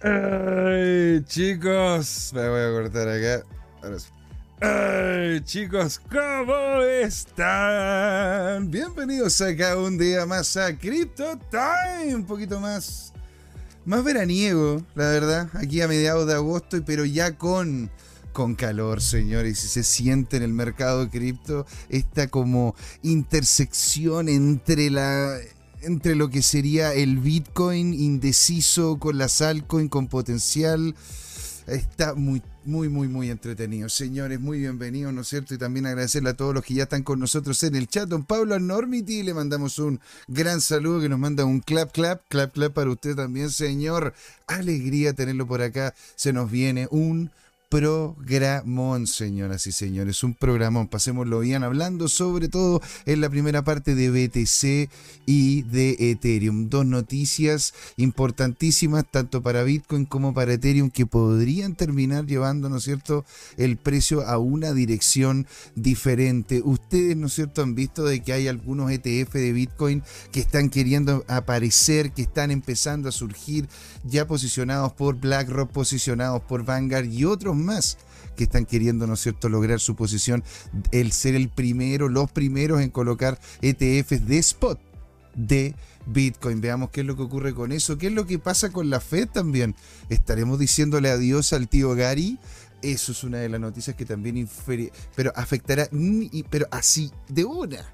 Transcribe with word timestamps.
Ay, 0.00 1.24
chicos, 1.24 2.30
me 2.32 2.48
voy 2.48 2.60
a 2.60 2.70
cortar 2.70 3.08
acá. 3.08 3.44
Ay, 4.60 5.40
chicos, 5.40 6.00
¿cómo 6.08 6.82
están? 6.84 8.70
Bienvenidos 8.70 9.40
acá 9.40 9.76
un 9.76 9.98
día 9.98 10.24
más 10.24 10.56
a 10.56 10.78
Crypto 10.78 11.36
Time, 11.50 12.14
un 12.14 12.24
poquito 12.24 12.60
más, 12.60 13.12
más 13.84 14.04
veraniego, 14.04 14.84
la 14.94 15.08
verdad, 15.08 15.48
aquí 15.54 15.80
a 15.80 15.88
mediados 15.88 16.28
de 16.28 16.34
agosto, 16.34 16.78
pero 16.86 17.04
ya 17.04 17.36
con 17.36 17.90
con 18.32 18.54
calor, 18.54 19.02
señores, 19.02 19.64
y 19.64 19.68
se 19.68 19.82
siente 19.82 20.36
en 20.36 20.44
el 20.44 20.52
mercado 20.52 21.06
de 21.06 21.10
cripto 21.10 21.66
esta 21.88 22.28
como 22.28 22.76
intersección 23.02 24.28
entre 24.28 24.90
la 24.90 25.40
entre 25.82 26.14
lo 26.14 26.28
que 26.30 26.42
sería 26.42 26.94
el 26.94 27.18
Bitcoin 27.18 27.94
indeciso 27.94 28.98
con 28.98 29.18
las 29.18 29.40
altcoin 29.42 29.88
con 29.88 30.08
potencial. 30.08 30.94
Está 31.66 32.14
muy, 32.14 32.42
muy, 32.64 32.88
muy, 32.88 33.08
muy 33.08 33.30
entretenido. 33.30 33.88
Señores, 33.88 34.40
muy 34.40 34.58
bienvenidos, 34.58 35.12
¿no 35.12 35.20
es 35.20 35.28
cierto? 35.28 35.54
Y 35.54 35.58
también 35.58 35.86
agradecerle 35.86 36.30
a 36.30 36.36
todos 36.36 36.54
los 36.54 36.64
que 36.64 36.74
ya 36.74 36.84
están 36.84 37.02
con 37.02 37.20
nosotros 37.20 37.62
en 37.62 37.76
el 37.76 37.88
chat. 37.88 38.08
Don 38.08 38.24
Pablo 38.24 38.54
Enormity, 38.54 39.22
le 39.22 39.34
mandamos 39.34 39.78
un 39.78 40.00
gran 40.28 40.60
saludo 40.62 41.00
que 41.00 41.08
nos 41.10 41.18
manda 41.18 41.44
un 41.44 41.60
clap, 41.60 41.92
clap, 41.92 42.22
clap, 42.28 42.52
clap 42.52 42.72
para 42.72 42.90
usted 42.90 43.14
también, 43.14 43.50
señor. 43.50 44.14
Alegría 44.46 45.12
tenerlo 45.12 45.46
por 45.46 45.60
acá. 45.60 45.94
Se 46.16 46.32
nos 46.32 46.50
viene 46.50 46.88
un 46.90 47.30
programón, 47.68 49.06
señoras 49.06 49.66
y 49.66 49.72
señores, 49.72 50.24
un 50.24 50.34
programón. 50.34 50.88
Pasémoslo 50.88 51.40
bien 51.40 51.62
hablando 51.62 52.08
sobre 52.08 52.48
todo 52.48 52.80
en 53.04 53.20
la 53.20 53.28
primera 53.28 53.62
parte 53.62 53.94
de 53.94 54.10
BTC 54.10 54.90
y 55.26 55.62
de 55.62 55.96
Ethereum. 56.10 56.70
Dos 56.70 56.86
noticias 56.86 57.74
importantísimas 57.96 59.04
tanto 59.10 59.42
para 59.42 59.64
Bitcoin 59.64 60.06
como 60.06 60.32
para 60.32 60.54
Ethereum 60.54 60.90
que 60.90 61.04
podrían 61.04 61.74
terminar 61.74 62.26
llevando, 62.26 62.68
¿no 62.70 62.80
cierto?, 62.80 63.24
el 63.58 63.76
precio 63.76 64.26
a 64.26 64.38
una 64.38 64.72
dirección 64.72 65.46
diferente. 65.74 66.62
Ustedes, 66.64 67.16
¿no 67.16 67.26
es 67.26 67.34
cierto?, 67.34 67.62
han 67.62 67.74
visto 67.74 68.04
de 68.04 68.22
que 68.22 68.32
hay 68.32 68.48
algunos 68.48 68.90
ETF 68.90 69.34
de 69.34 69.52
Bitcoin 69.52 70.02
que 70.32 70.40
están 70.40 70.70
queriendo 70.70 71.24
aparecer, 71.28 72.12
que 72.12 72.22
están 72.22 72.50
empezando 72.50 73.10
a 73.10 73.12
surgir 73.12 73.68
ya 74.04 74.26
posicionados 74.26 74.94
por 74.94 75.16
BlackRock, 75.16 75.70
posicionados 75.70 76.42
por 76.42 76.64
Vanguard 76.64 77.12
y 77.12 77.24
otros 77.24 77.57
más 77.64 77.98
que 78.36 78.44
están 78.44 78.66
queriendo, 78.66 79.06
¿no 79.06 79.14
es 79.14 79.20
cierto?, 79.20 79.48
lograr 79.48 79.80
su 79.80 79.96
posición, 79.96 80.44
el 80.92 81.12
ser 81.12 81.34
el 81.34 81.48
primero, 81.48 82.08
los 82.08 82.30
primeros 82.30 82.80
en 82.80 82.90
colocar 82.90 83.38
ETFs 83.62 84.26
de 84.26 84.38
spot 84.38 84.80
de 85.34 85.74
Bitcoin. 86.06 86.60
Veamos 86.60 86.90
qué 86.90 87.00
es 87.00 87.06
lo 87.06 87.16
que 87.16 87.22
ocurre 87.22 87.54
con 87.54 87.72
eso, 87.72 87.98
qué 87.98 88.08
es 88.08 88.12
lo 88.12 88.26
que 88.26 88.38
pasa 88.38 88.70
con 88.70 88.90
la 88.90 89.00
Fed 89.00 89.28
también. 89.28 89.74
Estaremos 90.08 90.58
diciéndole 90.58 91.10
adiós 91.10 91.52
al 91.52 91.68
tío 91.68 91.94
Gary. 91.94 92.38
Eso 92.80 93.10
es 93.12 93.24
una 93.24 93.38
de 93.38 93.48
las 93.48 93.60
noticias 93.60 93.96
que 93.96 94.04
también 94.04 94.48
pero 95.16 95.32
afectará, 95.34 95.88
pero 96.48 96.68
así 96.70 97.10
de 97.28 97.44
una 97.44 97.84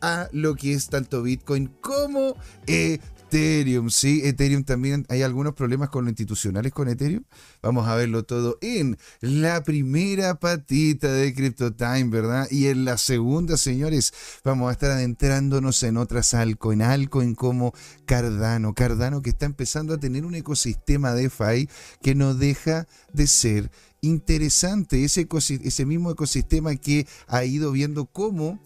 a 0.00 0.28
lo 0.32 0.56
que 0.56 0.72
es 0.72 0.88
tanto 0.88 1.22
Bitcoin 1.22 1.66
como 1.80 2.36
eh, 2.66 3.00
Ethereum, 3.30 3.90
sí, 3.90 4.22
Ethereum 4.24 4.64
también 4.64 5.06
hay 5.08 5.22
algunos 5.22 5.54
problemas 5.54 5.88
con 5.88 6.04
lo 6.04 6.10
institucionales 6.10 6.72
con 6.72 6.88
Ethereum. 6.88 7.22
Vamos 7.62 7.86
a 7.86 7.94
verlo 7.94 8.24
todo 8.24 8.58
en 8.60 8.98
la 9.20 9.62
primera 9.62 10.40
patita 10.40 11.12
de 11.12 11.32
CryptoTime, 11.32 12.08
¿verdad? 12.08 12.48
Y 12.50 12.66
en 12.66 12.84
la 12.84 12.98
segunda, 12.98 13.56
señores, 13.56 14.12
vamos 14.42 14.68
a 14.68 14.72
estar 14.72 14.90
adentrándonos 14.90 15.80
en 15.84 15.96
otras 15.96 16.34
altcoin, 16.34 16.82
altcoin 16.82 17.36
como 17.36 17.72
Cardano, 18.04 18.74
Cardano 18.74 19.22
que 19.22 19.30
está 19.30 19.46
empezando 19.46 19.94
a 19.94 19.98
tener 19.98 20.24
un 20.24 20.34
ecosistema 20.34 21.14
DeFi 21.14 21.68
que 22.02 22.16
no 22.16 22.34
deja 22.34 22.88
de 23.12 23.28
ser 23.28 23.70
interesante, 24.00 25.04
ese, 25.04 25.28
ese 25.62 25.86
mismo 25.86 26.10
ecosistema 26.10 26.74
que 26.74 27.06
ha 27.28 27.44
ido 27.44 27.70
viendo 27.70 28.06
cómo 28.06 28.58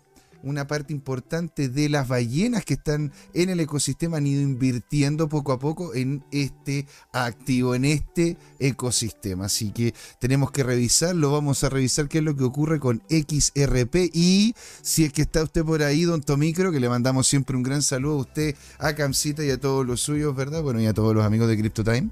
una 0.44 0.66
parte 0.66 0.92
importante 0.92 1.68
de 1.68 1.88
las 1.88 2.06
ballenas 2.06 2.64
que 2.64 2.74
están 2.74 3.12
en 3.32 3.50
el 3.50 3.60
ecosistema 3.60 4.18
han 4.18 4.26
ido 4.26 4.42
invirtiendo 4.42 5.28
poco 5.28 5.52
a 5.52 5.58
poco 5.58 5.94
en 5.94 6.22
este 6.30 6.86
activo, 7.12 7.74
en 7.74 7.86
este 7.86 8.36
ecosistema. 8.58 9.46
Así 9.46 9.72
que 9.72 9.94
tenemos 10.18 10.50
que 10.50 10.62
revisarlo, 10.62 11.32
vamos 11.32 11.64
a 11.64 11.68
revisar 11.68 12.08
qué 12.08 12.18
es 12.18 12.24
lo 12.24 12.36
que 12.36 12.44
ocurre 12.44 12.78
con 12.78 13.02
XRP 13.08 14.10
y 14.12 14.54
si 14.82 15.04
es 15.04 15.12
que 15.12 15.22
está 15.22 15.42
usted 15.42 15.64
por 15.64 15.82
ahí, 15.82 16.02
don 16.02 16.20
Tomicro, 16.20 16.70
que 16.70 16.80
le 16.80 16.88
mandamos 16.88 17.26
siempre 17.26 17.56
un 17.56 17.62
gran 17.62 17.82
saludo 17.82 18.14
a 18.14 18.20
usted, 18.20 18.54
a 18.78 18.94
Camcita 18.94 19.44
y 19.44 19.50
a 19.50 19.58
todos 19.58 19.86
los 19.86 20.00
suyos, 20.00 20.36
¿verdad? 20.36 20.62
Bueno, 20.62 20.80
y 20.80 20.86
a 20.86 20.94
todos 20.94 21.14
los 21.14 21.24
amigos 21.24 21.48
de 21.48 21.56
CryptoTime. 21.56 22.10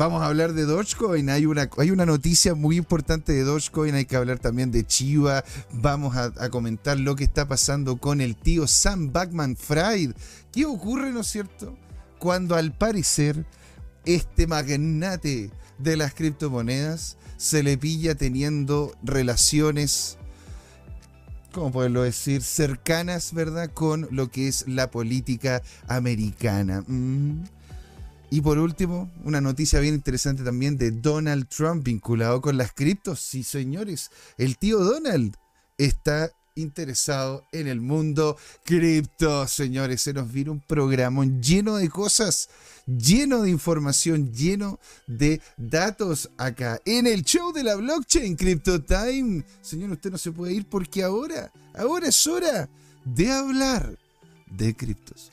Vamos 0.00 0.22
a 0.22 0.28
hablar 0.28 0.54
de 0.54 0.64
Dogecoin. 0.64 1.28
Hay 1.28 1.44
una, 1.44 1.68
hay 1.76 1.90
una 1.90 2.06
noticia 2.06 2.54
muy 2.54 2.78
importante 2.78 3.34
de 3.34 3.42
Dogecoin. 3.44 3.94
Hay 3.94 4.06
que 4.06 4.16
hablar 4.16 4.38
también 4.38 4.72
de 4.72 4.86
Chiva. 4.86 5.44
Vamos 5.74 6.16
a, 6.16 6.48
comentar 6.48 6.98
lo 6.98 7.16
que 7.16 7.24
está 7.24 7.46
pasando 7.46 7.98
con 7.98 8.22
el 8.22 8.34
tío 8.34 8.66
Sam 8.66 9.12
Backman 9.12 9.56
Fried. 9.56 10.12
¿Qué 10.52 10.64
ocurre, 10.64 11.12
no 11.12 11.20
es 11.20 11.26
cierto? 11.26 11.76
Cuando 12.18 12.54
al 12.54 12.72
parecer 12.72 13.44
este 14.06 14.46
magnate 14.46 15.50
de 15.76 15.96
las 15.98 16.14
criptomonedas 16.14 17.18
se 17.36 17.62
le 17.62 17.76
pilla 17.76 18.14
teniendo 18.14 18.96
relaciones, 19.02 20.16
¿cómo 21.52 21.72
poderlo 21.72 22.04
decir? 22.04 22.40
Cercanas, 22.40 23.34
¿verdad? 23.34 23.70
Con 23.74 24.08
lo 24.10 24.30
que 24.30 24.48
es 24.48 24.66
la 24.66 24.90
política 24.90 25.60
americana. 25.88 26.84
Mm. 26.86 27.59
Y 28.30 28.42
por 28.42 28.58
último, 28.58 29.10
una 29.24 29.40
noticia 29.40 29.80
bien 29.80 29.94
interesante 29.94 30.44
también 30.44 30.76
de 30.76 30.92
Donald 30.92 31.48
Trump 31.48 31.84
vinculado 31.84 32.40
con 32.40 32.56
las 32.56 32.72
criptos. 32.72 33.18
Sí, 33.18 33.42
señores, 33.42 34.10
el 34.38 34.56
tío 34.56 34.78
Donald 34.78 35.36
está 35.78 36.30
interesado 36.54 37.44
en 37.50 37.66
el 37.66 37.80
mundo 37.80 38.36
cripto, 38.64 39.48
señores. 39.48 40.02
Se 40.02 40.12
nos 40.12 40.30
viene 40.30 40.50
un 40.50 40.60
programa 40.60 41.24
lleno 41.40 41.76
de 41.76 41.88
cosas, 41.88 42.48
lleno 42.86 43.42
de 43.42 43.50
información, 43.50 44.32
lleno 44.32 44.78
de 45.08 45.40
datos 45.56 46.30
acá 46.36 46.80
en 46.84 47.08
el 47.08 47.24
show 47.24 47.52
de 47.52 47.64
la 47.64 47.74
blockchain 47.74 48.36
Crypto 48.36 48.80
Time. 48.80 49.44
Señor, 49.60 49.90
usted 49.90 50.12
no 50.12 50.18
se 50.18 50.30
puede 50.30 50.52
ir 50.52 50.66
porque 50.66 51.02
ahora, 51.02 51.50
ahora 51.74 52.08
es 52.08 52.26
hora 52.28 52.68
de 53.04 53.32
hablar 53.32 53.98
de 54.46 54.76
criptos. 54.76 55.32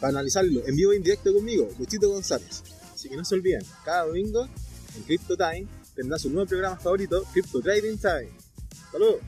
para 0.00 0.10
analizarlo 0.10 0.66
en 0.66 0.74
vivo 0.74 0.92
e 0.92 0.96
indirecto 0.96 1.32
conmigo, 1.32 1.68
Luchito 1.78 2.08
González. 2.08 2.62
Así 2.94 3.08
que 3.08 3.16
no 3.16 3.24
se 3.24 3.34
olviden, 3.34 3.62
cada 3.84 4.06
domingo 4.06 4.48
en 4.96 5.02
Crypto 5.04 5.36
Time 5.36 5.66
tendrá 5.94 6.18
su 6.18 6.30
nuevo 6.30 6.48
programa 6.48 6.76
favorito, 6.76 7.24
Crypto 7.32 7.60
Trading 7.60 7.98
Time. 7.98 8.30
¡Saludos! 8.90 9.20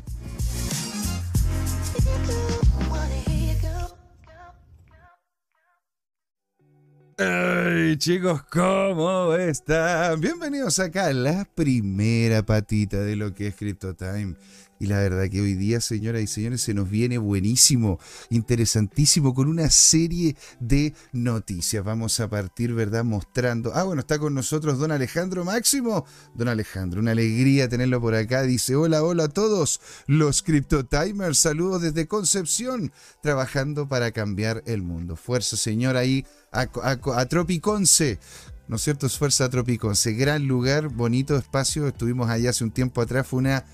Hey 7.19 7.97
chicos, 7.99 8.43
¿cómo 8.45 9.35
están? 9.35 10.21
Bienvenidos 10.21 10.79
acá 10.79 11.07
a 11.07 11.13
la 11.13 11.45
primera 11.55 12.43
patita 12.45 12.99
de 12.99 13.15
lo 13.17 13.35
que 13.35 13.49
es 13.49 13.55
Crypto 13.55 13.95
Time. 13.95 14.35
Y 14.83 14.87
la 14.87 14.99
verdad 14.99 15.31
que 15.31 15.41
hoy 15.41 15.55
día, 15.55 15.81
señoras 15.81 16.23
y 16.23 16.27
señores, 16.27 16.61
se 16.61 16.75
nos 16.75 16.91
viene 16.91 17.17
buenísimo, 17.17 18.01
interesantísimo, 18.31 19.33
con 19.33 19.47
una 19.47 19.71
serie 19.71 20.35
de 20.59 20.93
noticias. 21.13 21.85
Vamos 21.85 22.19
a 22.19 22.29
partir, 22.29 22.75
¿verdad? 22.75 23.05
Mostrando. 23.05 23.71
Ah, 23.77 23.85
bueno, 23.85 24.01
está 24.01 24.19
con 24.19 24.35
nosotros 24.35 24.81
don 24.81 24.91
Alejandro 24.91 25.45
Máximo. 25.45 26.05
Don 26.35 26.49
Alejandro, 26.49 27.01
una 27.01 27.13
alegría 27.13 27.69
tenerlo 27.69 28.01
por 28.01 28.17
acá. 28.17 28.43
Dice, 28.43 28.75
hola, 28.75 29.05
hola 29.05 29.27
a 29.27 29.29
todos 29.29 29.81
los 30.09 30.43
CryptoTimers. 30.43 31.39
Saludos 31.39 31.83
desde 31.83 32.09
Concepción, 32.09 32.91
trabajando 33.23 33.89
para 33.89 34.11
cambiar 34.11 34.65
el 34.67 34.83
mundo. 34.83 35.15
Fuerza, 35.15 35.57
señor, 35.57 35.97
ahí 35.97 36.27
a, 36.51 36.67
a 36.83 37.27
Tropiconce. 37.27 38.19
¿no 38.67 38.75
es 38.75 38.83
cierto? 38.83 39.09
Fuerza 39.09 39.49
Tropiconce, 39.49 40.13
gran 40.15 40.49
lugar, 40.49 40.89
bonito 40.89 41.37
espacio. 41.37 41.87
Estuvimos 41.87 42.29
allá 42.29 42.51
hace 42.51 42.65
un 42.65 42.73
tiempo 42.73 43.01
atrás, 43.01 43.29
fue 43.29 43.39
una 43.39 43.65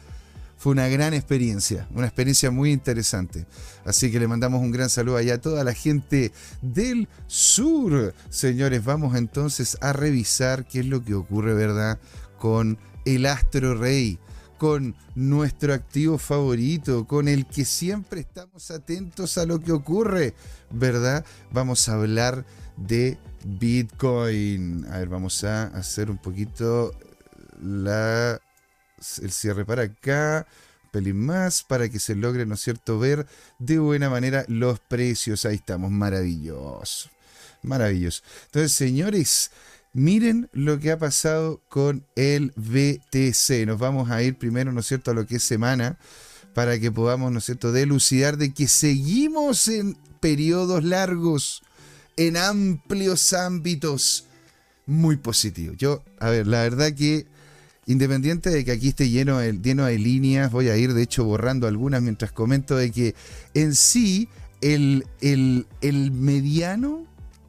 fue 0.58 0.72
una 0.72 0.88
gran 0.88 1.14
experiencia, 1.14 1.86
una 1.94 2.06
experiencia 2.06 2.50
muy 2.50 2.72
interesante. 2.72 3.46
Así 3.84 4.10
que 4.10 4.18
le 4.18 4.26
mandamos 4.26 4.60
un 4.60 4.72
gran 4.72 4.90
saludo 4.90 5.16
allá 5.16 5.34
a 5.34 5.40
toda 5.40 5.62
la 5.62 5.72
gente 5.72 6.32
del 6.60 7.08
sur. 7.28 8.12
Señores, 8.28 8.84
vamos 8.84 9.16
entonces 9.16 9.78
a 9.80 9.92
revisar 9.92 10.66
qué 10.66 10.80
es 10.80 10.86
lo 10.86 11.04
que 11.04 11.14
ocurre, 11.14 11.54
¿verdad? 11.54 12.00
Con 12.38 12.76
el 13.04 13.26
Astro 13.26 13.76
Rey, 13.76 14.18
con 14.58 14.96
nuestro 15.14 15.72
activo 15.72 16.18
favorito, 16.18 17.06
con 17.06 17.28
el 17.28 17.46
que 17.46 17.64
siempre 17.64 18.20
estamos 18.20 18.72
atentos 18.72 19.38
a 19.38 19.46
lo 19.46 19.60
que 19.60 19.70
ocurre, 19.70 20.34
¿verdad? 20.72 21.24
Vamos 21.52 21.88
a 21.88 21.94
hablar 21.94 22.44
de 22.76 23.16
Bitcoin. 23.44 24.86
A 24.90 24.98
ver, 24.98 25.08
vamos 25.08 25.44
a 25.44 25.68
hacer 25.68 26.10
un 26.10 26.18
poquito 26.18 26.92
la 27.62 28.40
el 29.22 29.30
cierre 29.32 29.64
para 29.64 29.82
acá, 29.82 30.46
pelín 30.90 31.24
más, 31.24 31.62
para 31.62 31.88
que 31.88 31.98
se 31.98 32.14
logre, 32.14 32.46
¿no 32.46 32.54
es 32.54 32.60
cierto?, 32.60 32.98
ver 32.98 33.26
de 33.58 33.78
buena 33.78 34.08
manera 34.10 34.44
los 34.48 34.80
precios. 34.80 35.44
Ahí 35.44 35.56
estamos, 35.56 35.90
maravilloso. 35.90 37.10
Maravilloso. 37.62 38.22
Entonces, 38.46 38.72
señores, 38.72 39.50
miren 39.92 40.48
lo 40.52 40.78
que 40.78 40.92
ha 40.92 40.98
pasado 40.98 41.60
con 41.68 42.04
el 42.16 42.52
BTC. 42.56 43.66
Nos 43.66 43.78
vamos 43.78 44.10
a 44.10 44.22
ir 44.22 44.36
primero, 44.36 44.72
¿no 44.72 44.80
es 44.80 44.86
cierto?, 44.86 45.10
a 45.10 45.14
lo 45.14 45.26
que 45.26 45.36
es 45.36 45.42
semana, 45.42 45.98
para 46.54 46.78
que 46.78 46.90
podamos, 46.90 47.32
¿no 47.32 47.38
es 47.38 47.44
cierto?, 47.44 47.72
delucidar 47.72 48.36
de 48.36 48.54
que 48.54 48.68
seguimos 48.68 49.68
en 49.68 49.96
periodos 50.20 50.84
largos, 50.84 51.62
en 52.16 52.36
amplios 52.36 53.32
ámbitos. 53.32 54.24
Muy 54.86 55.16
positivo. 55.16 55.74
Yo, 55.76 56.02
a 56.18 56.30
ver, 56.30 56.46
la 56.46 56.62
verdad 56.62 56.94
que 56.94 57.26
Independiente 57.88 58.50
de 58.50 58.66
que 58.66 58.72
aquí 58.72 58.88
esté 58.88 59.08
lleno 59.08 59.38
de, 59.38 59.54
lleno 59.54 59.86
de 59.86 59.98
líneas, 59.98 60.52
voy 60.52 60.68
a 60.68 60.76
ir 60.76 60.92
de 60.92 61.02
hecho 61.02 61.24
borrando 61.24 61.66
algunas 61.66 62.02
mientras 62.02 62.32
comento 62.32 62.76
de 62.76 62.90
que 62.92 63.14
en 63.54 63.74
sí 63.74 64.28
el, 64.60 65.06
el, 65.22 66.12
mediano 66.12 67.06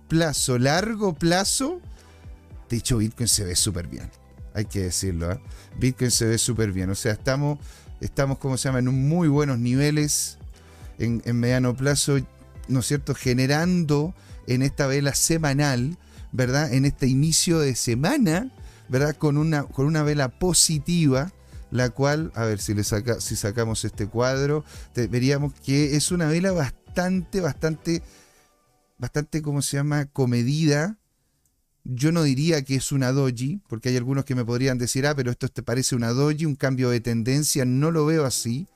plazo, 0.08 0.58
largo 0.58 1.14
plazo, 1.14 1.82
de 2.70 2.78
hecho 2.78 3.00
Bitcoin 3.00 3.28
se 3.28 3.44
ve 3.44 3.58
súper 3.58 3.88
bien, 3.88 4.10
hay 4.54 4.64
que 4.64 4.84
decirlo, 4.84 5.30
¿eh? 5.30 5.42
Bitcoin 5.78 6.10
se 6.10 6.26
ve 6.26 6.38
súper 6.38 6.72
bien, 6.72 6.90
o 6.90 6.96
sea, 6.96 7.12
estamos, 7.12 7.60
estamos, 8.00 8.38
como 8.38 8.56
se 8.56 8.70
llama, 8.70 8.80
en 8.80 9.10
muy 9.10 9.28
buenos 9.28 9.60
niveles 9.60 10.38
en 11.00 11.22
mediano 11.36 11.76
plazo, 11.76 12.18
¿no 12.70 12.80
es 12.80 12.86
cierto?, 12.86 13.14
generando 13.14 14.14
en 14.48 14.62
esta 14.62 14.88
vela 14.88 15.14
semanal, 15.16 15.98
¿verdad? 16.32 16.74
En 16.74 16.86
este 16.86 17.08
inicio 17.08 17.60
de 17.60 17.76
semana, 17.76 18.52
¿verdad? 18.90 19.16
Con 19.16 19.38
una, 19.38 19.64
con 19.64 19.86
una 19.86 20.04
vela 20.04 20.30
positiva, 20.30 21.32
la 21.72 21.90
cual, 21.92 22.32
a 22.36 22.46
ver 22.46 22.60
si, 22.60 22.74
le 22.74 22.84
saca, 22.84 23.22
si 23.22 23.36
sacamos 23.36 23.86
este 23.86 24.08
cuadro, 24.08 24.66
veríamos 25.10 25.54
que 25.54 25.96
es 25.96 26.12
una 26.12 26.28
vela 26.28 26.52
bastante, 26.52 27.40
bastante, 27.42 28.02
bastante, 28.98 29.42
¿cómo 29.42 29.62
se 29.62 29.78
llama? 29.78 30.06
Comedida. 30.06 30.98
Yo 31.84 32.12
no 32.12 32.24
diría 32.24 32.64
que 32.64 32.76
es 32.76 32.92
una 32.92 33.12
doji, 33.12 33.62
porque 33.68 33.90
hay 33.90 33.98
algunos 33.98 34.26
que 34.26 34.36
me 34.36 34.44
podrían 34.44 34.78
decir, 34.78 35.08
ah, 35.08 35.16
pero 35.16 35.32
esto 35.32 35.48
te 35.48 35.64
parece 35.64 35.96
una 35.96 36.10
doji, 36.10 36.46
un 36.46 36.56
cambio 36.56 36.90
de 36.90 37.00
tendencia, 37.00 37.66
no 37.66 37.92
lo 37.92 38.06
veo 38.06 38.26
así. 38.26 38.68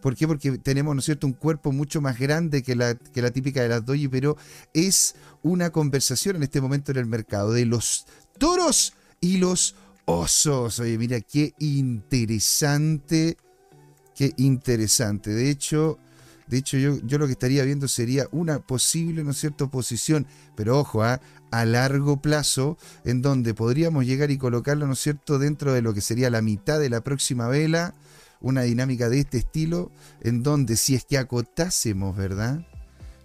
¿Por 0.00 0.14
qué? 0.14 0.28
Porque 0.28 0.58
tenemos, 0.58 0.94
¿no 0.94 0.98
es 0.98 1.06
cierto?, 1.06 1.26
un 1.26 1.32
cuerpo 1.32 1.72
mucho 1.72 2.02
más 2.02 2.18
grande 2.18 2.62
que 2.62 2.76
la, 2.76 2.94
que 2.94 3.22
la 3.22 3.30
típica 3.30 3.62
de 3.62 3.70
las 3.70 3.86
doji, 3.86 4.08
pero 4.08 4.36
es 4.74 5.16
una 5.42 5.70
conversación 5.70 6.36
en 6.36 6.42
este 6.42 6.60
momento 6.60 6.92
en 6.92 6.98
el 6.98 7.06
mercado 7.06 7.52
de 7.52 7.64
los 7.64 8.06
toros 8.38 8.92
y 9.24 9.38
los 9.38 9.74
osos. 10.04 10.78
Oye, 10.80 10.98
mira, 10.98 11.18
qué 11.22 11.54
interesante, 11.58 13.38
qué 14.14 14.34
interesante. 14.36 15.30
De 15.30 15.48
hecho, 15.48 15.98
de 16.46 16.58
hecho 16.58 16.76
yo, 16.76 16.98
yo 17.06 17.16
lo 17.16 17.24
que 17.24 17.32
estaría 17.32 17.64
viendo 17.64 17.88
sería 17.88 18.28
una 18.32 18.58
posible, 18.58 19.24
¿no 19.24 19.30
es 19.30 19.38
cierto?, 19.38 19.70
posición, 19.70 20.26
pero 20.56 20.78
ojo, 20.78 21.02
¿ah? 21.02 21.22
a 21.50 21.64
largo 21.64 22.20
plazo, 22.20 22.76
en 23.06 23.22
donde 23.22 23.54
podríamos 23.54 24.04
llegar 24.04 24.30
y 24.30 24.36
colocarlo, 24.36 24.86
¿no 24.86 24.92
es 24.92 24.98
cierto?, 24.98 25.38
dentro 25.38 25.72
de 25.72 25.80
lo 25.80 25.94
que 25.94 26.02
sería 26.02 26.28
la 26.28 26.42
mitad 26.42 26.78
de 26.78 26.90
la 26.90 27.00
próxima 27.00 27.48
vela, 27.48 27.94
una 28.42 28.60
dinámica 28.60 29.08
de 29.08 29.20
este 29.20 29.38
estilo, 29.38 29.90
en 30.20 30.42
donde 30.42 30.76
si 30.76 30.96
es 30.96 31.06
que 31.06 31.16
acotásemos, 31.16 32.14
¿verdad? 32.14 32.66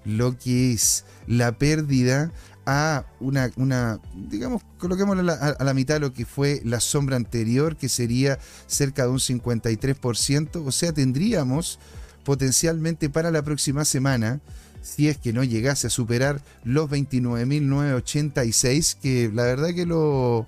Lo 0.06 0.38
que 0.38 0.72
es 0.72 1.04
la 1.28 1.58
pérdida 1.58 2.32
a 2.70 3.06
una, 3.20 3.52
una 3.56 4.00
digamos, 4.14 4.62
coloquémosla 4.78 5.56
a, 5.60 5.64
la 5.64 5.74
mitad 5.74 5.96
de 5.96 6.02
lo 6.02 6.14
que 6.14 6.28
fue 6.28 6.62
la 6.64 6.80
sombra 6.80 7.16
anterior, 7.16 7.76
que 7.76 7.90
sería 7.90 8.38
cerca 8.68 9.02
de 9.04 9.10
un 9.10 9.18
53%, 9.18 10.64
o 10.64 10.72
sea, 10.72 10.94
tendríamos 10.94 11.80
potencialmente 12.24 13.10
para 13.10 13.32
la 13.32 13.42
próxima 13.42 13.86
semana, 13.86 14.40
si 14.84 15.08
es 15.08 15.18
que 15.18 15.34
no 15.34 15.44
llegase 15.44 15.88
a 15.88 15.90
superar 15.90 16.44
los 16.64 16.88
29.986, 16.92 18.98
que 19.02 19.32
la 19.34 19.42
verdad 19.44 19.74
que 19.74 19.88
lo... 19.88 20.46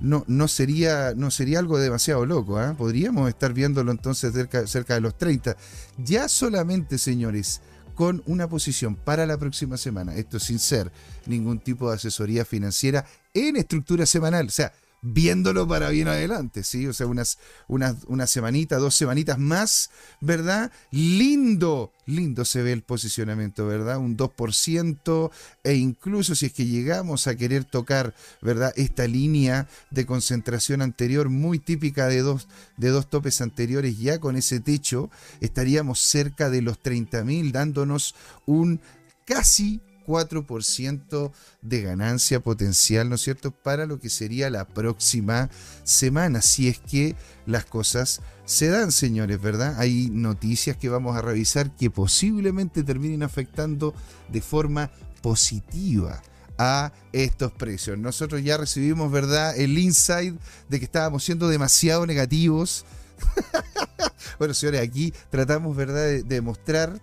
No, 0.00 0.24
no, 0.28 0.46
sería, 0.46 1.12
no 1.16 1.32
sería 1.32 1.58
algo 1.58 1.76
demasiado 1.78 2.24
loco, 2.26 2.58
¿ah? 2.58 2.76
podríamos 2.78 3.28
estar 3.28 3.52
viéndolo 3.52 3.90
entonces 3.90 4.32
cerca, 4.32 4.64
cerca 4.68 4.94
de 4.94 5.00
los 5.00 5.18
30. 5.18 5.56
Ya 6.04 6.28
solamente, 6.28 6.98
señores, 6.98 7.60
con 7.98 8.22
una 8.26 8.48
posición 8.48 8.94
para 8.94 9.26
la 9.26 9.38
próxima 9.38 9.76
semana. 9.76 10.14
Esto 10.14 10.38
sin 10.38 10.60
ser 10.60 10.92
ningún 11.26 11.58
tipo 11.58 11.88
de 11.88 11.96
asesoría 11.96 12.44
financiera 12.44 13.04
en 13.34 13.56
estructura 13.56 14.06
semanal. 14.06 14.46
O 14.46 14.50
sea, 14.50 14.72
viéndolo 15.00 15.68
para 15.68 15.90
bien 15.90 16.08
adelante, 16.08 16.64
¿sí? 16.64 16.86
O 16.86 16.92
sea, 16.92 17.06
unas, 17.06 17.38
unas, 17.68 17.96
una 18.06 18.26
semanita, 18.26 18.78
dos 18.78 18.94
semanitas 18.94 19.38
más, 19.38 19.90
¿verdad? 20.20 20.72
Lindo, 20.90 21.92
lindo 22.06 22.44
se 22.44 22.62
ve 22.62 22.72
el 22.72 22.82
posicionamiento, 22.82 23.66
¿verdad? 23.66 23.98
Un 23.98 24.16
2% 24.16 25.30
e 25.62 25.74
incluso 25.74 26.34
si 26.34 26.46
es 26.46 26.52
que 26.52 26.66
llegamos 26.66 27.26
a 27.26 27.36
querer 27.36 27.64
tocar, 27.64 28.14
¿verdad? 28.42 28.72
Esta 28.76 29.06
línea 29.06 29.68
de 29.90 30.06
concentración 30.06 30.82
anterior 30.82 31.28
muy 31.28 31.58
típica 31.58 32.08
de 32.08 32.22
dos, 32.22 32.48
de 32.76 32.88
dos 32.88 33.08
topes 33.08 33.40
anteriores, 33.40 33.98
ya 33.98 34.18
con 34.18 34.36
ese 34.36 34.60
techo 34.60 35.10
estaríamos 35.40 36.00
cerca 36.00 36.50
de 36.50 36.62
los 36.62 36.82
30.000 36.82 37.52
dándonos 37.52 38.14
un 38.46 38.80
casi 39.24 39.80
4% 40.08 41.32
de 41.60 41.82
ganancia 41.82 42.40
potencial, 42.40 43.10
¿no 43.10 43.16
es 43.16 43.20
cierto?, 43.20 43.50
para 43.50 43.84
lo 43.84 44.00
que 44.00 44.08
sería 44.08 44.48
la 44.48 44.66
próxima 44.66 45.50
semana, 45.84 46.40
si 46.40 46.68
es 46.68 46.78
que 46.78 47.14
las 47.44 47.66
cosas 47.66 48.22
se 48.46 48.68
dan, 48.68 48.90
señores, 48.90 49.40
¿verdad? 49.40 49.78
Hay 49.78 50.08
noticias 50.10 50.78
que 50.78 50.88
vamos 50.88 51.14
a 51.14 51.20
revisar 51.20 51.76
que 51.76 51.90
posiblemente 51.90 52.82
terminen 52.82 53.22
afectando 53.22 53.94
de 54.32 54.40
forma 54.40 54.90
positiva 55.20 56.22
a 56.56 56.90
estos 57.12 57.52
precios. 57.52 57.98
Nosotros 57.98 58.42
ya 58.42 58.56
recibimos, 58.56 59.12
¿verdad?, 59.12 59.58
el 59.58 59.76
insight 59.76 60.40
de 60.70 60.78
que 60.78 60.86
estábamos 60.86 61.22
siendo 61.22 61.48
demasiado 61.48 62.06
negativos. 62.06 62.86
bueno, 64.38 64.54
señores, 64.54 64.80
aquí 64.80 65.12
tratamos, 65.28 65.76
¿verdad?, 65.76 66.06
de, 66.06 66.22
de 66.22 66.40
mostrar 66.40 66.98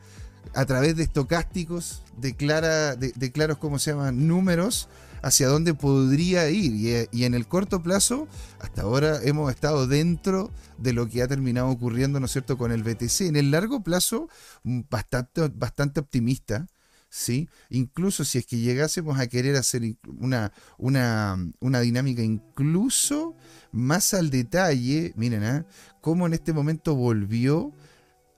a 0.53 0.65
través 0.65 0.95
de 0.95 1.03
estocásticos, 1.03 2.03
de, 2.17 2.35
claros, 2.35 3.57
¿cómo 3.57 3.79
se 3.79 3.91
llaman?, 3.91 4.27
números, 4.27 4.87
hacia 5.21 5.47
dónde 5.47 5.73
podría 5.73 6.49
ir. 6.49 7.07
Y, 7.11 7.23
en 7.25 7.33
el 7.33 7.47
corto 7.47 7.81
plazo, 7.81 8.27
hasta 8.59 8.83
ahora 8.83 9.19
hemos 9.23 9.51
estado 9.51 9.87
dentro 9.87 10.51
de 10.77 10.93
lo 10.93 11.09
que 11.09 11.21
ha 11.21 11.27
terminado 11.27 11.69
ocurriendo, 11.69 12.19
¿no 12.19 12.27
es 12.27 12.31
cierto?, 12.31 12.57
con 12.57 12.71
el 12.71 12.83
BTC. 12.83 13.21
En 13.21 13.35
el 13.35 13.51
largo 13.51 13.83
plazo, 13.83 14.29
mm, 14.63 14.81
bastante, 14.89 15.47
bastante 15.49 15.99
optimista. 15.99 16.67
¿Sí? 17.07 17.47
Incluso 17.69 18.25
si 18.25 18.39
es 18.39 18.45
que 18.45 18.57
llegásemos 18.57 19.17
a 19.19 19.27
querer 19.27 19.55
hacer 19.55 19.95
una, 20.19 20.51
una, 20.77 21.37
una 21.61 21.79
dinámica 21.79 22.21
incluso 22.21 23.35
más 23.71 24.13
al 24.13 24.29
detalle, 24.29 25.13
miren, 25.15 25.43
¿eh? 25.45 25.63
cómo 26.01 26.25
en 26.27 26.33
este 26.33 26.51
momento 26.51 26.93
volvió 26.93 27.71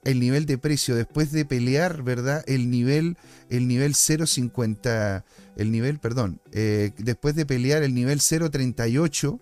el 0.04 0.20
nivel 0.20 0.46
de 0.46 0.58
precio 0.58 0.94
después 0.94 1.32
de 1.32 1.44
pelear, 1.44 2.02
¿verdad? 2.02 2.44
El 2.46 2.70
nivel, 2.70 3.16
el 3.50 3.66
nivel 3.68 3.94
0.50, 3.94 5.24
el 5.56 5.72
nivel, 5.72 5.98
perdón, 5.98 6.40
eh, 6.52 6.92
después 6.98 7.34
de 7.34 7.46
pelear 7.46 7.82
el 7.82 7.94
nivel 7.94 8.20
0.38, 8.20 9.40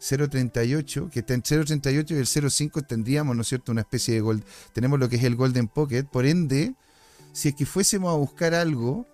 0.38, 0.00 1.10
que 1.10 1.20
está 1.20 1.34
en 1.34 1.42
0.38 1.42 2.10
y 2.10 2.14
el 2.14 2.26
0.5 2.26 2.86
tendríamos, 2.86 3.36
¿no 3.36 3.42
es 3.42 3.48
cierto?, 3.48 3.72
una 3.72 3.82
especie 3.82 4.14
de 4.14 4.20
gold, 4.20 4.42
tenemos 4.72 4.98
lo 4.98 5.08
que 5.08 5.16
es 5.16 5.24
el 5.24 5.36
Golden 5.36 5.68
Pocket, 5.68 6.04
por 6.04 6.24
ende, 6.24 6.74
si 7.32 7.48
es 7.50 7.54
que 7.54 7.66
fuésemos 7.66 8.12
a 8.12 8.16
buscar 8.16 8.54
algo 8.54 9.06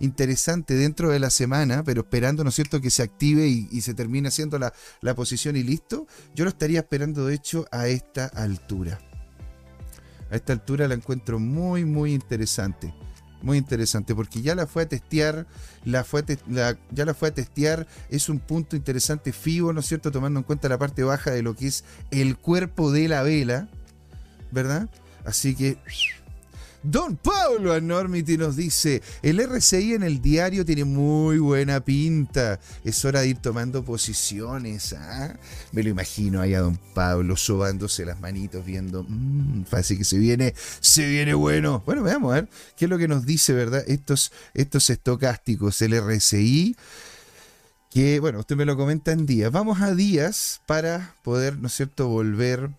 interesante 0.00 0.74
dentro 0.74 1.10
de 1.10 1.20
la 1.20 1.30
semana, 1.30 1.84
pero 1.84 2.00
esperando, 2.00 2.42
¿no 2.42 2.48
es 2.48 2.56
cierto?, 2.56 2.80
que 2.80 2.90
se 2.90 3.04
active 3.04 3.46
y, 3.46 3.80
se 3.80 3.94
termine 3.94 4.28
haciendo 4.28 4.58
la, 4.58 4.74
la 5.00 5.14
posición 5.14 5.56
y 5.56 5.62
listo, 5.62 6.08
yo 6.34 6.44
lo 6.44 6.50
estaría 6.50 6.80
esperando, 6.80 7.26
de 7.26 7.36
hecho, 7.36 7.66
a 7.70 7.86
esta 7.86 8.26
altura 8.26 8.98
a 10.32 10.36
esta 10.36 10.54
altura 10.54 10.88
la 10.88 10.94
encuentro 10.94 11.38
muy, 11.38 11.84
muy 11.84 12.14
interesante. 12.14 12.92
Muy 13.42 13.58
interesante, 13.58 14.14
porque 14.14 14.40
ya 14.40 14.54
la 14.54 14.66
fue 14.66 14.84
a 14.84 14.88
testear, 14.88 15.46
la 15.84 16.04
fue 16.04 16.24
ya 16.46 17.04
la 17.04 17.12
fue 17.12 17.28
a 17.28 17.34
testear, 17.34 17.88
es 18.08 18.28
un 18.28 18.38
punto 18.38 18.76
interesante 18.76 19.32
FIBO, 19.32 19.72
¿no 19.72 19.80
es 19.80 19.86
cierto? 19.86 20.12
Tomando 20.12 20.38
en 20.38 20.44
cuenta 20.44 20.68
la 20.68 20.78
parte 20.78 21.02
baja 21.02 21.32
de 21.32 21.42
lo 21.42 21.54
que 21.54 21.66
es 21.66 21.84
el 22.12 22.38
cuerpo 22.38 22.92
de 22.92 23.08
la 23.08 23.22
vela, 23.22 23.68
¿verdad? 24.52 24.88
Así 25.24 25.56
que 25.56 25.76
Don 26.82 27.16
Pablo 27.16 27.72
Anormity 27.72 28.36
nos 28.36 28.56
dice, 28.56 29.02
el 29.22 29.38
RCI 29.38 29.94
en 29.94 30.02
el 30.02 30.20
diario 30.20 30.64
tiene 30.64 30.84
muy 30.84 31.38
buena 31.38 31.80
pinta. 31.80 32.58
Es 32.84 33.04
hora 33.04 33.20
de 33.20 33.28
ir 33.28 33.36
tomando 33.36 33.84
posiciones. 33.84 34.92
¿ah? 34.94 35.36
Me 35.70 35.82
lo 35.82 35.90
imagino 35.90 36.40
ahí 36.40 36.54
a 36.54 36.60
Don 36.60 36.76
Pablo 36.94 37.36
sobándose 37.36 38.04
las 38.04 38.20
manitos 38.20 38.64
viendo, 38.64 39.04
mmm, 39.08 39.62
parece 39.70 39.96
que 39.96 40.04
se 40.04 40.18
viene, 40.18 40.54
se 40.80 41.08
viene 41.08 41.34
bueno. 41.34 41.82
Bueno, 41.86 42.02
veamos 42.02 42.32
a 42.32 42.34
ver 42.34 42.48
qué 42.76 42.86
es 42.86 42.90
lo 42.90 42.98
que 42.98 43.08
nos 43.08 43.24
dice, 43.24 43.52
¿verdad? 43.52 43.84
Estos, 43.86 44.32
estos 44.54 44.90
estocásticos, 44.90 45.80
el 45.82 45.92
RCI 45.94 46.76
que, 47.90 48.20
bueno, 48.20 48.40
usted 48.40 48.56
me 48.56 48.64
lo 48.64 48.76
comenta 48.76 49.12
en 49.12 49.26
días. 49.26 49.52
Vamos 49.52 49.82
a 49.82 49.94
días 49.94 50.62
para 50.66 51.14
poder, 51.22 51.58
¿no 51.58 51.66
es 51.66 51.74
cierto?, 51.74 52.08
volver 52.08 52.70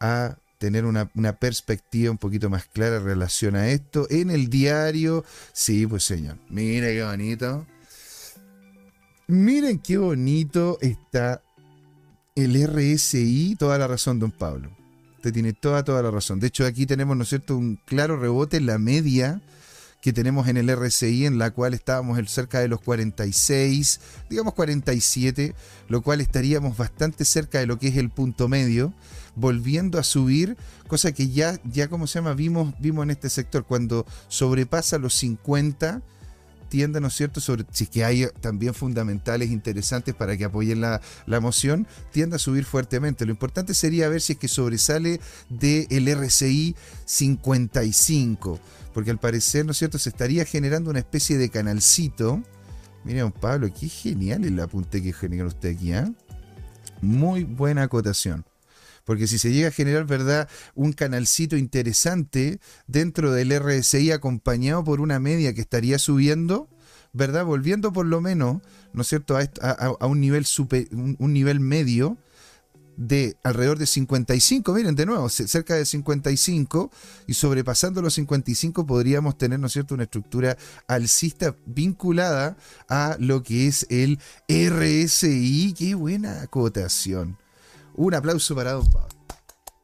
a 0.00 0.36
tener 0.58 0.84
una, 0.84 1.06
perspectiva 1.38 2.10
un 2.10 2.18
poquito 2.18 2.50
más 2.50 2.66
clara 2.66 2.96
en 2.96 3.04
relación 3.04 3.56
a 3.56 3.68
esto. 3.68 4.06
En 4.10 4.30
el 4.30 4.50
diario, 4.50 5.24
sí, 5.52 5.86
pues 5.86 6.04
señor, 6.04 6.36
mire 6.48 6.94
qué 6.94 7.04
bonito. 7.04 7.66
Miren 9.28 9.78
qué 9.78 9.98
bonito 9.98 10.78
está 10.80 11.42
el 12.34 12.66
RSI, 12.66 13.56
toda 13.58 13.78
la 13.78 13.86
razón, 13.86 14.18
don 14.18 14.32
Pablo. 14.32 14.70
Usted 15.16 15.32
tiene 15.32 15.52
toda, 15.52 15.84
toda 15.84 16.02
la 16.02 16.10
razón. 16.10 16.40
De 16.40 16.46
hecho, 16.46 16.64
aquí 16.64 16.86
tenemos, 16.86 17.16
¿no 17.16 17.24
es 17.24 17.28
cierto?, 17.28 17.56
un 17.56 17.76
claro 17.84 18.16
rebote 18.16 18.56
en 18.56 18.66
la 18.66 18.78
media 18.78 19.42
que 20.00 20.12
tenemos 20.12 20.46
en 20.48 20.56
el 20.56 20.74
RSI, 20.74 21.26
en 21.26 21.38
la 21.38 21.50
cual 21.50 21.74
estábamos 21.74 22.18
cerca 22.30 22.60
de 22.60 22.68
los 22.68 22.80
46, 22.80 24.00
digamos 24.30 24.54
47, 24.54 25.54
lo 25.88 26.02
cual 26.02 26.20
estaríamos 26.20 26.76
bastante 26.76 27.24
cerca 27.24 27.58
de 27.58 27.66
lo 27.66 27.78
que 27.78 27.88
es 27.88 27.96
el 27.96 28.10
punto 28.10 28.48
medio 28.48 28.92
volviendo 29.38 29.98
a 29.98 30.02
subir, 30.02 30.56
cosa 30.88 31.12
que 31.12 31.28
ya, 31.28 31.60
ya 31.64 31.88
como 31.88 32.06
se 32.06 32.18
llama, 32.18 32.34
vimos, 32.34 32.74
vimos 32.80 33.04
en 33.04 33.10
este 33.10 33.30
sector, 33.30 33.64
cuando 33.64 34.04
sobrepasa 34.28 34.98
los 34.98 35.14
50, 35.14 36.02
tiende, 36.68 37.00
¿no 37.00 37.06
es 37.06 37.14
cierto?, 37.14 37.40
si 37.40 37.84
es 37.84 37.90
que 37.90 38.04
hay 38.04 38.26
también 38.40 38.74
fundamentales 38.74 39.50
interesantes 39.50 40.14
para 40.14 40.36
que 40.36 40.44
apoyen 40.44 40.80
la, 40.80 41.00
la 41.26 41.40
moción, 41.40 41.86
tiende 42.10 42.36
a 42.36 42.38
subir 42.38 42.64
fuertemente. 42.64 43.24
Lo 43.24 43.30
importante 43.32 43.74
sería 43.74 44.08
ver 44.08 44.20
si 44.20 44.34
es 44.34 44.38
que 44.38 44.48
sobresale 44.48 45.20
del 45.48 46.08
RCI 46.08 46.76
55, 47.04 48.60
porque 48.98 49.12
al 49.12 49.20
parecer, 49.20 49.64
¿no 49.64 49.70
es 49.70 49.78
cierto?, 49.78 49.96
se 49.96 50.08
estaría 50.08 50.44
generando 50.44 50.90
una 50.90 50.98
especie 50.98 51.38
de 51.38 51.50
canalcito. 51.50 52.42
Mire, 53.04 53.20
don 53.20 53.30
Pablo, 53.30 53.68
qué 53.72 53.88
genial 53.88 54.44
el 54.44 54.58
apunte 54.58 55.00
que 55.00 55.12
genera 55.12 55.46
usted 55.46 55.76
aquí, 55.76 55.92
¿eh? 55.92 56.12
Muy 57.00 57.44
buena 57.44 57.84
acotación. 57.84 58.44
Porque 59.04 59.28
si 59.28 59.38
se 59.38 59.52
llega 59.52 59.68
a 59.68 59.70
generar, 59.70 60.04
¿verdad?, 60.04 60.48
un 60.74 60.92
canalcito 60.92 61.56
interesante 61.56 62.58
dentro 62.88 63.30
del 63.30 63.56
RSI 63.56 64.10
acompañado 64.10 64.82
por 64.82 65.00
una 65.00 65.20
media 65.20 65.54
que 65.54 65.60
estaría 65.60 66.00
subiendo, 66.00 66.68
¿verdad? 67.12 67.44
Volviendo 67.44 67.92
por 67.92 68.04
lo 68.04 68.20
menos, 68.20 68.62
¿no 68.92 69.02
es 69.02 69.06
cierto?, 69.06 69.38
a, 69.38 70.06
un, 70.08 70.20
nivel 70.20 70.44
super, 70.44 70.88
un, 70.92 71.32
nivel 71.32 71.60
medio 71.60 72.18
de 72.98 73.36
alrededor 73.44 73.78
de 73.78 73.86
55, 73.86 74.74
miren 74.74 74.96
de 74.96 75.06
nuevo, 75.06 75.28
cerca 75.28 75.76
de 75.76 75.86
55 75.86 76.90
y 77.28 77.34
sobrepasando 77.34 78.02
los 78.02 78.14
55 78.14 78.86
podríamos 78.86 79.38
tener, 79.38 79.60
¿no 79.60 79.68
es 79.68 79.72
cierto?, 79.72 79.94
una 79.94 80.02
estructura 80.02 80.58
alcista 80.88 81.54
vinculada 81.64 82.56
a 82.88 83.16
lo 83.20 83.44
que 83.44 83.68
es 83.68 83.86
el 83.88 84.18
RSI. 84.48 85.74
Qué 85.78 85.94
buena 85.94 86.42
acotación. 86.42 87.38
Un 87.94 88.14
aplauso 88.14 88.56
para 88.56 88.72
Don 88.72 88.90
Pablo. 88.90 89.08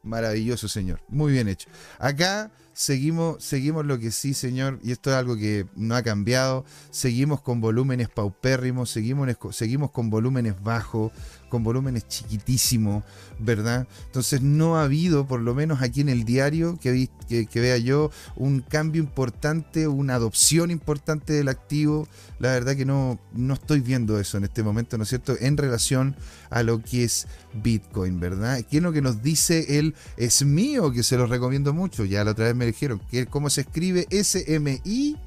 Maravilloso, 0.03 0.67
señor. 0.67 1.01
Muy 1.07 1.31
bien 1.31 1.47
hecho. 1.47 1.69
Acá 1.97 2.51
seguimos, 2.73 3.43
seguimos 3.43 3.85
lo 3.85 3.97
que 3.97 4.11
sí, 4.11 4.33
señor, 4.33 4.79
y 4.83 4.91
esto 4.91 5.09
es 5.09 5.15
algo 5.15 5.35
que 5.35 5.65
no 5.75 5.95
ha 5.95 6.03
cambiado. 6.03 6.65
Seguimos 6.91 7.41
con 7.41 7.61
volúmenes 7.61 8.09
paupérrimos, 8.09 8.91
seguimos, 8.91 9.27
seguimos 9.51 9.91
con 9.91 10.09
volúmenes 10.09 10.61
bajos, 10.61 11.11
con 11.49 11.63
volúmenes 11.63 12.07
chiquitísimos, 12.07 13.03
¿verdad? 13.39 13.87
Entonces 14.05 14.41
no 14.41 14.77
ha 14.77 14.83
habido, 14.83 15.27
por 15.27 15.41
lo 15.41 15.55
menos 15.55 15.81
aquí 15.81 16.01
en 16.01 16.09
el 16.09 16.25
diario, 16.25 16.77
que, 16.79 17.09
vea 17.53 17.77
yo, 17.77 18.11
un 18.35 18.61
cambio 18.61 19.01
importante, 19.01 19.87
una 19.87 20.15
adopción 20.15 20.71
importante 20.71 21.33
del 21.33 21.47
activo. 21.47 22.07
La 22.39 22.49
verdad 22.49 22.75
que 22.75 22.85
no, 22.85 23.19
no 23.33 23.53
estoy 23.53 23.79
viendo 23.79 24.19
eso 24.19 24.37
en 24.37 24.45
este 24.45 24.63
momento, 24.63 24.97
¿no 24.97 25.03
es 25.03 25.09
cierto? 25.09 25.35
En 25.39 25.57
relación 25.57 26.15
a 26.49 26.63
lo 26.63 26.81
que 26.81 27.03
es 27.03 27.27
Bitcoin, 27.53 28.19
¿verdad? 28.19 28.61
¿Qué 28.69 28.77
es 28.77 28.83
lo 28.83 28.91
que 28.91 29.01
nos 29.01 29.21
dice 29.21 29.79
él? 29.79 29.95
Es 30.17 30.43
mío, 30.43 30.91
que 30.91 31.03
se 31.03 31.17
lo 31.17 31.25
recomiendo 31.25 31.73
mucho. 31.73 32.05
Ya 32.05 32.23
la 32.23 32.31
otra 32.31 32.45
vez 32.45 32.55
me 32.55 32.65
dijeron 32.65 33.01
que 33.09 33.25
cómo 33.27 33.49
se 33.49 33.61
escribe 33.61 34.07
S-M-I-I-O 34.09 35.25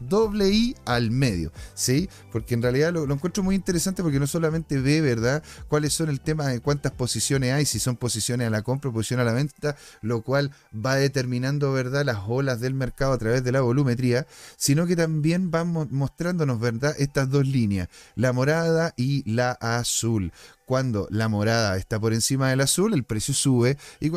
doble 0.00 0.48
I 0.48 0.76
al 0.84 1.10
medio, 1.10 1.52
¿sí? 1.74 2.08
Porque 2.32 2.54
en 2.54 2.62
realidad 2.62 2.92
lo, 2.92 3.12
encuentro 3.12 3.42
muy 3.42 3.54
interesante 3.54 4.02
porque 4.02 4.20
no 4.20 4.26
solamente 4.26 4.80
ve, 4.80 5.00
¿verdad?, 5.00 5.42
cuáles 5.68 5.92
son 5.92 6.08
el 6.08 6.20
tema 6.20 6.46
de 6.46 6.60
cuántas 6.60 6.92
posiciones 6.92 7.52
hay, 7.52 7.64
si 7.64 7.78
son 7.78 7.96
posiciones 7.96 8.46
a 8.46 8.50
la 8.50 8.62
compra 8.62 8.90
posiciones 8.90 9.22
a 9.22 9.26
la 9.26 9.34
venta, 9.34 9.76
lo 10.02 10.22
cual 10.22 10.52
va 10.74 10.96
determinando, 10.96 11.72
¿verdad?, 11.72 12.04
las 12.04 12.18
olas 12.26 12.60
del 12.60 12.74
mercado 12.74 13.12
a 13.12 13.18
través 13.18 13.44
de 13.44 13.52
la 13.52 13.60
volumetría, 13.60 14.26
sino 14.56 14.86
que 14.86 14.96
también 14.96 15.50
va 15.54 15.64
mostrándonos, 15.64 16.60
¿verdad?, 16.60 16.94
estas 16.98 17.30
dos 17.30 17.46
líneas, 17.46 17.88
la 18.14 18.32
morada 18.32 18.94
y 18.96 19.28
la 19.30 19.52
azul 19.52 20.32
cuando 20.68 21.08
la 21.10 21.28
morada 21.28 21.78
está 21.78 21.98
por 21.98 22.12
encima 22.12 22.50
del 22.50 22.60
azul, 22.60 22.92
el 22.92 23.02
precio 23.02 23.32
sube 23.32 23.78
y, 24.00 24.10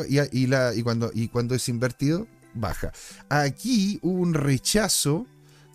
cuando, 0.84 1.10
y 1.14 1.30
cuando 1.30 1.56
es 1.56 1.70
invertido, 1.70 2.28
baja. 2.54 2.92
Aquí 3.30 4.00
hubo 4.02 4.22
un 4.22 4.34
rechazo 4.34 5.28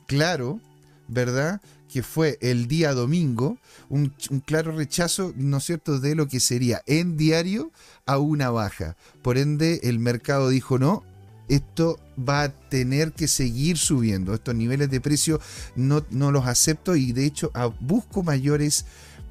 claro, 0.06 0.60
¿verdad? 1.08 1.60
Que 1.88 2.02
fue 2.02 2.38
el 2.40 2.66
día 2.68 2.92
domingo, 2.92 3.58
un, 3.88 4.12
claro 4.44 4.72
rechazo, 4.72 5.32
¿no 5.36 5.58
es 5.58 5.64
cierto?, 5.64 6.00
de 6.00 6.14
lo 6.14 6.28
que 6.28 6.40
sería 6.40 6.82
en 6.86 7.16
diario 7.16 7.70
a 8.06 8.18
una 8.18 8.50
baja. 8.50 8.96
Por 9.22 9.38
ende, 9.38 9.80
el 9.84 9.98
mercado 9.98 10.48
dijo 10.48 10.78
no. 10.78 11.04
Esto 11.48 12.00
va 12.18 12.42
a 12.42 12.48
tener 12.48 13.12
que 13.12 13.28
seguir 13.28 13.78
subiendo. 13.78 14.34
Estos 14.34 14.56
niveles 14.56 14.90
de 14.90 15.00
precio 15.00 15.40
no, 15.76 16.04
no 16.10 16.32
los 16.32 16.46
acepto 16.46 16.96
y 16.96 17.12
de 17.12 17.24
hecho 17.24 17.52
busco 17.78 18.24
mayores 18.24 18.84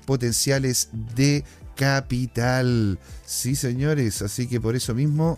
potenciales 0.05 0.87
de 1.13 1.43
capital. 1.75 2.99
Sí, 3.25 3.55
señores. 3.55 4.21
Así 4.21 4.47
que 4.47 4.61
por 4.61 4.77
eso 4.77 4.95
mismo, 4.95 5.37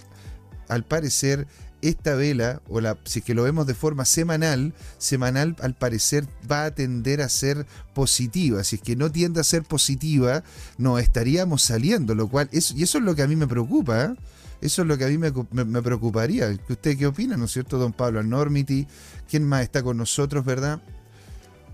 al 0.68 0.84
parecer, 0.84 1.48
esta 1.82 2.16
vela, 2.16 2.62
o 2.68 2.82
la, 2.82 2.98
si 3.04 3.20
es 3.20 3.26
que 3.26 3.34
lo 3.34 3.44
vemos 3.44 3.68
de 3.68 3.74
forma 3.74 4.06
semanal, 4.06 4.74
semanal 4.98 5.56
al 5.62 5.76
parecer 5.76 6.28
va 6.50 6.66
a 6.66 6.72
tender 6.72 7.22
a 7.22 7.30
ser 7.30 7.66
positiva. 7.94 8.64
Si 8.64 8.78
es 8.78 8.82
que 8.82 8.96
no 8.96 9.12
tiende 9.12 9.40
a 9.40 9.44
ser 9.44 9.64
positiva, 9.64 10.44
no 10.78 10.98
estaríamos 11.00 11.62
saliendo, 11.62 12.16
lo 12.16 12.28
cual, 12.28 12.50
y 12.52 12.58
eso 12.58 12.98
es 12.98 13.04
lo 13.04 13.16
que 13.16 13.22
a 13.22 13.28
mí 13.28 13.36
me 13.36 13.48
preocupa. 13.48 14.06
¿eh? 14.06 14.16
Eso 14.62 14.82
es 14.82 14.88
lo 14.88 14.98
que 14.98 15.06
a 15.06 15.08
mí 15.08 15.18
me, 15.18 15.32
preocuparía. 15.82 16.58
¿Usted 16.68 16.98
qué 16.98 17.06
opina, 17.06 17.38
no 17.38 17.46
es 17.46 17.52
cierto, 17.52 17.78
don 17.78 17.94
Pablo 17.94 18.24
Normity? 18.24 18.88
¿Quién 19.30 19.44
más 19.44 19.62
está 19.62 19.84
con 19.84 19.98
nosotros, 19.98 20.44
verdad? 20.46 20.82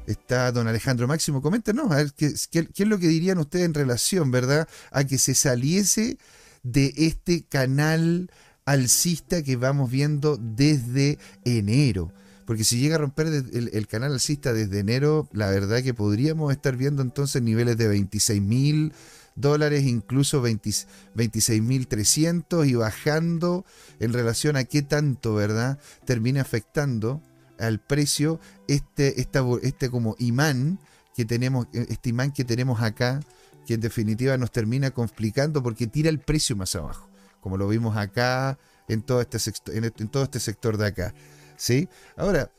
Está 0.05 0.51
don 0.51 0.67
Alejandro 0.67 1.07
Máximo. 1.07 1.41
Coméntenos, 1.41 1.89
a 1.91 1.95
ver, 1.95 2.13
¿qué, 2.13 2.33
qué, 2.51 2.67
qué 2.67 2.83
es 2.83 2.89
lo 2.89 2.99
que 2.99 3.07
dirían 3.07 3.37
ustedes 3.37 3.65
en 3.65 3.73
relación, 3.73 4.31
verdad, 4.31 4.67
a 4.91 5.05
que 5.05 5.17
se 5.17 5.33
saliese 5.33 6.17
de 6.63 6.93
este 6.97 7.43
canal 7.43 8.29
alcista 8.65 9.43
que 9.43 9.55
vamos 9.55 9.91
viendo 9.91 10.37
desde 10.37 11.19
enero. 11.45 12.11
Porque 12.45 12.63
si 12.63 12.79
llega 12.79 12.95
a 12.95 12.99
romper 12.99 13.27
el, 13.27 13.87
canal 13.87 14.13
alcista 14.13 14.53
desde 14.53 14.79
enero, 14.79 15.27
la 15.31 15.49
verdad 15.49 15.81
que 15.81 15.93
podríamos 15.93 16.51
estar 16.51 16.75
viendo 16.75 17.01
entonces 17.01 17.41
niveles 17.41 17.77
de 17.77 17.87
26 17.87 18.41
mil 18.41 18.91
dólares, 19.35 19.83
incluso 19.83 20.43
26.300 20.43 22.67
y 22.67 22.75
bajando 22.75 23.63
en 23.99 24.11
relación 24.11 24.57
a 24.57 24.65
qué 24.65 24.81
tanto, 24.81 25.35
¿verdad? 25.35 25.79
Termina 26.05 26.41
afectando 26.41 27.21
al 27.59 27.79
precio 27.79 28.41
este, 28.67 29.21
este 29.21 29.89
como 29.89 30.17
imán 30.19 30.79
que 31.15 31.23
tenemos, 31.23 31.67
este 31.71 32.09
imán 32.09 32.33
que 32.33 32.43
tenemos 32.43 32.81
acá, 32.81 33.21
que 33.65 33.75
en 33.75 33.81
definitiva 33.81 34.37
nos 34.37 34.51
termina 34.51 34.91
complicando 34.91 35.63
porque 35.63 35.87
tira 35.87 36.09
el 36.09 36.19
precio 36.19 36.57
más 36.57 36.75
abajo 36.75 37.12
como 37.43 37.57
lo 37.57 37.67
vimos 37.67 37.97
acá, 37.97 38.57
en 38.87 39.03
todo 39.03 39.21
este, 39.21 39.37
en 39.71 40.07
todo 40.09 40.23
este 40.23 40.39
sector 40.39 40.77
de 40.77 40.87
acá. 40.87 41.13
¿sí? 41.57 41.89
Ahora, 42.15 42.49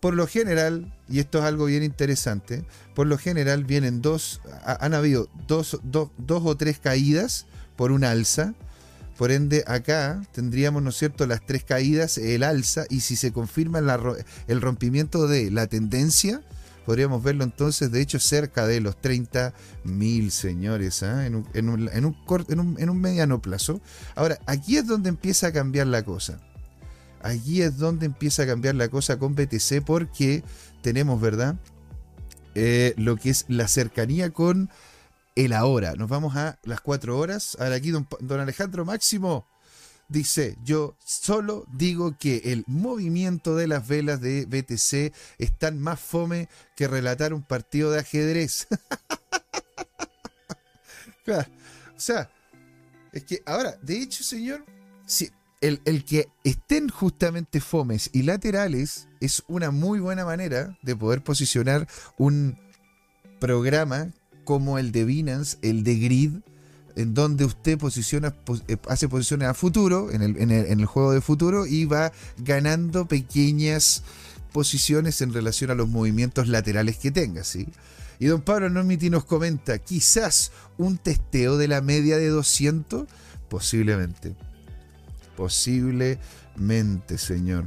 por 0.00 0.14
lo 0.14 0.26
general, 0.26 0.96
y 1.08 1.18
esto 1.18 1.38
es 1.38 1.44
algo 1.44 1.66
bien 1.66 1.82
interesante, 1.82 2.64
por 2.94 3.06
lo 3.06 3.18
general 3.18 3.64
vienen 3.64 4.00
dos, 4.00 4.40
han 4.64 4.94
habido 4.94 5.28
dos, 5.46 5.78
dos, 5.82 6.10
o 6.26 6.56
tres 6.56 6.78
caídas 6.78 7.46
por 7.76 7.92
un 7.92 8.04
alza. 8.04 8.54
Por 9.18 9.30
ende, 9.30 9.64
acá 9.66 10.22
tendríamos, 10.32 10.82
¿no 10.82 10.88
es 10.88 10.96
cierto?, 10.96 11.26
las 11.26 11.44
tres 11.44 11.64
caídas, 11.64 12.16
el 12.16 12.42
alza, 12.42 12.86
y 12.88 13.00
si 13.00 13.16
se 13.16 13.32
confirma 13.32 13.80
el 14.46 14.60
rompimiento 14.62 15.26
de 15.26 15.50
la 15.50 15.66
tendencia, 15.66 16.40
podríamos 16.90 17.22
verlo 17.22 17.44
entonces, 17.44 17.92
de 17.92 18.00
hecho, 18.00 18.18
cerca 18.18 18.66
de 18.66 18.80
los 18.80 19.00
30 19.00 19.54
mil 19.84 20.32
señores, 20.32 21.04
¿ah? 21.04 21.24
en, 21.24 21.36
un, 21.36 21.46
en, 21.54 21.68
un, 21.68 21.88
en, 22.48 22.58
un, 22.58 22.76
en, 22.80 23.00
mediano 23.00 23.40
plazo. 23.40 23.80
Ahora, 24.16 24.40
aquí 24.46 24.76
es 24.76 24.88
donde 24.88 25.08
empieza 25.08 25.46
a 25.46 25.52
cambiar 25.52 25.86
la 25.86 26.02
cosa. 26.02 26.40
Aquí 27.22 27.62
es 27.62 27.78
donde 27.78 28.06
empieza 28.06 28.42
a 28.42 28.46
cambiar 28.46 28.74
la 28.74 28.88
cosa 28.88 29.20
con 29.20 29.36
BTC 29.36 29.84
porque 29.86 30.42
tenemos, 30.82 31.20
¿verdad? 31.20 31.54
Eh, 32.56 32.92
lo 32.96 33.14
que 33.14 33.30
es 33.30 33.44
la 33.46 33.68
cercanía 33.68 34.30
con 34.30 34.68
el 35.36 35.52
ahora. 35.52 35.94
Nos 35.94 36.08
vamos 36.08 36.34
a 36.34 36.58
las 36.64 36.80
4 36.80 37.16
horas. 37.16 37.56
Ahora 37.60 37.76
aquí 37.76 37.92
don, 37.92 38.08
don 38.18 38.40
Alejandro 38.40 38.84
Máximo 38.84 39.46
dice, 40.10 40.58
yo 40.64 40.96
solo 41.04 41.64
digo 41.72 42.16
que 42.18 42.52
el 42.52 42.64
movimiento 42.66 43.56
de 43.56 43.68
las 43.68 43.88
velas 43.88 44.20
de 44.20 44.44
BTC 44.44 45.14
están 45.38 45.80
más 45.80 46.00
fome 46.00 46.48
que 46.76 46.88
relatar 46.88 47.32
un 47.32 47.42
partido 47.42 47.90
de 47.90 48.00
ajedrez. 48.00 48.66
o 51.26 52.00
sea, 52.00 52.30
es 53.12 53.24
que 53.24 53.42
ahora, 53.46 53.78
de 53.82 54.02
hecho, 54.02 54.24
señor, 54.24 54.64
si 55.06 55.30
el, 55.60 55.80
el, 55.84 56.04
que 56.04 56.28
estén 56.44 56.88
justamente 56.88 57.60
fomes 57.60 58.10
y 58.12 58.22
laterales 58.22 59.08
es 59.20 59.44
una 59.46 59.70
muy 59.70 60.00
buena 60.00 60.24
manera 60.24 60.76
de 60.82 60.96
poder 60.96 61.22
posicionar 61.22 61.86
un 62.18 62.58
programa 63.38 64.12
como 64.44 64.78
el 64.78 64.90
de 64.90 65.04
Binance, 65.04 65.58
el 65.62 65.84
de 65.84 65.96
Grid, 65.96 66.32
en 66.96 67.14
donde 67.14 67.44
usted 67.44 67.78
posiciona, 67.78 68.34
eh, 68.68 68.76
hace 68.88 69.08
posiciones 69.08 69.48
a 69.48 69.54
futuro, 69.54 70.10
en 70.10 70.22
el, 70.22 70.84
juego 70.86 71.12
de 71.12 71.20
futuro, 71.20 71.66
y 71.66 71.84
va 71.84 72.12
ganando 72.38 73.06
pequeñas 73.06 74.02
posiciones 74.52 75.20
en 75.20 75.32
relación 75.32 75.70
a 75.70 75.74
los 75.74 75.88
movimientos 75.88 76.48
laterales 76.48 76.96
que 76.96 77.10
tenga, 77.10 77.44
¿sí? 77.44 77.68
Y 78.18 78.26
don 78.26 78.42
Pablo 78.42 78.68
Normiti 78.68 79.08
nos 79.08 79.24
comenta, 79.24 79.78
quizás 79.78 80.52
un 80.76 80.98
testeo 80.98 81.56
de 81.56 81.68
la 81.68 81.80
media 81.80 82.18
de 82.18 82.28
200, 82.28 83.06
posiblemente. 83.48 84.36
Posiblemente, 85.36 87.16
señor. 87.16 87.66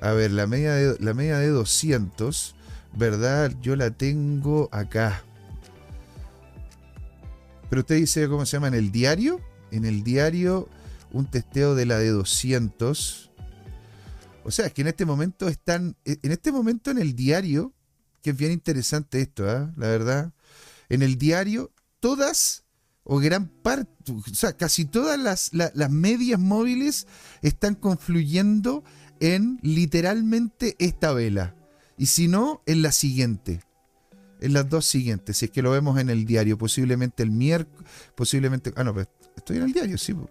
A 0.00 0.12
ver, 0.12 0.32
la 0.32 0.46
media 0.46 0.74
de, 0.74 0.96
la 1.00 1.14
media 1.14 1.38
de 1.38 1.48
200, 1.48 2.54
¿verdad? 2.94 3.52
Yo 3.62 3.76
la 3.76 3.90
tengo 3.90 4.68
acá. 4.72 5.24
Pero 7.74 7.80
usted 7.80 7.96
dice, 7.96 8.28
¿cómo 8.28 8.46
se 8.46 8.52
llama? 8.52 8.68
En 8.68 8.74
el 8.74 8.92
diario. 8.92 9.40
En 9.72 9.84
el 9.84 10.04
diario, 10.04 10.68
un 11.10 11.28
testeo 11.28 11.74
de 11.74 11.86
la 11.86 11.98
de 11.98 12.10
200. 12.10 13.32
O 14.44 14.52
sea, 14.52 14.66
es 14.66 14.72
que 14.72 14.82
en 14.82 14.86
este 14.86 15.04
momento 15.04 15.48
están. 15.48 15.96
En 16.04 16.30
este 16.30 16.52
momento 16.52 16.92
en 16.92 16.98
el 16.98 17.16
diario, 17.16 17.72
que 18.22 18.30
es 18.30 18.36
bien 18.36 18.52
interesante 18.52 19.20
esto, 19.20 19.50
¿eh? 19.50 19.72
la 19.76 19.88
verdad. 19.88 20.32
En 20.88 21.02
el 21.02 21.18
diario, 21.18 21.72
todas 21.98 22.62
o 23.02 23.18
gran 23.18 23.48
parte, 23.48 23.90
o 24.12 24.22
sea, 24.32 24.56
casi 24.56 24.84
todas 24.84 25.18
las, 25.18 25.50
las, 25.52 25.90
medias 25.90 26.38
móviles 26.38 27.08
están 27.42 27.74
confluyendo 27.74 28.84
en 29.18 29.58
literalmente 29.62 30.76
esta 30.78 31.12
vela. 31.12 31.56
Y 31.98 32.06
si 32.06 32.28
no, 32.28 32.62
en 32.66 32.82
la 32.82 32.92
siguiente 32.92 33.62
en 34.44 34.52
las 34.52 34.68
dos 34.68 34.84
siguientes, 34.84 35.38
si 35.38 35.46
es 35.46 35.50
que 35.50 35.62
lo 35.62 35.70
vemos 35.70 35.98
en 35.98 36.10
el 36.10 36.26
diario, 36.26 36.58
posiblemente 36.58 37.22
el 37.22 37.30
miércoles, 37.30 37.88
posiblemente, 38.14 38.72
ah 38.76 38.84
no, 38.84 38.92
pues 38.92 39.08
estoy 39.36 39.56
en 39.56 39.62
el 39.62 39.72
diario, 39.72 39.96
sí, 39.96 40.12
pues, 40.12 40.28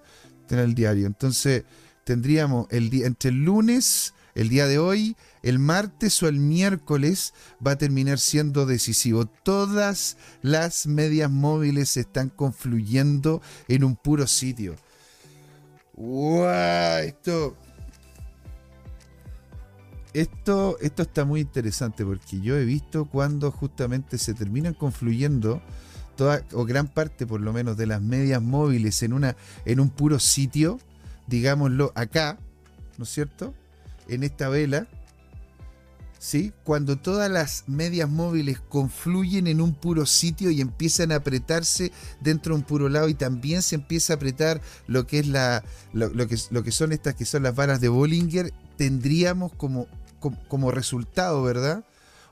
en 0.50 0.60
el 0.60 0.76
diario. 0.76 1.08
Entonces 1.08 1.64
tendríamos 2.04 2.68
el 2.70 2.92
día, 2.92 3.08
entre 3.08 3.32
el 3.32 3.44
lunes, 3.44 4.14
el 4.36 4.50
día 4.50 4.68
de 4.68 4.78
hoy, 4.78 5.16
el 5.42 5.58
martes 5.58 6.22
o 6.22 6.28
el 6.28 6.38
miércoles 6.38 7.34
va 7.66 7.72
a 7.72 7.78
terminar 7.78 8.20
siendo 8.20 8.66
decisivo. 8.66 9.26
Todas 9.26 10.18
las 10.42 10.86
medias 10.86 11.32
móviles 11.32 11.98
están 11.98 12.30
confluyendo 12.30 13.42
en 13.68 13.84
un 13.84 13.96
puro 13.96 14.28
sitio. 14.28 14.76
¡Wow! 15.96 16.46
Esto, 17.04 17.56
esto, 20.14 20.78
esto 20.80 21.02
está 21.02 21.26
muy 21.26 21.42
interesante 21.42 22.06
porque 22.06 22.40
yo 22.40 22.56
he 22.58 22.66
visto 22.66 23.06
cuando 23.06 23.52
justamente 23.52 24.18
se 24.18 24.34
terminan 24.34 24.74
confluyendo 24.74 25.62
toda 26.16 26.46
o 26.54 26.66
gran 26.66 26.88
parte 26.88 27.26
por 27.26 27.42
lo 27.42 27.54
menos 27.54 27.78
de 27.78 27.88
las 27.88 28.02
medias 28.02 28.42
móviles 28.42 29.02
en 29.02 29.14
una 29.14 29.36
en 29.66 29.80
un 29.80 29.90
puro 29.90 30.20
sitio, 30.20 30.80
digámoslo 31.28 31.92
acá, 31.96 32.38
¿no 32.98 33.06
es 33.06 33.10
cierto? 33.10 33.56
En 34.08 34.24
esta 34.24 34.50
vela, 34.50 34.88
¿sí? 36.20 36.54
Cuando 36.64 36.98
todas 36.98 37.32
las 37.32 37.64
medias 37.68 38.10
móviles 38.10 38.60
confluyen 38.60 39.48
en 39.48 39.62
un 39.62 39.74
puro 39.74 40.06
sitio 40.06 40.52
y 40.52 40.62
empiezan 40.62 41.12
a 41.12 41.16
apretarse 41.16 41.92
dentro 42.22 42.54
de 42.54 42.60
un 42.60 42.66
puro 42.66 42.88
lado 42.90 43.10
y 43.10 43.16
también 43.16 43.64
se 43.64 43.76
empieza 43.76 44.14
a 44.14 44.16
apretar 44.18 44.62
lo 44.86 45.08
que 45.08 45.20
es 45.20 45.28
la 45.28 45.64
lo, 45.92 46.28
que, 46.28 46.38
lo 46.52 46.64
que 46.64 46.72
son 46.72 46.92
estas 46.92 47.16
que 47.16 47.26
son 47.26 47.42
las 47.42 47.56
varas 47.56 47.82
de 47.82 47.90
Bollinger, 47.90 48.54
tendríamos 48.78 49.54
como 49.56 49.88
como, 50.48 50.72
resultado, 50.72 51.44
¿verdad? 51.44 51.84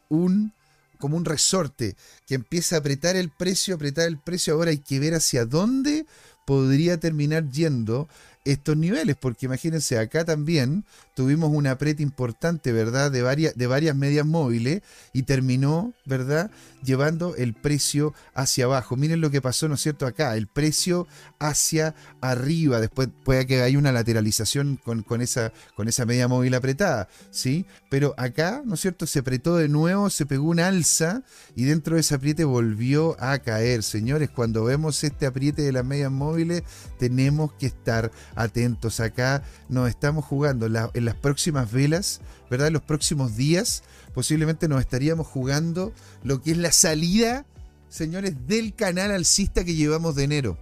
Un 0.09 0.53
como 0.97 1.17
un 1.17 1.25
resorte 1.25 1.95
que 2.27 2.35
empieza 2.35 2.75
a 2.75 2.79
apretar 2.79 3.15
el 3.15 3.31
precio, 3.31 3.73
apretar 3.73 4.07
el 4.07 4.19
precio, 4.19 4.53
ahora 4.53 4.69
hay 4.69 4.77
que 4.77 4.99
ver 4.99 5.15
hacia 5.15 5.45
dónde 5.45 6.05
podría 6.45 6.99
terminar 6.99 7.49
yendo 7.49 8.07
estos 8.43 8.75
niveles, 8.75 9.15
porque 9.15 9.45
imagínense, 9.45 9.99
acá 9.99 10.25
también 10.25 10.83
tuvimos 11.15 11.51
una 11.53 11.71
aprieta 11.71 12.01
importante, 12.01 12.71
¿verdad? 12.71 13.11
De 13.11 13.21
varias, 13.21 13.55
de 13.55 13.67
varias 13.67 13.95
medias 13.95 14.25
móviles 14.25 14.81
y 15.13 15.23
terminó, 15.23 15.93
¿verdad? 16.05 16.49
Llevando 16.83 17.35
el 17.35 17.53
precio 17.53 18.13
hacia 18.33 18.65
abajo. 18.65 18.95
Miren 18.95 19.21
lo 19.21 19.29
que 19.29 19.41
pasó, 19.41 19.67
¿no 19.67 19.75
es 19.75 19.81
cierto? 19.81 20.07
Acá, 20.07 20.35
el 20.35 20.47
precio 20.47 21.07
hacia 21.39 21.93
arriba. 22.21 22.79
Después 22.79 23.09
puede 23.23 23.45
que 23.45 23.61
haya 23.61 23.77
una 23.77 23.91
lateralización 23.91 24.77
con, 24.77 25.03
con, 25.03 25.21
esa, 25.21 25.53
con 25.75 25.87
esa 25.87 26.05
media 26.05 26.27
móvil 26.27 26.55
apretada, 26.55 27.07
¿sí? 27.29 27.65
Pero 27.89 28.15
acá, 28.17 28.63
¿no 28.65 28.73
es 28.73 28.81
cierto? 28.81 29.05
Se 29.05 29.19
apretó 29.19 29.57
de 29.57 29.69
nuevo, 29.69 30.09
se 30.09 30.25
pegó 30.25 30.49
una 30.49 30.67
alza 30.67 31.21
y 31.55 31.65
dentro 31.65 31.95
de 31.95 32.01
ese 32.01 32.15
apriete 32.15 32.43
volvió 32.43 33.15
a 33.19 33.37
caer. 33.39 33.83
Señores, 33.83 34.31
cuando 34.31 34.63
vemos 34.63 35.03
este 35.03 35.27
apriete 35.27 35.61
de 35.61 35.71
las 35.71 35.85
medias 35.85 36.11
móviles, 36.11 36.63
tenemos 36.97 37.53
que 37.53 37.67
estar 37.67 38.11
atentos 38.35 38.99
acá. 38.99 39.43
Nos 39.69 39.89
estamos 39.89 40.25
jugando 40.25 40.65
en 40.65 41.05
las 41.05 41.15
próximas 41.15 41.71
velas, 41.71 42.21
¿verdad? 42.49 42.67
En 42.67 42.73
los 42.73 42.83
próximos 42.83 43.35
días, 43.35 43.83
posiblemente 44.13 44.67
nos 44.67 44.81
estaríamos 44.81 45.27
jugando 45.27 45.93
lo 46.23 46.41
que 46.41 46.51
es 46.51 46.57
la 46.57 46.71
salida, 46.71 47.45
señores, 47.89 48.47
del 48.47 48.73
canal 48.73 49.11
alcista 49.11 49.63
que 49.63 49.75
llevamos 49.75 50.15
de 50.15 50.23
enero. 50.23 50.57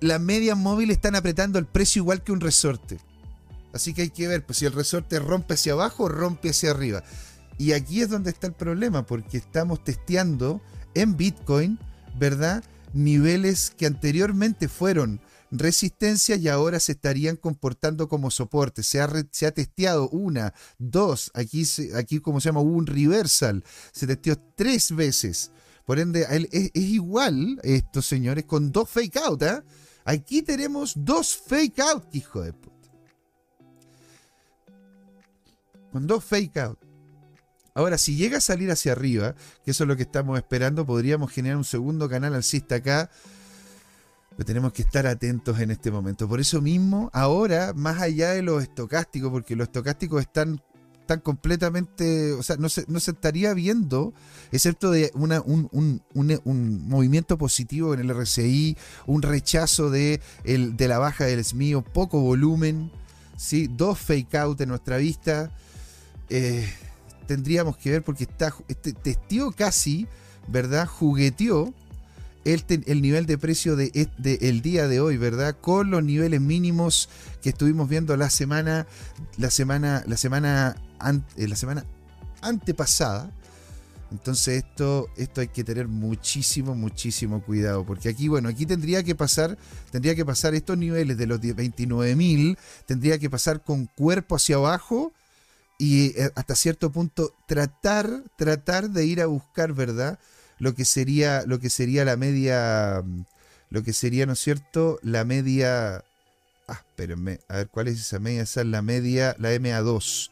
Las 0.00 0.20
medias 0.20 0.56
móviles 0.56 0.96
están 0.96 1.16
apretando 1.16 1.58
el 1.58 1.66
precio 1.66 2.02
igual 2.02 2.22
que 2.22 2.32
un 2.32 2.40
resorte. 2.40 2.98
Así 3.72 3.94
que 3.94 4.02
hay 4.02 4.10
que 4.10 4.28
ver 4.28 4.44
pues, 4.46 4.58
si 4.58 4.66
el 4.66 4.72
resorte 4.72 5.18
rompe 5.18 5.54
hacia 5.54 5.72
abajo 5.72 6.04
o 6.04 6.08
rompe 6.08 6.50
hacia 6.50 6.70
arriba. 6.70 7.02
Y 7.58 7.72
aquí 7.72 8.00
es 8.00 8.08
donde 8.08 8.30
está 8.30 8.46
el 8.46 8.52
problema, 8.52 9.04
porque 9.04 9.36
estamos 9.36 9.82
testeando 9.82 10.60
en 10.94 11.16
Bitcoin, 11.16 11.78
¿verdad? 12.16 12.62
Niveles 12.94 13.70
que 13.76 13.86
anteriormente 13.86 14.68
fueron 14.68 15.20
resistencia 15.50 16.36
y 16.36 16.48
ahora 16.48 16.80
se 16.80 16.92
estarían 16.92 17.36
comportando 17.36 18.08
como 18.08 18.30
soporte. 18.30 18.82
Se 18.82 19.00
ha, 19.00 19.10
se 19.30 19.46
ha 19.46 19.52
testeado 19.52 20.08
una, 20.10 20.54
dos, 20.78 21.30
aquí, 21.34 21.64
aquí 21.94 22.20
como 22.20 22.40
se 22.40 22.48
llama, 22.48 22.60
un 22.60 22.86
reversal, 22.86 23.64
se 23.92 24.06
testeó 24.06 24.36
tres 24.56 24.94
veces. 24.94 25.50
Por 25.84 25.98
ende, 25.98 26.26
es, 26.52 26.70
igual 26.74 27.58
esto, 27.62 28.02
señores, 28.02 28.44
con 28.44 28.72
dos 28.72 28.90
fake 28.90 29.16
out. 29.16 29.42
¿eh? 29.42 29.62
Aquí 30.04 30.42
tenemos 30.42 30.92
dos 30.96 31.36
fake 31.36 31.78
out, 31.80 32.04
hijo 32.14 32.42
de 32.42 32.52
puta. 32.52 32.76
Con 35.90 36.06
dos 36.06 36.24
fake 36.24 36.58
out. 36.58 36.78
Ahora, 37.74 37.96
si 37.96 38.16
llega 38.16 38.38
a 38.38 38.40
salir 38.40 38.70
hacia 38.70 38.92
arriba, 38.92 39.34
que 39.64 39.70
eso 39.70 39.84
es 39.84 39.88
lo 39.88 39.96
que 39.96 40.02
estamos 40.02 40.36
esperando, 40.36 40.84
podríamos 40.84 41.30
generar 41.30 41.56
un 41.56 41.64
segundo 41.64 42.08
canal 42.08 42.34
alcista 42.34 42.74
acá 42.74 43.08
tenemos 44.44 44.72
que 44.72 44.82
estar 44.82 45.06
atentos 45.06 45.58
en 45.60 45.70
este 45.70 45.90
momento. 45.90 46.28
Por 46.28 46.40
eso 46.40 46.60
mismo, 46.60 47.10
ahora, 47.12 47.72
más 47.74 48.00
allá 48.00 48.30
de 48.30 48.42
los 48.42 48.62
estocásticos, 48.62 49.30
porque 49.30 49.56
los 49.56 49.66
estocásticos 49.66 50.20
están, 50.20 50.62
están 51.00 51.20
completamente, 51.20 52.32
o 52.34 52.42
sea, 52.42 52.56
no 52.56 52.68
se, 52.68 52.84
no 52.86 53.00
se 53.00 53.10
estaría 53.10 53.52
viendo, 53.52 54.14
excepto 54.52 54.92
de 54.92 55.10
una, 55.14 55.40
un, 55.40 55.68
un, 55.72 56.02
un, 56.44 56.88
movimiento 56.88 57.36
positivo 57.36 57.94
en 57.94 58.00
el 58.00 58.10
RCI, 58.10 58.76
un 59.06 59.22
rechazo 59.22 59.90
de, 59.90 60.20
el, 60.44 60.76
de 60.76 60.86
la 60.86 60.98
baja 60.98 61.24
del 61.24 61.44
SMIO, 61.44 61.82
poco 61.82 62.20
volumen, 62.20 62.92
¿sí? 63.36 63.68
dos 63.68 63.98
fake 63.98 64.36
out 64.36 64.60
en 64.60 64.68
nuestra 64.68 64.98
vista. 64.98 65.50
Eh, 66.30 66.68
tendríamos 67.26 67.76
que 67.76 67.90
ver 67.90 68.04
porque 68.04 68.24
está, 68.24 68.54
este 68.68 68.92
testió 68.92 69.50
casi, 69.50 70.06
¿verdad? 70.46 70.86
Jugueteó 70.86 71.74
el, 72.54 73.02
nivel 73.02 73.26
de 73.26 73.36
precio 73.38 73.76
de, 73.76 74.08
el 74.24 74.62
día 74.62 74.88
de 74.88 75.00
hoy, 75.00 75.16
¿verdad? 75.16 75.56
Con 75.60 75.90
los 75.90 76.02
niveles 76.02 76.40
mínimos 76.40 77.08
que 77.42 77.50
estuvimos 77.50 77.88
viendo 77.88 78.16
la 78.16 78.30
semana, 78.30 78.86
la 79.36 79.50
semana, 79.50 80.02
la 80.06 80.16
semana, 80.16 80.76
eh, 81.36 81.48
la 81.48 81.56
semana 81.56 81.84
antepasada, 82.40 83.30
Entonces 84.10 84.64
esto, 84.64 85.08
esto 85.16 85.42
hay 85.42 85.48
que 85.48 85.64
tener 85.64 85.88
muchísimo, 85.88 86.74
muchísimo 86.74 87.42
cuidado, 87.42 87.84
porque 87.84 88.08
aquí, 88.08 88.28
bueno, 88.28 88.48
aquí 88.48 88.64
tendría 88.64 89.02
que 89.02 89.14
pasar, 89.14 89.58
tendría 89.90 90.14
que 90.14 90.24
pasar 90.24 90.54
estos 90.54 90.78
niveles 90.78 91.18
de 91.18 91.26
los 91.26 91.40
29.000, 91.40 92.56
tendría 92.86 93.18
que 93.18 93.28
pasar 93.28 93.62
con 93.62 93.86
cuerpo 93.86 94.36
hacia 94.36 94.56
abajo 94.56 95.12
y 95.78 96.18
eh, 96.18 96.30
hasta 96.34 96.54
cierto 96.54 96.90
punto 96.90 97.34
tratar, 97.46 98.24
tratar 98.36 98.90
de 98.90 99.04
ir 99.04 99.20
a 99.20 99.26
buscar, 99.26 99.74
¿verdad? 99.74 100.18
Lo 100.58 100.74
que 100.74 100.84
sería, 100.84 101.44
lo 101.46 101.60
que 101.60 101.70
sería 101.70 102.04
la 102.04 102.16
media, 102.16 103.02
lo 103.70 103.82
que 103.82 103.92
sería, 103.92 104.26
¿no 104.26 104.32
es 104.32 104.40
cierto? 104.40 104.98
La 105.02 105.24
media, 105.24 106.04
ah, 106.66 106.82
espérenme, 106.88 107.40
a 107.48 107.58
ver, 107.58 107.68
¿cuál 107.68 107.88
es 107.88 108.00
esa 108.00 108.18
media? 108.18 108.42
Esa 108.42 108.62
es 108.62 108.66
la 108.66 108.82
media, 108.82 109.36
la 109.38 109.52
MA2. 109.54 110.30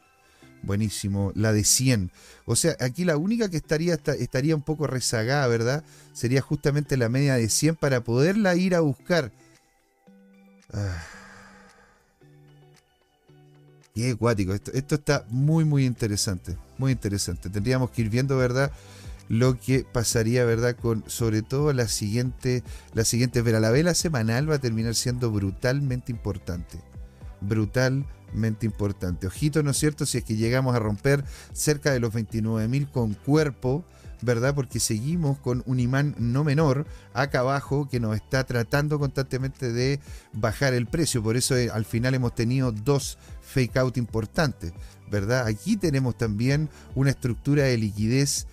Buenísimo, 0.62 1.32
la 1.36 1.52
de 1.52 1.62
100. 1.62 2.10
O 2.44 2.56
sea, 2.56 2.76
aquí 2.80 3.04
la 3.04 3.16
única 3.16 3.48
que 3.48 3.56
estaría, 3.56 3.94
estaría 4.18 4.56
un 4.56 4.62
poco 4.62 4.86
rezagada, 4.86 5.46
¿verdad? 5.46 5.84
Sería 6.12 6.40
justamente 6.40 6.96
la 6.96 7.08
media 7.08 7.34
de 7.34 7.48
100 7.48 7.76
para 7.76 8.02
poderla 8.02 8.56
ir 8.56 8.74
a 8.74 8.80
buscar. 8.80 9.30
Ah. 10.72 11.02
Qué 13.94 14.10
acuático. 14.10 14.52
Esto, 14.52 14.72
esto 14.74 14.96
está 14.96 15.24
muy, 15.30 15.64
muy 15.64 15.86
interesante. 15.86 16.56
Muy 16.78 16.92
interesante. 16.92 17.48
Tendríamos 17.48 17.90
que 17.90 18.02
ir 18.02 18.10
viendo, 18.10 18.36
¿verdad? 18.36 18.70
Lo 19.28 19.58
que 19.58 19.84
pasaría, 19.84 20.44
¿verdad? 20.44 20.76
Con 20.76 21.04
sobre 21.08 21.42
todo 21.42 21.72
la 21.72 21.88
siguiente, 21.88 22.62
la 22.94 23.04
siguiente, 23.04 23.42
pero 23.42 23.60
la 23.60 23.70
vela 23.70 23.94
semanal 23.94 24.50
va 24.50 24.56
a 24.56 24.60
terminar 24.60 24.94
siendo 24.94 25.30
brutalmente 25.30 26.12
importante. 26.12 26.78
Brutal 27.40 28.06
importante. 28.62 29.26
Ojito, 29.26 29.62
¿no 29.62 29.70
es 29.70 29.78
cierto? 29.78 30.06
Si 30.06 30.18
es 30.18 30.24
que 30.24 30.36
llegamos 30.36 30.74
a 30.74 30.78
romper 30.78 31.24
cerca 31.52 31.92
de 31.92 32.00
los 32.00 32.12
29.000 32.12 32.90
con 32.90 33.14
cuerpo, 33.14 33.84
¿verdad? 34.22 34.54
Porque 34.54 34.80
seguimos 34.80 35.38
con 35.38 35.62
un 35.66 35.80
imán 35.80 36.14
no 36.18 36.44
menor 36.44 36.86
acá 37.12 37.40
abajo 37.40 37.88
que 37.88 38.00
nos 38.00 38.16
está 38.16 38.44
tratando 38.44 38.98
constantemente 38.98 39.72
de 39.72 40.00
bajar 40.32 40.74
el 40.74 40.86
precio. 40.86 41.22
Por 41.22 41.36
eso 41.36 41.56
eh, 41.56 41.70
al 41.70 41.84
final 41.84 42.14
hemos 42.14 42.34
tenido 42.34 42.72
dos 42.72 43.18
fake 43.42 43.76
out 43.76 43.96
importantes, 43.96 44.72
¿verdad? 45.10 45.46
Aquí 45.46 45.76
tenemos 45.76 46.16
también 46.16 46.68
una 46.94 47.10
estructura 47.10 47.64
de 47.64 47.76
liquidez 47.76 48.46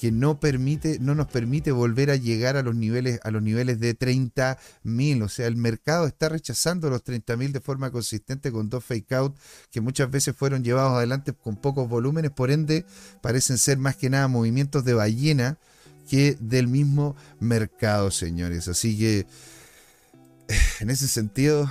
que 0.00 0.10
no, 0.10 0.40
permite, 0.40 0.98
no 0.98 1.14
nos 1.14 1.26
permite 1.26 1.72
volver 1.72 2.10
a 2.10 2.16
llegar 2.16 2.56
a 2.56 2.62
los 2.62 2.74
niveles, 2.74 3.20
a 3.22 3.30
los 3.30 3.42
niveles 3.42 3.80
de 3.80 3.94
30.000. 3.94 5.22
O 5.22 5.28
sea, 5.28 5.46
el 5.46 5.56
mercado 5.56 6.06
está 6.06 6.30
rechazando 6.30 6.88
los 6.88 7.04
30.000 7.04 7.52
de 7.52 7.60
forma 7.60 7.90
consistente 7.90 8.50
con 8.50 8.70
dos 8.70 8.82
fake 8.82 9.12
out 9.12 9.36
que 9.70 9.82
muchas 9.82 10.10
veces 10.10 10.34
fueron 10.34 10.64
llevados 10.64 10.94
adelante 10.94 11.34
con 11.34 11.56
pocos 11.56 11.86
volúmenes, 11.86 12.30
por 12.30 12.50
ende 12.50 12.86
parecen 13.20 13.58
ser 13.58 13.76
más 13.76 13.94
que 13.94 14.08
nada 14.08 14.26
movimientos 14.26 14.86
de 14.86 14.94
ballena 14.94 15.58
que 16.08 16.34
del 16.40 16.66
mismo 16.66 17.14
mercado, 17.38 18.10
señores. 18.10 18.68
Así 18.68 18.98
que 18.98 19.26
en 20.80 20.88
ese 20.88 21.08
sentido, 21.08 21.70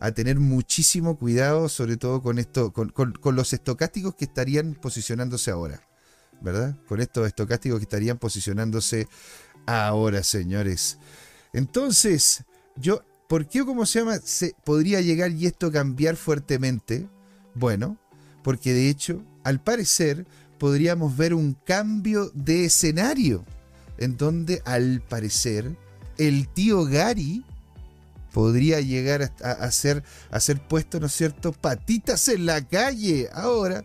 a 0.00 0.10
tener 0.10 0.40
muchísimo 0.40 1.16
cuidado, 1.16 1.68
sobre 1.68 1.96
todo 1.96 2.22
con 2.22 2.40
esto, 2.40 2.72
con 2.72 3.36
los 3.36 3.52
estocásticos 3.52 4.16
que 4.16 4.24
estarían 4.24 4.74
posicionándose 4.74 5.52
ahora. 5.52 5.91
¿Verdad? 6.42 6.76
Con 6.88 7.00
estos 7.00 7.26
estocásticos 7.26 7.78
que 7.78 7.84
estarían 7.84 8.18
posicionándose 8.18 9.08
ahora, 9.66 10.22
señores. 10.22 10.98
Entonces, 11.52 12.44
yo, 12.76 13.02
¿por 13.28 13.48
qué, 13.48 13.64
cómo 13.64 13.86
se 13.86 14.00
llama, 14.00 14.18
se 14.18 14.54
podría 14.64 15.00
llegar 15.00 15.30
y 15.32 15.46
esto 15.46 15.70
cambiar 15.70 16.16
fuertemente? 16.16 17.08
Bueno, 17.54 17.98
porque 18.42 18.72
de 18.72 18.88
hecho, 18.88 19.22
al 19.44 19.62
parecer, 19.62 20.26
podríamos 20.58 21.16
ver 21.16 21.34
un 21.34 21.54
cambio 21.54 22.30
de 22.34 22.66
escenario, 22.66 23.44
en 23.98 24.16
donde, 24.16 24.62
al 24.64 25.02
parecer, 25.02 25.76
el 26.18 26.48
tío 26.48 26.84
Gary 26.84 27.44
podría 28.32 28.80
llegar 28.80 29.30
a, 29.42 29.50
a, 29.50 29.70
ser, 29.70 30.02
a 30.30 30.40
ser 30.40 30.66
puesto, 30.66 30.98
¿no 30.98 31.06
es 31.06 31.12
cierto?, 31.12 31.52
patitas 31.52 32.28
en 32.28 32.46
la 32.46 32.66
calle. 32.66 33.28
Ahora, 33.32 33.84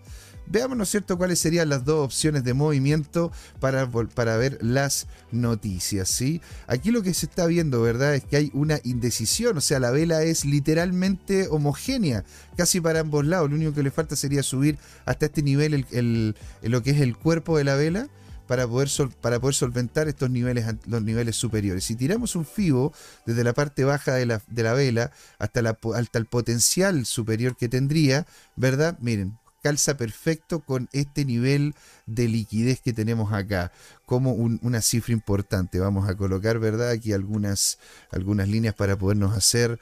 Veamos, 0.49 0.77
¿no 0.77 0.83
es 0.83 0.89
cierto?, 0.89 1.17
cuáles 1.17 1.39
serían 1.39 1.67
las 1.67 1.83
dos 1.83 2.05
opciones 2.05 2.43
de 2.43 2.53
movimiento 2.53 3.31
para, 3.59 3.89
para 3.89 4.37
ver 4.37 4.57
las 4.61 5.07
noticias, 5.31 6.07
¿sí? 6.07 6.41
Aquí 6.67 6.91
lo 6.91 7.03
que 7.03 7.13
se 7.13 7.25
está 7.25 7.45
viendo, 7.47 7.81
¿verdad?, 7.81 8.15
es 8.15 8.23
que 8.23 8.37
hay 8.37 8.51
una 8.53 8.79
indecisión, 8.83 9.57
o 9.57 9.61
sea, 9.61 9.79
la 9.79 9.91
vela 9.91 10.23
es 10.23 10.45
literalmente 10.45 11.47
homogénea, 11.49 12.23
casi 12.55 12.79
para 12.79 13.01
ambos 13.01 13.25
lados. 13.25 13.49
Lo 13.49 13.57
único 13.57 13.73
que 13.73 13.83
le 13.83 13.91
falta 13.91 14.15
sería 14.15 14.41
subir 14.41 14.77
hasta 15.05 15.25
este 15.25 15.43
nivel 15.43 15.85
el, 15.91 16.35
lo 16.61 16.81
que 16.81 16.91
es 16.91 17.01
el 17.01 17.17
cuerpo 17.17 17.57
de 17.57 17.65
la 17.65 17.75
vela 17.75 18.07
para 18.47 18.65
poder, 18.65 18.89
para 19.19 19.39
poder 19.39 19.55
solventar 19.55 20.07
estos 20.07 20.29
niveles, 20.29 20.65
los 20.85 21.03
niveles 21.03 21.35
superiores. 21.35 21.83
Si 21.83 21.95
tiramos 21.95 22.37
un 22.37 22.45
FIBO 22.45 22.93
desde 23.25 23.43
la 23.43 23.53
parte 23.53 23.83
baja 23.83 24.13
de 24.13 24.25
la, 24.25 24.41
de 24.47 24.63
la 24.63 24.73
vela 24.73 25.11
hasta, 25.37 25.61
la, 25.61 25.77
hasta 25.95 26.19
el 26.19 26.25
potencial 26.25 27.05
superior 27.05 27.57
que 27.57 27.67
tendría, 27.67 28.25
¿verdad? 28.55 28.97
Miren, 29.01 29.37
calza 29.67 29.97
perfecto 29.97 30.61
con 30.61 30.87
este 30.93 31.25
nivel 31.25 31.75
de 32.05 32.29
liquidez 32.29 32.79
que 32.79 32.93
tenemos 32.93 33.33
acá, 33.33 33.73
como 34.05 34.31
una 34.31 34.81
cifra 34.81 35.11
importante. 35.11 35.77
Vamos 35.77 36.07
a 36.07 36.15
colocar, 36.15 36.57
¿verdad? 36.57 36.91
Aquí 36.91 37.11
algunas, 37.11 37.77
algunas 38.09 38.47
líneas 38.47 38.75
para 38.75 38.97
podernos 38.97 39.35
hacer 39.35 39.77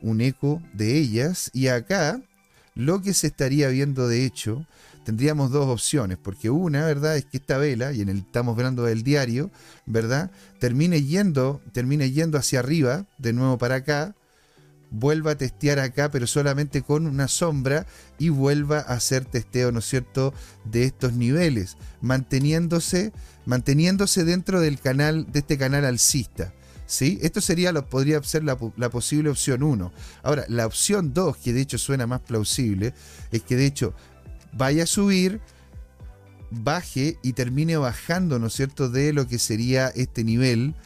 un 0.00 0.20
eco 0.20 0.62
de 0.74 0.96
ellas. 0.96 1.50
Y 1.52 1.66
acá, 1.66 2.22
lo 2.76 3.02
que 3.02 3.14
se 3.14 3.26
estaría 3.26 3.66
viendo 3.66 4.06
de 4.06 4.24
hecho, 4.24 4.64
tendríamos 5.04 5.50
dos 5.50 5.66
opciones, 5.66 6.18
porque 6.18 6.48
una, 6.50 6.86
¿verdad?, 6.86 7.16
es 7.16 7.24
que 7.24 7.38
esta 7.38 7.58
vela, 7.58 7.92
y 7.92 8.02
en 8.02 8.08
el 8.08 8.18
estamos 8.18 8.56
hablando 8.56 8.84
del 8.84 9.02
diario, 9.02 9.50
¿verdad?, 9.86 10.30
termine 10.60 11.02
yendo, 11.02 11.60
termine 11.72 12.12
yendo 12.12 12.38
hacia 12.38 12.60
arriba, 12.60 13.06
de 13.18 13.32
nuevo 13.32 13.58
para 13.58 13.76
acá, 13.76 14.14
vuelva 14.98 15.32
a 15.32 15.36
testear 15.36 15.78
acá, 15.78 16.10
pero 16.10 16.26
solamente 16.26 16.82
con 16.82 17.06
una 17.06 17.28
sombra 17.28 17.86
y 18.18 18.30
vuelva 18.30 18.78
a 18.78 18.94
hacer 18.94 19.24
testeo, 19.24 19.72
¿no 19.72 19.80
es 19.80 19.84
cierto?, 19.86 20.32
de 20.64 20.84
estos 20.84 21.12
niveles, 21.12 21.76
manteniéndose, 22.00 23.12
manteniéndose 23.44 24.24
dentro 24.24 24.60
del 24.60 24.80
canal, 24.80 25.30
de 25.30 25.40
este 25.40 25.58
canal 25.58 25.84
alcista. 25.84 26.52
¿Sí? 26.88 27.18
Esto 27.20 27.40
sería 27.40 27.72
lo, 27.72 27.88
podría 27.88 28.22
ser 28.22 28.44
la, 28.44 28.56
la 28.76 28.90
posible 28.90 29.28
opción 29.28 29.64
1. 29.64 29.92
Ahora, 30.22 30.44
la 30.48 30.66
opción 30.66 31.12
2, 31.12 31.36
que 31.38 31.52
de 31.52 31.60
hecho 31.62 31.78
suena 31.78 32.06
más 32.06 32.20
plausible, 32.20 32.94
es 33.32 33.42
que 33.42 33.56
de 33.56 33.66
hecho 33.66 33.92
vaya 34.52 34.84
a 34.84 34.86
subir, 34.86 35.40
baje 36.50 37.18
y 37.24 37.32
termine 37.32 37.76
bajando, 37.76 38.38
¿no 38.38 38.46
es 38.46 38.54
cierto?, 38.54 38.88
de 38.88 39.12
lo 39.12 39.26
que 39.26 39.40
sería 39.40 39.88
este 39.88 40.22
nivel 40.22 40.76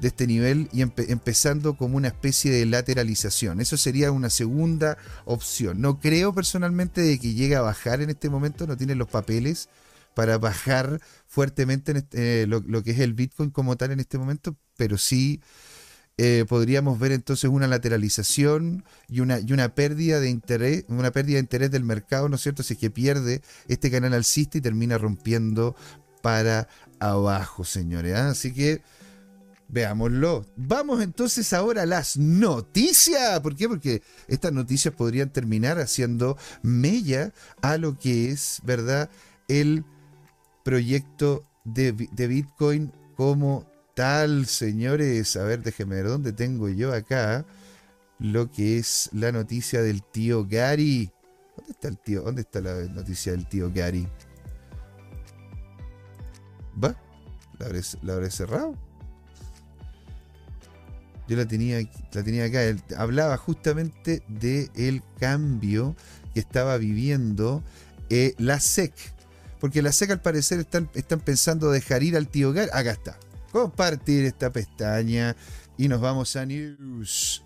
de 0.00 0.08
este 0.08 0.26
nivel 0.26 0.68
y 0.72 0.82
empezando 0.82 1.76
como 1.76 1.96
una 1.96 2.08
especie 2.08 2.52
de 2.52 2.66
lateralización. 2.66 3.60
Eso 3.60 3.76
sería 3.76 4.12
una 4.12 4.30
segunda 4.30 4.96
opción. 5.24 5.80
No 5.80 5.98
creo 5.98 6.34
personalmente 6.34 7.00
de 7.00 7.18
que 7.18 7.34
llegue 7.34 7.56
a 7.56 7.62
bajar 7.62 8.00
en 8.00 8.10
este 8.10 8.30
momento, 8.30 8.66
no 8.66 8.76
tiene 8.76 8.94
los 8.94 9.08
papeles 9.08 9.68
para 10.14 10.38
bajar 10.38 11.00
fuertemente 11.26 11.92
este, 11.96 12.42
eh, 12.42 12.46
lo, 12.46 12.82
que 12.82 12.90
es 12.90 12.98
el 12.98 13.14
Bitcoin 13.14 13.50
como 13.50 13.76
tal 13.76 13.92
en 13.92 14.00
este 14.00 14.18
momento, 14.18 14.56
pero 14.76 14.98
sí 14.98 15.40
eh, 16.16 16.44
podríamos 16.48 16.98
ver 16.98 17.12
entonces 17.12 17.48
una 17.48 17.68
lateralización 17.68 18.84
y 19.08 19.20
una, 19.20 19.38
y 19.38 19.52
una 19.52 19.74
pérdida 19.74 20.18
de 20.18 20.30
interés, 20.30 20.84
una 20.88 21.12
pérdida 21.12 21.34
de 21.34 21.42
interés 21.42 21.70
del 21.70 21.84
mercado, 21.84 22.28
¿no 22.28 22.36
es 22.36 22.42
cierto? 22.42 22.64
Si 22.64 22.74
es 22.74 22.80
que 22.80 22.90
pierde 22.90 23.42
este 23.68 23.90
canal 23.90 24.12
alcista 24.12 24.58
y 24.58 24.60
termina 24.60 24.98
rompiendo 24.98 25.76
para 26.20 26.68
abajo, 26.98 27.64
señores. 27.64 28.16
¿ah? 28.16 28.30
Así 28.30 28.52
que 28.52 28.82
Veámoslo. 29.68 30.46
Vamos 30.56 31.02
entonces 31.02 31.52
ahora 31.52 31.82
a 31.82 31.86
las 31.86 32.16
noticias. 32.16 33.38
¿Por 33.40 33.54
qué? 33.54 33.68
Porque 33.68 34.02
estas 34.26 34.52
noticias 34.52 34.94
podrían 34.94 35.30
terminar 35.30 35.78
haciendo 35.78 36.38
mella 36.62 37.32
a 37.60 37.76
lo 37.76 37.98
que 37.98 38.30
es, 38.30 38.60
¿verdad? 38.64 39.10
El 39.46 39.84
proyecto 40.64 41.44
de, 41.64 41.92
Bitcoin 41.92 42.92
como 43.14 43.70
tal, 43.94 44.46
señores. 44.46 45.36
A 45.36 45.44
ver, 45.44 45.62
déjenme 45.62 45.96
ver 45.96 46.08
dónde 46.08 46.32
tengo 46.32 46.70
yo 46.70 46.94
acá 46.94 47.44
lo 48.18 48.50
que 48.50 48.78
es 48.78 49.10
la 49.12 49.32
noticia 49.32 49.82
del 49.82 50.02
tío 50.02 50.46
Gary. 50.48 51.12
¿Dónde 51.56 51.72
está 51.72 51.88
el 51.88 51.98
tío? 51.98 52.22
¿Dónde 52.22 52.40
está 52.40 52.60
la 52.60 52.74
noticia 52.86 53.32
del 53.32 53.46
tío 53.46 53.70
Gary? 53.72 54.08
¿Va? 56.82 56.96
¿La 57.58 57.68
¿La 58.02 58.14
habré 58.14 58.30
cerrado? 58.30 58.87
Yo 61.28 61.36
la 61.36 61.46
tenía, 61.46 61.78
la 62.12 62.22
tenía 62.22 62.44
acá, 62.46 62.60
hablaba 62.96 63.36
justamente 63.36 64.22
del 64.28 64.70
el 64.74 65.02
cambio 65.20 65.94
que 66.32 66.40
estaba 66.40 66.78
viviendo 66.78 67.62
eh, 68.08 68.34
la 68.38 68.58
SEC. 68.58 68.94
Porque 69.60 69.82
la 69.82 69.92
SEC 69.92 70.10
al 70.10 70.22
parecer 70.22 70.60
están, 70.60 70.88
están 70.94 71.20
pensando 71.20 71.70
dejar 71.70 72.02
ir 72.02 72.16
al 72.16 72.28
tío 72.28 72.52
Gary. 72.52 72.70
Acá 72.72 72.92
está. 72.92 73.18
Compartir 73.52 74.24
esta 74.24 74.50
pestaña 74.50 75.36
y 75.76 75.88
nos 75.88 76.00
vamos 76.00 76.34
a 76.36 76.46
News. 76.46 77.44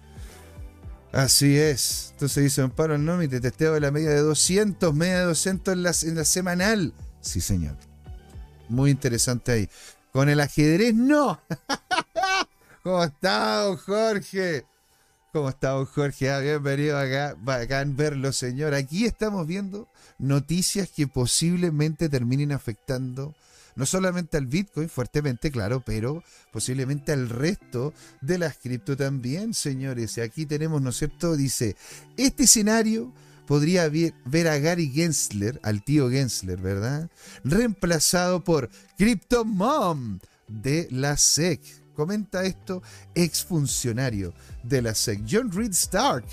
Así 1.11 1.59
es. 1.59 2.11
Entonces 2.12 2.45
dice 2.45 2.62
Amparo 2.62 2.99
no 2.99 3.18
te 3.29 3.40
testeo 3.40 3.75
de 3.75 3.81
la 3.81 3.90
media 3.90 4.11
de 4.11 4.21
200, 4.21 4.95
media 4.95 5.21
de 5.21 5.25
200 5.25 5.75
en 5.75 5.83
la, 5.83 5.92
en 6.03 6.14
la 6.14 6.25
semanal. 6.25 6.95
Sí, 7.21 7.40
señor. 7.40 7.77
muy 8.68 8.90
interesante 8.90 9.53
ahí. 9.53 9.68
Con 10.12 10.29
el 10.29 10.40
ajedrez, 10.40 10.95
no. 10.95 11.40
¿Cómo 12.83 13.05
está, 13.05 13.62
don 13.62 13.77
Jorge? 13.77 14.64
¿Cómo 15.33 15.49
está, 15.49 15.68
don 15.68 15.87
Jorge? 15.87 16.31
Ah, 16.31 16.40
bienvenido 16.40 16.99
acá. 16.99 17.37
Bacán 17.40 17.97
verlo, 17.97 18.33
señor. 18.33 18.75
Aquí 18.75 19.05
estamos 19.05 19.47
viendo 19.47 19.87
noticias 20.18 20.90
que 20.90 21.07
posiblemente 21.07 22.09
terminen 22.09 22.51
afectando 22.51 23.37
no 23.77 23.87
solamente 23.87 24.37
al 24.37 24.49
Bitcoin 24.49 24.88
fuertemente, 24.88 25.53
claro, 25.53 25.81
pero 25.81 26.25
posiblemente 26.53 27.12
al 27.12 27.29
resto 27.29 27.95
de 28.21 28.38
las 28.38 28.57
cripto 28.57 28.97
también, 28.97 29.55
señores. 29.55 30.18
Y 30.18 30.23
aquí 30.23 30.45
tenemos, 30.45 30.83
¿no 30.83 30.90
es 30.90 30.97
cierto? 30.97 31.37
Dice, 31.37 31.77
este 32.16 32.42
escenario 32.42 33.12
podría 33.47 33.88
ver 33.88 34.49
a 34.49 34.59
Gary 34.59 34.90
Gensler, 34.90 35.61
al 35.62 35.85
tío 35.85 36.11
Gensler, 36.11 36.61
¿verdad? 36.61 37.09
Reemplazado 37.45 38.42
por 38.42 38.71
Crypto 38.99 39.45
Mom 39.45 40.18
de 40.49 40.88
la 40.90 41.16
SEC. 41.16 41.82
Comenta 41.95 42.45
esto 42.45 42.83
exfuncionario 43.15 44.33
de 44.63 44.83
la 44.83 44.95
SEC. 44.95 45.23
John 45.31 45.51
Reed 45.53 45.73
Stark 45.73 46.25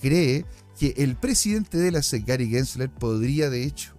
cree 0.00 0.44
que 0.78 0.94
el 0.96 1.16
presidente 1.16 1.78
de 1.78 1.90
la 1.90 2.02
SEC, 2.02 2.24
Gary 2.26 2.48
Gensler, 2.48 2.90
podría 2.90 3.50
de 3.50 3.64
hecho 3.64 3.92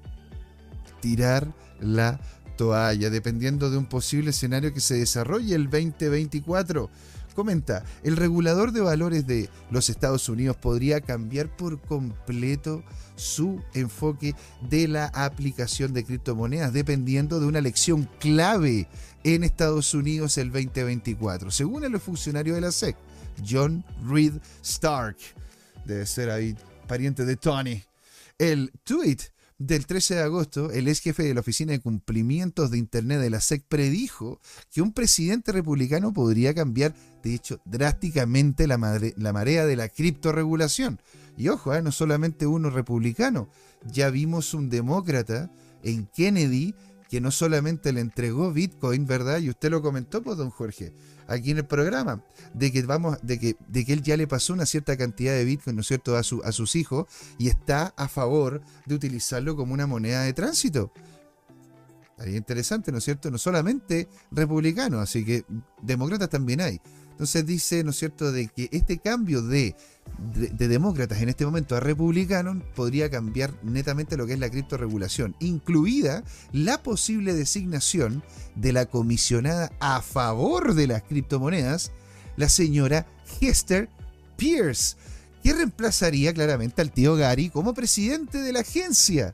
tirar 1.01 1.53
la 1.79 2.19
toalla, 2.57 3.09
dependiendo 3.09 3.69
de 3.69 3.77
un 3.77 3.85
posible 3.85 4.31
escenario 4.31 4.73
que 4.73 4.79
se 4.79 4.95
desarrolle 4.95 5.55
el 5.55 5.69
2024. 5.69 6.89
Comenta, 7.35 7.83
el 8.03 8.15
regulador 8.15 8.71
de 8.71 8.79
valores 8.79 9.27
de 9.27 9.49
los 9.69 9.89
Estados 9.89 10.29
Unidos 10.29 10.55
podría 10.55 11.01
cambiar 11.01 11.53
por 11.53 11.81
completo 11.81 12.81
su 13.17 13.61
enfoque 13.73 14.33
de 14.69 14.87
la 14.87 15.07
aplicación 15.07 15.93
de 15.93 16.05
criptomonedas, 16.05 16.71
dependiendo 16.71 17.41
de 17.41 17.45
una 17.45 17.59
elección 17.59 18.09
clave 18.19 18.87
en 19.25 19.43
Estados 19.43 19.95
Unidos 19.95 20.37
el 20.37 20.51
2024, 20.51 21.49
según 21.49 21.83
el 21.83 21.99
funcionario 21.99 22.53
de 22.53 22.61
la 22.61 22.71
SEC, 22.71 22.95
John 23.47 23.83
Reed 24.07 24.33
Stark. 24.61 25.17
Debe 25.83 26.05
ser 26.05 26.29
ahí 26.29 26.55
pariente 26.87 27.25
de 27.25 27.35
Tony. 27.35 27.83
El 28.37 28.71
tweet 28.83 29.17
del 29.57 29.87
13 29.87 30.15
de 30.15 30.21
agosto, 30.21 30.69
el 30.69 30.87
ex 30.87 30.99
jefe 30.99 31.23
de 31.23 31.33
la 31.33 31.39
Oficina 31.39 31.71
de 31.71 31.79
Cumplimientos 31.79 32.69
de 32.69 32.77
Internet 32.77 33.19
de 33.19 33.31
la 33.31 33.41
SEC 33.41 33.63
predijo 33.67 34.39
que 34.71 34.83
un 34.83 34.93
presidente 34.93 35.51
republicano 35.51 36.13
podría 36.13 36.53
cambiar, 36.53 36.93
de 37.23 37.33
hecho, 37.33 37.59
drásticamente 37.65 38.67
la, 38.67 38.77
la 39.17 39.33
marea 39.33 39.65
de 39.65 39.75
la 39.75 39.89
criptoregulación. 39.89 41.01
Y 41.35 41.47
ojo, 41.47 41.73
¿eh? 41.73 41.81
no 41.81 41.91
solamente 41.91 42.45
uno 42.45 42.69
republicano, 42.69 43.49
ya 43.91 44.11
vimos 44.11 44.53
un 44.53 44.69
demócrata 44.69 45.49
en 45.81 46.05
Kennedy 46.07 46.75
que 47.09 47.21
no 47.21 47.31
solamente 47.31 47.93
le 47.93 48.01
entregó 48.01 48.51
Bitcoin, 48.51 49.05
¿verdad? 49.05 49.39
Y 49.39 49.49
usted 49.49 49.69
lo 49.69 49.81
comentó, 49.81 50.21
pues, 50.21 50.37
don 50.37 50.49
Jorge, 50.49 50.93
aquí 51.27 51.51
en 51.51 51.57
el 51.57 51.65
programa, 51.65 52.23
de 52.53 52.71
que 52.71 52.81
vamos, 52.83 53.17
de 53.21 53.39
que, 53.39 53.55
de 53.67 53.85
que 53.85 53.93
él 53.93 54.01
ya 54.01 54.17
le 54.17 54.27
pasó 54.27 54.53
una 54.53 54.65
cierta 54.65 54.97
cantidad 54.97 55.33
de 55.33 55.45
Bitcoin, 55.45 55.75
¿no 55.75 55.81
es 55.81 55.87
cierto?, 55.87 56.15
a, 56.15 56.23
su, 56.23 56.41
a 56.43 56.51
sus 56.51 56.75
hijos 56.75 57.05
y 57.37 57.47
está 57.47 57.93
a 57.97 58.07
favor 58.07 58.61
de 58.85 58.95
utilizarlo 58.95 59.55
como 59.55 59.73
una 59.73 59.87
moneda 59.87 60.23
de 60.23 60.33
tránsito. 60.33 60.91
Ahí 62.17 62.35
interesante, 62.35 62.91
¿no 62.91 62.99
es 62.99 63.03
cierto? 63.03 63.29
No 63.29 63.37
solamente 63.37 64.07
republicanos, 64.31 65.01
así 65.01 65.25
que 65.25 65.43
demócratas 65.81 66.29
también 66.29 66.61
hay. 66.61 66.79
Entonces 67.15 67.45
dice, 67.45 67.81
¿no 67.85 67.91
es 67.91 67.95
cierto?, 67.95 68.33
de 68.33 68.49
que 68.49 68.67
este 68.73 68.97
cambio 68.97 69.41
de, 69.41 69.73
de, 70.33 70.67
demócratas 70.67 71.21
en 71.21 71.29
este 71.29 71.45
momento 71.45 71.73
a 71.73 71.79
republicanos 71.79 72.61
podría 72.75 73.09
cambiar 73.09 73.53
netamente 73.63 74.17
lo 74.17 74.27
que 74.27 74.33
es 74.33 74.39
la 74.39 74.49
criptoregulación, 74.49 75.33
incluida 75.39 76.25
la 76.51 76.83
posible 76.83 77.33
designación 77.33 78.21
de 78.55 78.73
la 78.73 78.87
comisionada 78.87 79.71
a 79.79 80.01
favor 80.01 80.73
de 80.73 80.87
las 80.87 81.03
criptomonedas, 81.03 81.93
la 82.35 82.49
señora 82.49 83.07
Hester 83.39 83.87
Pierce, 84.35 84.97
que 85.41 85.53
reemplazaría 85.53 86.33
claramente 86.33 86.81
al 86.81 86.91
tío 86.91 87.15
Gary 87.15 87.49
como 87.49 87.73
presidente 87.73 88.39
de 88.39 88.51
la 88.51 88.59
agencia. 88.59 89.31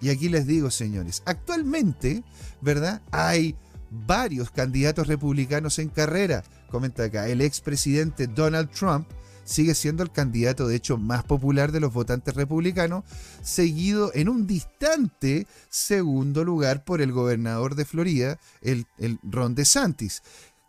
Y 0.00 0.10
aquí 0.10 0.28
les 0.28 0.46
digo, 0.46 0.70
señores, 0.70 1.24
actualmente, 1.26 2.22
¿verdad? 2.60 3.02
Hay 3.10 3.56
varios 3.90 4.52
candidatos 4.52 5.08
republicanos 5.08 5.80
en 5.80 5.88
carrera 5.88 6.44
comenta 6.70 7.04
acá, 7.04 7.28
el 7.28 7.40
expresidente 7.40 8.26
Donald 8.26 8.70
Trump 8.70 9.08
sigue 9.44 9.74
siendo 9.74 10.02
el 10.02 10.10
candidato 10.10 10.66
de 10.66 10.76
hecho 10.76 10.98
más 10.98 11.24
popular 11.24 11.72
de 11.72 11.80
los 11.80 11.92
votantes 11.92 12.34
republicanos, 12.34 13.04
seguido 13.42 14.10
en 14.14 14.28
un 14.28 14.46
distante 14.46 15.46
segundo 15.68 16.44
lugar 16.44 16.84
por 16.84 17.00
el 17.00 17.12
gobernador 17.12 17.76
de 17.76 17.84
Florida, 17.84 18.38
el, 18.60 18.86
el 18.98 19.18
Ron 19.22 19.54
DeSantis, 19.54 20.22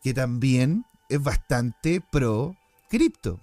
que 0.04 0.14
también 0.14 0.86
es 1.10 1.22
bastante 1.22 2.02
pro 2.02 2.56
cripto. 2.90 3.40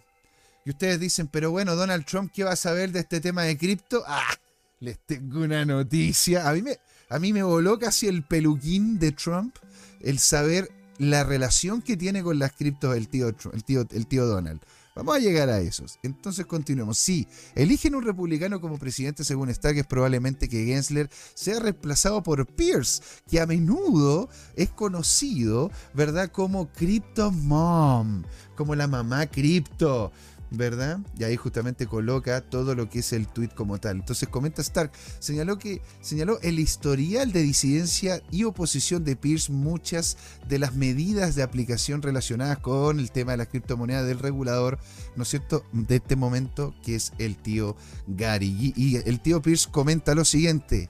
Y 0.64 0.70
ustedes 0.70 0.98
dicen, 0.98 1.28
pero 1.28 1.50
bueno, 1.50 1.74
Donald 1.74 2.06
Trump, 2.06 2.32
¿qué 2.32 2.44
va 2.44 2.52
a 2.52 2.56
saber 2.56 2.92
de 2.92 3.00
este 3.00 3.20
tema 3.20 3.42
de 3.42 3.58
cripto? 3.58 4.02
Ah, 4.06 4.34
les 4.80 4.98
tengo 5.00 5.42
una 5.42 5.64
noticia. 5.64 6.48
A 6.48 6.54
mí 6.54 6.62
me, 6.62 6.78
a 7.10 7.18
mí 7.18 7.32
me 7.32 7.42
voló 7.42 7.78
casi 7.78 8.06
el 8.06 8.22
peluquín 8.22 8.98
de 8.98 9.12
Trump 9.12 9.56
el 10.00 10.18
saber 10.18 10.70
la 10.98 11.24
relación 11.24 11.82
que 11.82 11.96
tiene 11.96 12.22
con 12.22 12.38
las 12.38 12.52
criptos 12.52 12.96
el 12.96 13.08
tío, 13.08 13.28
el 13.28 13.64
tío, 13.64 13.86
el 13.90 14.06
tío 14.06 14.26
Donald. 14.26 14.60
Vamos 14.96 15.16
a 15.16 15.18
llegar 15.18 15.48
a 15.48 15.58
esos. 15.58 15.98
Entonces 16.04 16.46
continuemos. 16.46 16.98
Sí, 16.98 17.26
eligen 17.56 17.96
un 17.96 18.04
republicano 18.04 18.60
como 18.60 18.78
presidente 18.78 19.24
según 19.24 19.50
Stark 19.50 19.76
es 19.76 19.86
probablemente 19.86 20.48
que 20.48 20.64
Gensler 20.66 21.10
sea 21.34 21.58
reemplazado 21.58 22.22
por 22.22 22.46
Pierce, 22.46 23.02
que 23.28 23.40
a 23.40 23.46
menudo 23.46 24.28
es 24.54 24.70
conocido, 24.70 25.72
¿verdad? 25.94 26.30
Como 26.30 26.68
Crypto 26.68 27.32
Mom, 27.32 28.22
como 28.56 28.76
la 28.76 28.86
mamá 28.86 29.26
cripto. 29.26 30.12
¿Verdad? 30.50 31.00
Y 31.18 31.24
ahí 31.24 31.36
justamente 31.36 31.86
coloca 31.86 32.40
todo 32.40 32.74
lo 32.74 32.88
que 32.88 33.00
es 33.00 33.12
el 33.12 33.26
tweet 33.26 33.48
como 33.48 33.78
tal. 33.78 33.96
Entonces 33.96 34.28
comenta 34.28 34.62
Stark, 34.62 34.92
señaló 35.18 35.58
que 35.58 35.82
señaló 36.00 36.38
el 36.42 36.58
historial 36.58 37.32
de 37.32 37.42
disidencia 37.42 38.22
y 38.30 38.44
oposición 38.44 39.04
de 39.04 39.16
Pierce 39.16 39.52
muchas 39.52 40.16
de 40.48 40.58
las 40.58 40.74
medidas 40.74 41.34
de 41.34 41.42
aplicación 41.42 42.02
relacionadas 42.02 42.58
con 42.58 43.00
el 43.00 43.10
tema 43.10 43.32
de 43.32 43.38
la 43.38 43.46
criptomoneda 43.46 44.02
del 44.02 44.18
regulador, 44.18 44.78
¿no 45.16 45.22
es 45.22 45.28
cierto?, 45.28 45.64
de 45.72 45.96
este 45.96 46.16
momento 46.16 46.74
que 46.82 46.96
es 46.96 47.12
el 47.18 47.36
tío 47.36 47.76
Gary. 48.06 48.72
y 48.76 48.96
el 48.96 49.20
tío 49.20 49.42
Pierce 49.42 49.68
comenta 49.70 50.14
lo 50.14 50.24
siguiente, 50.24 50.88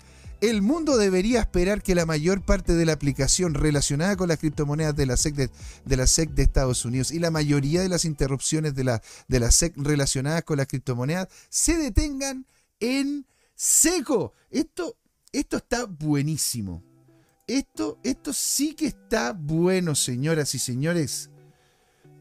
el 0.51 0.63
mundo 0.63 0.97
debería 0.97 1.41
esperar 1.41 1.83
que 1.83 1.95
la 1.95 2.07
mayor 2.07 2.43
parte 2.43 2.75
de 2.75 2.85
la 2.85 2.93
aplicación 2.93 3.55
relacionada 3.55 4.17
con 4.17 4.29
las 4.29 4.39
criptomonedas 4.39 4.97
de 4.97 5.07
la 5.07 5.17
SEC 5.17 5.51
SEC 6.07 6.31
de 6.31 6.43
Estados 6.43 6.85
Unidos 6.85 7.13
y 7.13 7.19
la 7.19 7.31
mayoría 7.31 7.83
de 7.83 7.89
las 7.89 8.05
interrupciones 8.05 8.75
de 8.75 8.85
la, 8.85 9.03
de 9.29 9.41
la 9.41 9.51
SEC 9.51 9.75
relacionadas 9.77 10.43
con 10.45 10.59
las 10.59 10.67
criptomonedas 10.67 11.29
se 11.49 11.79
detengan 11.79 12.47
en 12.81 13.27
seco. 13.55 14.33
Esto, 14.51 14.97
esto 15.33 15.57
está 15.57 15.85
buenísimo. 15.87 16.83
Esto, 17.47 17.99
esto 18.03 18.33
sí 18.33 18.75
que 18.75 18.87
está 18.87 19.33
bueno, 19.33 19.95
señoras 19.95 20.55
y 20.55 20.59
señores. 20.59 21.31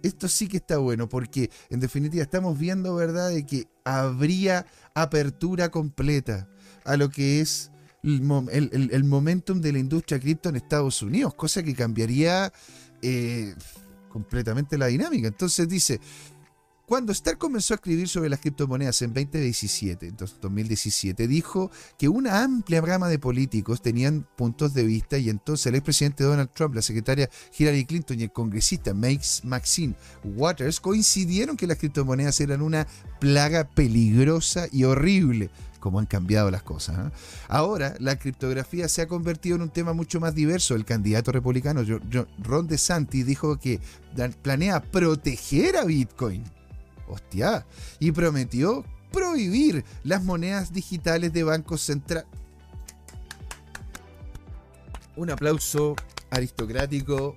Esto 0.02 0.28
sí 0.28 0.48
que 0.48 0.58
está 0.58 0.78
bueno 0.78 1.08
porque 1.08 1.50
en 1.70 1.80
definitiva 1.80 2.24
estamos 2.24 2.60
viendo, 2.60 2.96
¿verdad?, 2.96 3.30
de 3.30 3.46
que 3.46 3.68
habría 3.86 4.66
apertura 4.94 5.72
completa 5.72 6.50
a 6.84 6.98
lo 6.98 7.10
que 7.10 7.40
es 7.40 7.72
el, 8.04 9.04
momentum 9.06 9.62
de 9.62 9.72
la 9.72 9.80
industria 9.80 10.20
cripto 10.20 10.50
en 10.50 10.58
Estados 10.58 11.02
Unidos, 11.02 11.34
cosa 11.36 11.64
que 11.64 11.74
cambiaría 11.74 12.52
eh, 13.02 13.56
completamente 14.10 14.78
la 14.78 14.88
dinámica. 14.88 15.28
Entonces 15.28 15.68
dice, 15.68 16.00
cuando 16.86 17.14
Stark 17.14 17.38
comenzó 17.38 17.74
a 17.74 17.76
escribir 17.76 18.10
sobre 18.10 18.30
las 18.30 18.42
criptomonedas 18.42 19.02
en 19.04 19.14
2017, 19.14 20.06
entonces 20.06 20.38
2017, 20.42 21.30
dijo 21.30 21.72
que 21.98 22.10
una 22.10 22.44
amplia 22.44 22.82
gama 22.82 23.08
de 23.08 23.20
políticos 23.20 23.82
tenían 23.82 24.28
puntos 24.36 24.74
de 24.74 24.84
vista 24.84 25.18
y 25.18 25.30
entonces 25.30 25.66
el 25.68 25.76
expresidente 25.76 26.26
Donald 26.26 26.50
Trump, 26.54 26.76
la 26.76 26.82
secretaria 26.82 27.30
Hillary 27.58 27.86
Clinton 27.86 28.20
y 28.20 28.24
el 28.24 28.34
congresista 28.34 28.94
Maxine 28.94 29.96
Waters 30.24 30.82
coincidieron 30.82 31.56
que 31.56 31.68
las 31.68 31.78
criptomonedas 31.78 32.42
eran 32.42 32.62
una 32.62 32.86
plaga 33.20 33.64
peligrosa 33.64 34.68
y 34.70 34.84
horrible 34.84 35.50
cómo 35.84 36.00
han 36.00 36.06
cambiado 36.06 36.50
las 36.50 36.64
cosas. 36.64 36.98
¿ah? 36.98 37.12
Ahora, 37.50 37.96
la 38.00 38.18
criptografía 38.18 38.88
se 38.88 39.02
ha 39.02 39.08
convertido 39.10 39.58
en 39.58 39.64
un 39.64 39.70
tema 39.70 39.92
mucho 39.92 40.22
más 40.22 40.34
diverso. 40.34 40.76
El 40.76 40.86
candidato 40.86 41.34
republicano 41.34 41.82
Ron 42.40 42.68
DeSantis 42.68 43.26
dijo 43.26 43.60
que 43.60 43.82
planea 44.42 44.82
proteger 44.82 45.76
a 45.76 45.84
Bitcoin. 45.84 46.46
Hostia. 47.10 47.66
Y 48.00 48.14
prometió 48.14 48.86
prohibir 49.12 49.84
las 50.06 50.24
monedas 50.24 50.72
digitales 50.72 51.34
de 51.34 51.44
bancos 51.44 51.82
centrales. 51.82 52.30
Un 55.18 55.32
aplauso 55.32 55.98
aristocrático. 56.30 57.36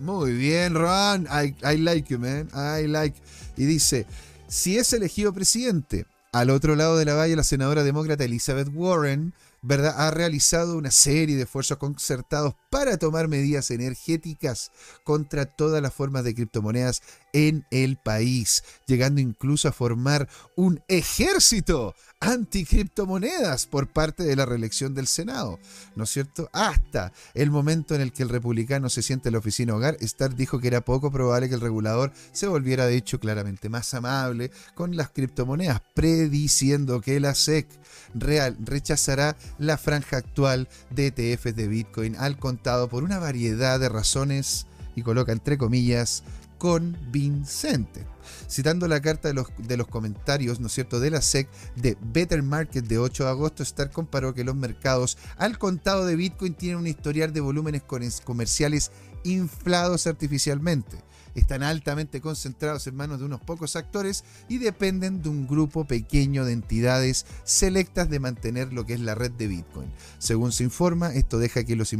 Muy 0.00 0.32
bien, 0.32 0.74
Ron. 0.74 1.28
I, 1.30 1.54
I 1.64 1.78
like 1.78 2.12
you, 2.12 2.18
man. 2.18 2.48
I 2.52 2.88
like. 2.88 3.16
Y 3.56 3.66
dice, 3.66 4.04
si 4.48 4.78
es 4.78 4.92
elegido 4.92 5.32
presidente, 5.32 6.06
al 6.34 6.50
otro 6.50 6.74
lado 6.74 6.96
de 6.98 7.04
la 7.04 7.14
valla, 7.14 7.36
la 7.36 7.44
senadora 7.44 7.84
demócrata 7.84 8.24
Elizabeth 8.24 8.68
Warren 8.74 9.32
¿verdad? 9.64 9.94
Ha 9.96 10.10
realizado 10.10 10.76
una 10.76 10.90
serie 10.90 11.36
de 11.36 11.44
esfuerzos 11.44 11.78
concertados 11.78 12.54
para 12.70 12.98
tomar 12.98 13.28
medidas 13.28 13.70
energéticas 13.70 14.70
contra 15.04 15.46
todas 15.46 15.80
las 15.80 15.94
formas 15.94 16.22
de 16.22 16.34
criptomonedas 16.34 17.02
en 17.32 17.64
el 17.70 17.96
país, 17.96 18.62
llegando 18.86 19.20
incluso 19.20 19.66
a 19.68 19.72
formar 19.72 20.28
un 20.54 20.82
ejército 20.88 21.94
anticriptomonedas 22.20 23.66
por 23.66 23.88
parte 23.88 24.22
de 24.22 24.36
la 24.36 24.46
reelección 24.46 24.94
del 24.94 25.06
Senado, 25.06 25.58
¿no 25.96 26.04
es 26.04 26.10
cierto? 26.10 26.48
Hasta 26.52 27.12
el 27.34 27.50
momento 27.50 27.94
en 27.94 28.00
el 28.02 28.12
que 28.12 28.22
el 28.22 28.28
republicano 28.28 28.88
se 28.88 29.02
siente 29.02 29.28
en 29.28 29.32
la 29.32 29.38
oficina 29.38 29.74
hogar, 29.74 29.96
Starr 30.00 30.34
dijo 30.34 30.58
que 30.58 30.68
era 30.68 30.82
poco 30.82 31.10
probable 31.10 31.48
que 31.48 31.54
el 31.54 31.60
regulador 31.60 32.12
se 32.32 32.46
volviera 32.46 32.86
de 32.86 32.96
hecho 32.96 33.18
claramente 33.18 33.68
más 33.68 33.92
amable 33.94 34.50
con 34.74 34.96
las 34.96 35.10
criptomonedas, 35.10 35.82
prediciendo 35.94 37.00
que 37.00 37.18
la 37.20 37.34
SEC 37.34 37.66
real 38.14 38.56
rechazará 38.60 39.36
la 39.58 39.78
franja 39.78 40.16
actual 40.16 40.68
de 40.90 41.08
ETFs 41.08 41.56
de 41.56 41.68
Bitcoin 41.68 42.16
al 42.16 42.38
contado 42.38 42.88
por 42.88 43.04
una 43.04 43.18
variedad 43.18 43.78
de 43.80 43.88
razones, 43.88 44.66
y 44.96 45.02
coloca 45.02 45.32
entre 45.32 45.58
comillas, 45.58 46.22
convincente. 46.58 48.06
Citando 48.48 48.88
la 48.88 49.00
carta 49.00 49.28
de 49.28 49.34
los, 49.34 49.48
de 49.58 49.76
los 49.76 49.88
comentarios, 49.88 50.60
¿no 50.60 50.68
es 50.68 50.72
cierto?, 50.72 51.00
de 51.00 51.10
la 51.10 51.20
SEC 51.20 51.48
de 51.76 51.96
Better 52.00 52.42
Market 52.42 52.86
de 52.86 52.98
8 52.98 53.24
de 53.24 53.30
agosto, 53.30 53.62
Star 53.62 53.90
comparó 53.90 54.34
que 54.34 54.44
los 54.44 54.54
mercados 54.54 55.18
al 55.36 55.58
contado 55.58 56.06
de 56.06 56.16
Bitcoin 56.16 56.54
tienen 56.54 56.78
un 56.78 56.86
historial 56.86 57.32
de 57.32 57.40
volúmenes 57.40 57.82
comerciales 58.24 58.92
inflados 59.24 60.06
artificialmente 60.06 60.98
están 61.34 61.62
altamente 61.62 62.20
concentrados 62.20 62.86
en 62.86 62.96
manos 62.96 63.18
de 63.18 63.24
unos 63.24 63.40
pocos 63.40 63.76
actores 63.76 64.24
y 64.48 64.58
dependen 64.58 65.22
de 65.22 65.28
un 65.28 65.46
grupo 65.46 65.84
pequeño 65.84 66.44
de 66.44 66.52
entidades 66.52 67.26
selectas 67.44 68.10
de 68.10 68.20
mantener 68.20 68.72
lo 68.72 68.86
que 68.86 68.94
es 68.94 69.00
la 69.00 69.14
red 69.14 69.32
de 69.32 69.48
Bitcoin. 69.48 69.92
Según 70.18 70.52
se 70.52 70.64
informa, 70.64 71.12
esto 71.14 71.38
deja 71.38 71.64
que 71.64 71.76
los, 71.76 71.92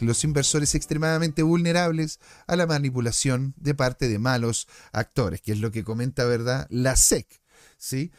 los 0.00 0.24
inversores 0.24 0.74
extremadamente 0.74 1.42
vulnerables 1.42 2.20
a 2.46 2.56
la 2.56 2.66
manipulación 2.66 3.54
de 3.56 3.74
parte 3.74 4.08
de 4.08 4.18
malos 4.18 4.68
actores, 4.92 5.40
que 5.40 5.52
es 5.52 5.58
lo 5.58 5.70
que 5.70 5.84
comenta, 5.84 6.24
¿verdad?, 6.24 6.66
la 6.70 6.96
SEC. 6.96 7.42
¿sí? 7.82 8.12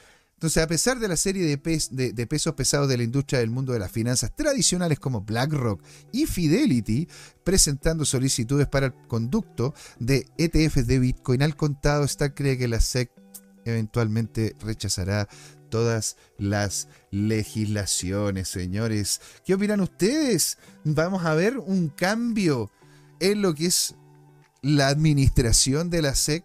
Entonces, 0.44 0.62
a 0.62 0.68
pesar 0.68 1.00
de 1.00 1.08
la 1.08 1.16
serie 1.16 1.46
de, 1.46 2.28
pesos 2.28 2.54
pesados 2.54 2.90
de 2.90 2.98
la 2.98 3.04
industria 3.04 3.40
del 3.40 3.50
mundo 3.50 3.72
de 3.72 3.80
las 3.80 3.90
finanzas 3.90 4.36
tradicionales 4.36 5.00
como 5.00 5.22
BlackRock 5.22 5.82
y 6.12 6.26
Fidelity, 6.26 7.08
presentando 7.46 8.04
solicitudes 8.04 8.68
para 8.68 8.88
el 8.88 8.94
conducto 9.08 9.74
de 10.00 10.28
ETFs 10.38 10.86
de 10.86 11.00
Bitcoin 11.00 11.44
al 11.44 11.56
contado, 11.56 12.04
está 12.04 12.34
cree 12.34 12.58
que 12.58 12.68
la 12.68 12.82
SEC 12.82 13.10
eventualmente 13.64 14.54
rechazará 14.60 15.30
todas 15.70 16.18
las 16.38 16.90
legislaciones, 17.10 18.50
señores. 18.50 19.22
¿Qué 19.46 19.54
opinan 19.54 19.80
ustedes? 19.80 20.58
Vamos 20.84 21.24
a 21.24 21.36
ver 21.36 21.58
un 21.58 21.88
cambio 21.88 22.70
en 23.22 23.42
lo 23.42 23.56
que 23.56 23.68
es 23.68 23.96
la 24.62 24.90
administración 24.90 25.90
de 25.90 26.02
la 26.02 26.14
SEC, 26.16 26.44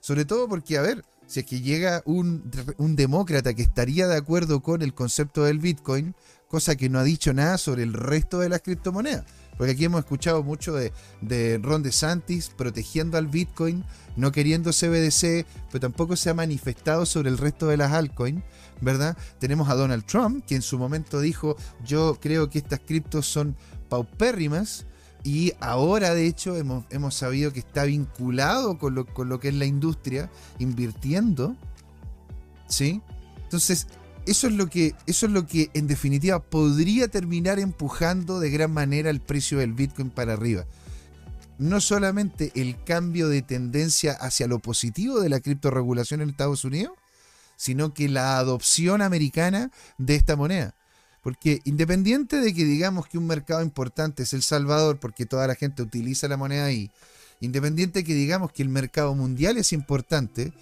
sobre 0.00 0.26
todo 0.26 0.50
porque, 0.50 0.76
a 0.76 0.82
ver, 0.82 1.02
si 1.28 1.40
es 1.40 1.46
que 1.46 1.60
llega 1.60 2.02
un, 2.06 2.50
demócrata 2.96 3.52
que 3.52 3.62
estaría 3.62 4.08
de 4.08 4.16
acuerdo 4.16 4.60
con 4.62 4.80
el 4.80 4.94
concepto 4.94 5.44
del 5.44 5.58
Bitcoin, 5.58 6.14
cosa 6.48 6.74
que 6.74 6.88
no 6.88 6.98
ha 6.98 7.04
dicho 7.04 7.34
nada 7.34 7.58
sobre 7.58 7.82
el 7.82 7.92
resto 7.92 8.38
de 8.38 8.48
las 8.48 8.62
criptomonedas. 8.62 9.26
Porque 9.58 9.72
aquí 9.72 9.84
hemos 9.84 10.00
escuchado 10.00 10.42
mucho 10.42 10.72
de, 10.72 10.92
de 11.20 11.58
Ron 11.62 11.82
DeSantis 11.82 12.48
protegiendo 12.56 13.18
al 13.18 13.26
Bitcoin, 13.26 13.84
no 14.16 14.32
queriendo 14.32 14.70
CBDC, 14.70 15.44
pero 15.70 15.80
tampoco 15.80 16.16
se 16.16 16.30
ha 16.30 16.34
manifestado 16.34 17.04
sobre 17.04 17.28
el 17.28 17.36
resto 17.36 17.66
de 17.66 17.76
las 17.76 17.92
altcoins, 17.92 18.42
¿verdad? 18.80 19.14
Tenemos 19.38 19.68
a 19.68 19.74
Donald 19.74 20.06
Trump, 20.06 20.46
que 20.46 20.54
en 20.54 20.62
su 20.62 20.78
momento 20.78 21.20
dijo, 21.20 21.56
yo 21.84 22.16
creo 22.18 22.48
que 22.48 22.58
estas 22.58 22.80
criptos 22.80 23.26
son 23.26 23.54
paupérrimas, 23.90 24.86
y 25.24 25.52
ahora, 25.60 26.14
de 26.14 26.26
hecho, 26.26 26.56
hemos, 26.56 26.84
hemos 26.90 27.14
sabido 27.14 27.52
que 27.52 27.58
está 27.58 27.84
vinculado 27.84 28.78
con 28.78 28.94
lo, 28.94 29.06
con 29.06 29.28
lo, 29.28 29.40
que 29.40 29.48
es 29.48 29.54
la 29.54 29.66
industria, 29.66 30.30
invirtiendo. 30.58 31.56
¿Sí? 32.68 33.02
Entonces, 33.44 33.86
eso 34.26 34.46
es, 34.46 34.52
lo 34.52 34.68
que, 34.68 34.94
eso 35.06 35.26
es 35.26 35.32
lo 35.32 35.46
que, 35.46 35.70
en 35.74 35.86
definitiva, 35.86 36.40
podría 36.40 37.08
terminar 37.08 37.58
empujando 37.58 38.40
de 38.40 38.50
gran 38.50 38.72
manera 38.72 39.10
el 39.10 39.20
precio 39.20 39.58
del 39.58 39.72
Bitcoin 39.72 40.10
para 40.10 40.34
arriba. 40.34 40.66
No 41.58 41.80
solamente 41.80 42.52
el 42.54 42.82
cambio 42.84 43.28
de 43.28 43.42
tendencia 43.42 44.12
hacia 44.12 44.46
lo 44.46 44.60
positivo 44.60 45.20
de 45.20 45.28
la 45.28 45.40
criptoregulación 45.40 46.20
en 46.20 46.30
Estados 46.30 46.64
Unidos, 46.64 46.92
sino 47.56 47.92
que 47.92 48.08
la 48.08 48.38
adopción 48.38 49.02
americana 49.02 49.72
de 49.96 50.14
esta 50.14 50.36
moneda. 50.36 50.74
Porque 51.28 51.60
independiente 51.66 52.40
de 52.40 52.54
que 52.54 52.64
digamos 52.64 53.06
que 53.06 53.18
un 53.18 53.26
mercado 53.26 53.60
importante 53.60 54.22
es 54.22 54.32
El 54.32 54.42
Salvador, 54.42 54.98
porque 54.98 55.26
toda 55.26 55.46
la 55.46 55.56
gente 55.56 55.82
utiliza 55.82 56.26
la 56.26 56.38
moneda 56.38 56.64
ahí, 56.64 56.90
independiente 57.40 57.98
de 57.98 58.04
que 58.06 58.14
digamos 58.14 58.50
que 58.50 58.62
el 58.62 58.70
mercado 58.70 59.14
mundial 59.14 59.58
es 59.58 59.74
importante, 59.74 60.54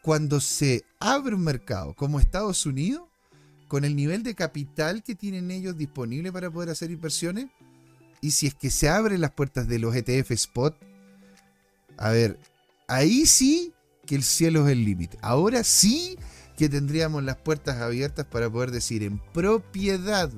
cuando 0.00 0.40
se 0.40 0.86
abre 1.00 1.34
un 1.34 1.42
mercado 1.42 1.92
como 1.92 2.18
Estados 2.18 2.64
Unidos, 2.64 3.02
con 3.68 3.84
el 3.84 3.94
nivel 3.94 4.22
de 4.22 4.34
capital 4.34 5.02
que 5.02 5.14
tienen 5.14 5.50
ellos 5.50 5.76
disponible 5.76 6.32
para 6.32 6.50
poder 6.50 6.70
hacer 6.70 6.90
inversiones, 6.90 7.48
y 8.22 8.30
si 8.30 8.46
es 8.46 8.54
que 8.54 8.70
se 8.70 8.88
abren 8.88 9.20
las 9.20 9.32
puertas 9.32 9.68
de 9.68 9.78
los 9.78 9.94
ETF 9.94 10.30
Spot, 10.30 10.74
a 11.98 12.08
ver, 12.08 12.40
ahí 12.88 13.26
sí 13.26 13.74
que 14.06 14.14
el 14.14 14.22
cielo 14.22 14.64
es 14.64 14.72
el 14.72 14.82
límite. 14.82 15.18
Ahora 15.20 15.62
sí 15.62 16.16
que 16.56 16.68
tendríamos 16.68 17.22
las 17.22 17.36
puertas 17.36 17.76
abiertas 17.76 18.26
para 18.26 18.50
poder 18.50 18.70
decir 18.70 19.02
en 19.02 19.18
propiedad 19.32 20.30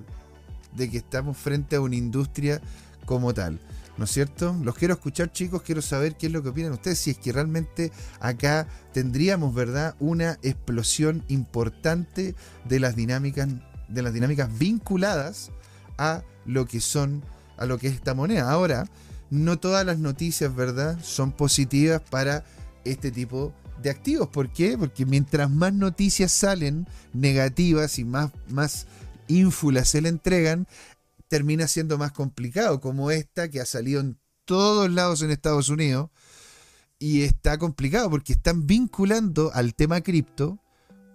de 0.76 0.90
que 0.90 0.98
estamos 0.98 1.36
frente 1.36 1.76
a 1.76 1.80
una 1.80 1.96
industria 1.96 2.60
como 3.04 3.32
tal. 3.32 3.60
¿No 3.96 4.04
es 4.04 4.12
cierto? 4.12 4.56
Los 4.62 4.76
quiero 4.76 4.94
escuchar, 4.94 5.32
chicos. 5.32 5.62
Quiero 5.62 5.82
saber 5.82 6.16
qué 6.16 6.26
es 6.26 6.32
lo 6.32 6.40
que 6.42 6.50
opinan 6.50 6.72
ustedes. 6.72 7.00
Si 7.00 7.10
es 7.10 7.18
que 7.18 7.32
realmente 7.32 7.90
acá 8.20 8.68
tendríamos, 8.92 9.52
¿verdad?, 9.54 9.96
una 9.98 10.38
explosión 10.42 11.24
importante 11.26 12.36
de 12.64 12.78
las 12.78 12.94
dinámicas, 12.94 13.48
de 13.88 14.02
las 14.02 14.12
dinámicas 14.12 14.56
vinculadas 14.56 15.50
a 15.96 16.22
lo 16.46 16.66
que 16.66 16.80
son, 16.80 17.24
a 17.56 17.66
lo 17.66 17.78
que 17.78 17.88
es 17.88 17.94
esta 17.94 18.14
moneda. 18.14 18.48
Ahora, 18.48 18.84
no 19.30 19.58
todas 19.58 19.84
las 19.84 19.98
noticias, 19.98 20.54
¿verdad?, 20.54 20.98
son 21.02 21.32
positivas 21.32 22.00
para 22.00 22.44
este 22.84 23.10
tipo 23.10 23.46
de 23.48 23.67
de 23.82 23.90
activos. 23.90 24.28
¿Por 24.28 24.50
qué? 24.50 24.76
Porque 24.76 25.06
mientras 25.06 25.50
más 25.50 25.72
noticias 25.72 26.32
salen 26.32 26.86
negativas 27.12 27.98
y 27.98 28.04
más, 28.04 28.32
más 28.48 28.86
ínfulas 29.28 29.88
se 29.88 30.00
le 30.00 30.08
entregan, 30.08 30.66
termina 31.28 31.68
siendo 31.68 31.98
más 31.98 32.12
complicado, 32.12 32.80
como 32.80 33.10
esta 33.10 33.48
que 33.48 33.60
ha 33.60 33.66
salido 33.66 34.00
en 34.00 34.18
todos 34.44 34.90
lados 34.90 35.22
en 35.22 35.30
Estados 35.30 35.68
Unidos. 35.68 36.10
Y 36.98 37.22
está 37.22 37.58
complicado 37.58 38.10
porque 38.10 38.32
están 38.32 38.66
vinculando 38.66 39.52
al 39.54 39.74
tema 39.74 40.00
cripto 40.00 40.58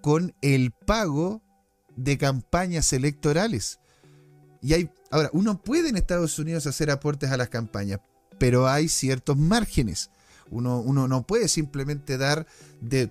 con 0.01 0.33
el 0.41 0.71
pago 0.71 1.41
de 1.97 2.17
campañas 2.17 2.93
electorales. 2.93 3.79
Y 4.61 4.73
hay, 4.73 4.89
ahora, 5.11 5.29
uno 5.33 5.61
puede 5.61 5.89
en 5.89 5.97
Estados 5.97 6.39
Unidos 6.39 6.67
hacer 6.67 6.89
aportes 6.89 7.31
a 7.31 7.37
las 7.37 7.49
campañas, 7.49 7.99
pero 8.39 8.67
hay 8.67 8.87
ciertos 8.87 9.37
márgenes. 9.37 10.09
Uno, 10.53 11.07
no 11.07 11.23
puede 11.23 11.47
simplemente 11.47 12.17
dar 12.17 12.45
de, 12.81 13.09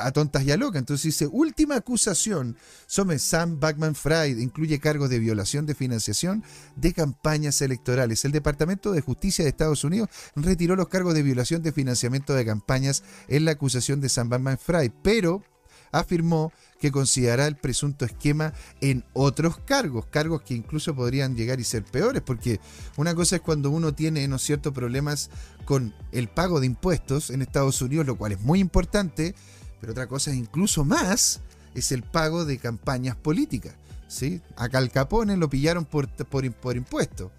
a 0.00 0.12
tontas 0.12 0.44
y 0.44 0.52
a 0.52 0.56
locas. 0.56 0.80
Entonces 0.80 1.04
dice, 1.04 1.26
última 1.26 1.76
acusación 1.76 2.56
sobre 2.86 3.18
Sam 3.18 3.60
Backman 3.60 3.94
Fried, 3.94 4.38
incluye 4.38 4.80
cargos 4.80 5.10
de 5.10 5.18
violación 5.18 5.66
de 5.66 5.74
financiación 5.74 6.44
de 6.76 6.92
campañas 6.92 7.60
electorales. 7.62 8.24
El 8.24 8.32
Departamento 8.32 8.92
de 8.92 9.00
Justicia 9.00 9.44
de 9.44 9.50
Estados 9.50 9.84
Unidos 9.84 10.08
retiró 10.36 10.76
los 10.76 10.88
cargos 10.88 11.14
de 11.14 11.22
violación 11.22 11.62
de 11.62 11.72
financiamiento 11.72 12.34
de 12.34 12.44
campañas 12.44 13.02
en 13.28 13.44
la 13.44 13.52
acusación 13.52 14.00
de 14.00 14.08
Sam 14.08 14.28
Backman 14.28 14.58
Fried, 14.58 14.92
pero 15.02 15.42
afirmó 15.98 16.52
que 16.80 16.92
considerará 16.92 17.46
el 17.46 17.56
presunto 17.56 18.04
esquema 18.04 18.52
en 18.80 19.04
otros 19.12 19.58
cargos, 19.58 20.06
cargos 20.06 20.42
que 20.42 20.54
incluso 20.54 20.94
podrían 20.94 21.34
llegar 21.36 21.60
y 21.60 21.64
ser 21.64 21.84
peores, 21.84 22.22
porque 22.22 22.60
una 22.96 23.14
cosa 23.14 23.36
es 23.36 23.42
cuando 23.42 23.70
uno 23.70 23.94
tiene, 23.94 24.28
¿no 24.28 24.38
cierto?, 24.38 24.72
problemas 24.72 25.30
con 25.64 25.94
el 26.12 26.28
pago 26.28 26.60
de 26.60 26.66
impuestos 26.66 27.30
en 27.30 27.42
Estados 27.42 27.80
Unidos, 27.80 28.06
lo 28.06 28.16
cual 28.16 28.32
es 28.32 28.40
muy 28.40 28.60
importante, 28.60 29.34
pero 29.80 29.92
otra 29.92 30.06
cosa 30.06 30.30
es 30.30 30.36
incluso 30.36 30.84
más, 30.84 31.40
es 31.74 31.92
el 31.92 32.02
pago 32.02 32.44
de 32.44 32.58
campañas 32.58 33.16
políticas. 33.16 33.74
¿sí? 34.08 34.42
A 34.56 34.68
Cal 34.68 34.90
Capone 34.90 35.36
lo 35.36 35.48
pillaron 35.48 35.84
por, 35.84 36.08
por, 36.08 36.50
por 36.52 36.76
impuestos 36.76 37.30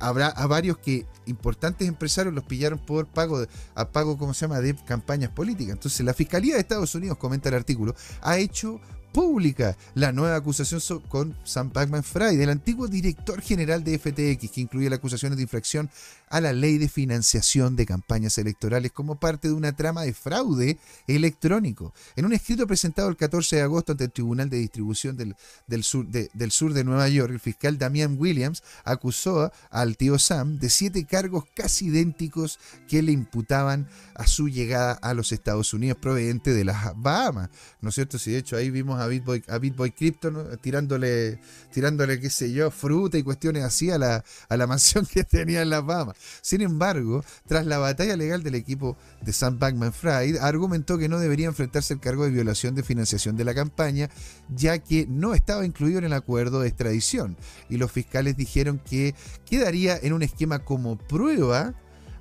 habrá 0.00 0.28
a 0.28 0.46
varios 0.46 0.78
que 0.78 1.06
importantes 1.26 1.88
empresarios 1.88 2.34
los 2.34 2.44
pillaron 2.44 2.78
por 2.78 3.06
pago 3.06 3.40
de, 3.40 3.48
a 3.74 3.88
pago, 3.90 4.16
¿cómo 4.18 4.34
se 4.34 4.42
llama?, 4.42 4.60
de 4.60 4.74
campañas 4.84 5.30
políticas. 5.30 5.74
Entonces, 5.74 6.04
la 6.04 6.14
Fiscalía 6.14 6.54
de 6.54 6.60
Estados 6.60 6.94
Unidos, 6.94 7.18
comenta 7.18 7.48
el 7.48 7.54
artículo, 7.54 7.94
ha 8.20 8.38
hecho 8.38 8.80
pública 9.12 9.76
la 9.94 10.12
nueva 10.12 10.36
acusación 10.36 10.80
con 11.08 11.36
Sam 11.44 11.70
Pacman 11.70 12.04
Fry, 12.04 12.36
del 12.36 12.50
antiguo 12.50 12.88
director 12.88 13.40
general 13.40 13.82
de 13.84 13.98
FTX, 13.98 14.50
que 14.50 14.60
incluye 14.60 14.90
las 14.90 14.98
acusaciones 14.98 15.36
de 15.36 15.42
infracción 15.42 15.90
a 16.30 16.40
la 16.40 16.52
ley 16.52 16.78
de 16.78 16.88
financiación 16.88 17.76
de 17.76 17.86
campañas 17.86 18.38
electorales 18.38 18.92
como 18.92 19.16
parte 19.16 19.48
de 19.48 19.54
una 19.54 19.74
trama 19.74 20.02
de 20.02 20.14
fraude 20.14 20.78
electrónico. 21.06 21.92
En 22.16 22.24
un 22.24 22.32
escrito 22.32 22.66
presentado 22.66 23.08
el 23.08 23.16
14 23.16 23.56
de 23.56 23.62
agosto 23.62 23.92
ante 23.92 24.04
el 24.04 24.12
Tribunal 24.12 24.50
de 24.50 24.58
Distribución 24.58 25.16
del, 25.16 25.84
sur, 25.84 26.06
de, 26.06 26.30
del 26.34 26.50
sur 26.50 26.72
de 26.72 26.84
Nueva 26.84 27.08
York, 27.08 27.32
el 27.32 27.40
fiscal 27.40 27.78
Damian 27.78 28.16
Williams 28.18 28.62
acusó 28.84 29.52
al 29.70 29.96
tío 29.96 30.18
Sam 30.18 30.58
de 30.58 30.70
siete 30.70 31.04
cargos 31.04 31.44
casi 31.54 31.86
idénticos 31.86 32.58
que 32.88 33.02
le 33.02 33.12
imputaban 33.12 33.88
a 34.14 34.26
su 34.26 34.48
llegada 34.48 34.92
a 34.92 35.14
los 35.14 35.32
Estados 35.32 35.72
Unidos 35.74 35.98
proveniente 36.00 36.52
de 36.52 36.64
las 36.64 36.92
Bahamas. 36.96 37.50
¿No 37.80 37.88
es 37.90 37.94
cierto? 37.94 38.18
Si 38.18 38.30
de 38.30 38.38
hecho 38.38 38.56
ahí 38.56 38.70
vimos 38.70 39.00
a 39.00 39.06
BitBoy, 39.06 39.44
a 39.48 39.58
BitBoy 39.58 39.92
Crypto 39.92 40.30
tirándole, 40.58 41.40
tirándole, 41.72 42.20
qué 42.20 42.30
sé 42.30 42.52
yo, 42.52 42.70
fruta 42.70 43.18
y 43.18 43.22
cuestiones 43.22 43.64
así 43.64 43.90
a 43.90 43.98
la, 43.98 44.24
a 44.48 44.56
la 44.56 44.66
mansión 44.66 45.06
que 45.12 45.24
tenía 45.24 45.62
en 45.62 45.70
las 45.70 45.84
Bahamas. 45.84 46.16
Sin 46.40 46.60
embargo, 46.60 47.24
tras 47.46 47.66
la 47.66 47.78
batalla 47.78 48.16
legal 48.16 48.42
del 48.42 48.54
equipo 48.54 48.96
de 49.22 49.32
Sam 49.32 49.58
Bankman 49.58 49.92
Fried, 49.92 50.36
argumentó 50.36 50.98
que 50.98 51.08
no 51.08 51.18
debería 51.18 51.46
enfrentarse 51.46 51.94
al 51.94 52.00
cargo 52.00 52.24
de 52.24 52.30
violación 52.30 52.74
de 52.74 52.82
financiación 52.82 53.36
de 53.36 53.44
la 53.44 53.54
campaña, 53.54 54.08
ya 54.48 54.78
que 54.78 55.06
no 55.08 55.34
estaba 55.34 55.64
incluido 55.64 55.98
en 55.98 56.04
el 56.04 56.12
acuerdo 56.12 56.60
de 56.60 56.68
extradición. 56.68 57.36
Y 57.68 57.76
los 57.76 57.92
fiscales 57.92 58.36
dijeron 58.36 58.78
que 58.78 59.14
quedaría 59.44 59.96
en 59.96 60.12
un 60.12 60.22
esquema 60.22 60.60
como 60.60 60.96
prueba 60.98 61.74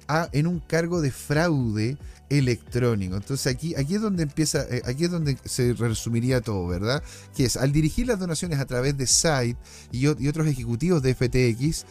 a, 0.07 0.29
en 0.31 0.47
un 0.47 0.59
cargo 0.59 1.01
de 1.01 1.11
fraude 1.11 1.97
electrónico. 2.29 3.15
Entonces 3.15 3.47
aquí, 3.47 3.75
aquí 3.75 3.95
es 3.95 4.01
donde 4.01 4.23
empieza, 4.23 4.63
eh, 4.69 4.81
aquí 4.85 5.05
es 5.05 5.11
donde 5.11 5.37
se 5.45 5.73
resumiría 5.73 6.41
todo, 6.41 6.67
¿verdad? 6.67 7.03
Que 7.35 7.45
es 7.45 7.57
al 7.57 7.71
dirigir 7.71 8.07
las 8.07 8.19
donaciones 8.19 8.59
a 8.59 8.65
través 8.65 8.97
de 8.97 9.07
Site 9.07 9.57
y, 9.91 10.07
otros 10.07 10.47
ejecutivos 10.47 11.01
de 11.01 11.15
FTX, 11.15 11.85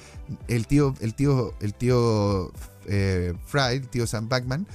el 0.48 0.66
tío, 0.66 0.94
el 1.00 1.14
tío, 1.14 1.54
el 1.60 1.74
tío 1.74 2.52
eh, 2.86 3.34
Fried, 3.46 3.82
el 3.82 3.88
tío 3.88 4.06
Sam 4.06 4.28
Backman, 4.28 4.66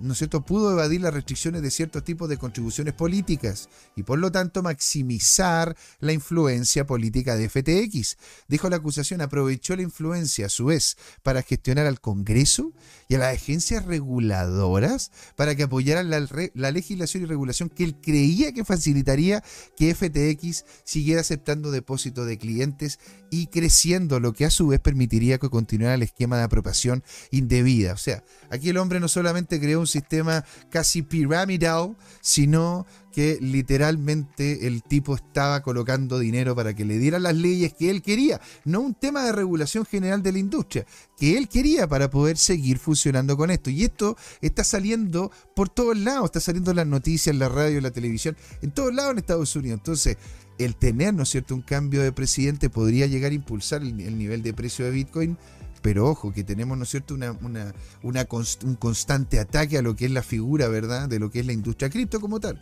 ¿no 0.00 0.14
cierto?, 0.14 0.44
pudo 0.44 0.72
evadir 0.72 1.00
las 1.00 1.14
restricciones 1.14 1.62
de 1.62 1.70
ciertos 1.70 2.04
tipos 2.04 2.28
de 2.28 2.38
contribuciones 2.38 2.94
políticas 2.94 3.68
y 3.94 4.02
por 4.02 4.18
lo 4.18 4.30
tanto 4.30 4.62
maximizar 4.62 5.76
la 6.00 6.12
influencia 6.12 6.86
política 6.86 7.36
de 7.36 7.48
FTX. 7.48 8.16
Dijo 8.48 8.68
la 8.70 8.76
acusación, 8.76 9.20
aprovechó 9.20 9.76
la 9.76 9.82
influencia 9.82 10.46
a 10.46 10.50
su 10.50 10.66
vez 10.66 10.96
para 11.22 11.42
gestionar 11.42 11.86
al 11.86 12.00
Congreso 12.00 12.72
y 13.08 13.14
a 13.14 13.18
las 13.18 13.34
agencias 13.34 13.84
reguladoras 13.84 15.10
para 15.36 15.54
que 15.54 15.64
apoyaran 15.64 16.10
la, 16.10 16.26
la 16.54 16.70
legislación 16.70 17.22
y 17.22 17.26
regulación 17.26 17.68
que 17.68 17.84
él 17.84 17.96
creía 18.00 18.52
que 18.52 18.64
facilitaría 18.64 19.42
que 19.76 19.94
FTX 19.94 20.64
siguiera 20.84 21.20
aceptando 21.20 21.70
depósitos 21.70 22.26
de 22.26 22.38
clientes 22.38 22.98
y 23.30 23.48
creciendo, 23.48 24.20
lo 24.20 24.32
que 24.32 24.44
a 24.44 24.50
su 24.50 24.68
vez 24.68 24.80
permitiría 24.80 25.38
que 25.38 25.50
continuara 25.50 25.94
el 25.94 26.02
esquema 26.02 26.38
de 26.38 26.44
apropiación 26.44 27.02
indebida. 27.30 27.92
O 27.92 27.98
sea, 27.98 28.24
aquí 28.50 28.68
el 28.68 28.76
hombre 28.78 29.00
no 29.00 29.08
solamente 29.08 29.60
creó 29.66 29.80
un 29.80 29.86
sistema 29.88 30.44
casi 30.70 31.02
piramidal, 31.02 31.96
sino 32.20 32.86
que 33.12 33.38
literalmente 33.40 34.68
el 34.68 34.84
tipo 34.84 35.16
estaba 35.16 35.60
colocando 35.62 36.20
dinero 36.20 36.54
para 36.54 36.74
que 36.74 36.84
le 36.84 36.98
dieran 36.98 37.24
las 37.24 37.34
leyes 37.34 37.74
que 37.74 37.90
él 37.90 38.00
quería, 38.00 38.40
no 38.64 38.80
un 38.80 38.94
tema 38.94 39.24
de 39.24 39.32
regulación 39.32 39.84
general 39.84 40.22
de 40.22 40.30
la 40.30 40.38
industria, 40.38 40.86
que 41.16 41.36
él 41.36 41.48
quería 41.48 41.88
para 41.88 42.10
poder 42.10 42.36
seguir 42.36 42.78
funcionando 42.78 43.36
con 43.36 43.50
esto. 43.50 43.70
Y 43.70 43.82
esto 43.82 44.16
está 44.40 44.62
saliendo 44.62 45.32
por 45.56 45.68
todos 45.68 45.96
lados, 45.96 46.26
está 46.26 46.38
saliendo 46.40 46.70
en 46.70 46.76
las 46.76 46.86
noticias, 46.86 47.32
en 47.32 47.40
la 47.40 47.48
radio, 47.48 47.78
en 47.78 47.82
la 47.82 47.90
televisión, 47.90 48.36
en 48.62 48.70
todos 48.70 48.94
lados 48.94 49.12
en 49.12 49.18
Estados 49.18 49.56
Unidos. 49.56 49.78
Entonces, 49.78 50.16
el 50.58 50.76
tener, 50.76 51.12
¿no 51.12 51.24
es 51.24 51.30
cierto?, 51.30 51.56
un 51.56 51.62
cambio 51.62 52.02
de 52.02 52.12
presidente 52.12 52.70
podría 52.70 53.06
llegar 53.06 53.32
a 53.32 53.34
impulsar 53.34 53.82
el, 53.82 54.18
nivel 54.18 54.42
de 54.42 54.54
precio 54.54 54.84
de 54.84 54.92
Bitcoin, 54.92 55.38
pero 55.86 56.08
ojo, 56.08 56.32
que 56.32 56.42
tenemos, 56.42 56.76
¿no 56.76 56.82
es 56.82 56.90
cierto?, 56.90 57.14
un 57.14 58.74
constante 58.74 59.38
ataque 59.38 59.78
a 59.78 59.82
lo 59.82 59.94
que 59.94 60.06
es 60.06 60.10
la 60.10 60.24
figura, 60.24 60.66
¿verdad?, 60.66 61.08
de 61.08 61.20
lo 61.20 61.30
que 61.30 61.38
es 61.38 61.46
la 61.46 61.52
industria 61.52 61.88
cripto 61.90 62.20
como 62.20 62.40
tal. 62.40 62.60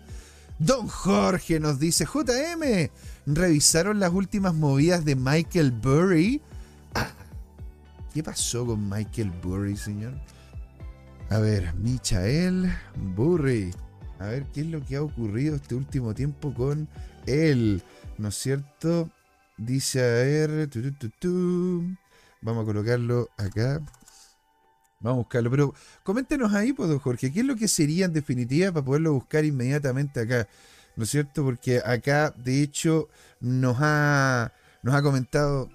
Don 0.59 0.89
Jorge 0.89 1.59
nos 1.59 1.79
dice, 1.81 2.05
JM, 2.05 2.91
¿revisaron 3.25 3.99
las 3.99 4.12
últimas 4.12 4.53
movidas 4.53 5.07
de 5.07 5.16
Michael 5.16 5.72
Burry? 5.72 6.43
Ah, 6.95 7.09
¿Qué 8.12 8.22
pasó 8.22 8.66
con 8.66 8.91
Michael 8.91 9.33
Burry, 9.43 9.79
señor? 9.79 10.12
A 11.31 11.39
ver, 11.39 11.72
Michael 11.77 12.70
Burry. 13.16 13.70
A 14.18 14.27
ver, 14.27 14.45
¿qué 14.53 14.61
es 14.61 14.66
lo 14.66 14.85
que 14.85 14.97
ha 14.97 15.03
ocurrido 15.03 15.57
este 15.57 15.75
último 15.75 16.12
tiempo 16.12 16.53
con 16.53 16.91
él, 17.25 17.83
¿no 18.18 18.29
es 18.29 18.35
cierto? 18.35 19.09
Dice, 19.57 20.03
a 20.03 20.09
ver, 20.09 20.68
vamos 22.45 22.62
a 22.62 22.66
colocarlo 22.66 23.28
acá. 23.36 23.80
Vamos 25.01 25.16
a 25.16 25.22
buscarlo, 25.22 25.51
pero 25.51 25.74
coméntenos 26.03 26.53
ahí, 26.55 26.72
pues, 26.72 26.88
don 26.88 26.99
Jorge, 26.99 27.32
¿qué 27.32 27.40
es 27.40 27.47
lo 27.47 27.57
que 27.57 27.68
sería 27.68 28.07
en 28.07 28.12
definitiva 28.12 28.72
para 28.72 28.84
poderlo 28.84 29.12
buscar 29.12 29.45
inmediatamente 29.45 30.20
acá? 30.20 30.49
¿No 30.97 31.05
es 31.05 31.11
cierto? 31.11 31.42
Porque 31.42 31.82
acá, 31.84 32.32
de 32.36 32.62
hecho, 32.62 33.09
nos 33.40 33.76
ha, 33.80 34.53
nos 34.82 34.95
ha 34.95 35.03
comentado, 35.03 35.68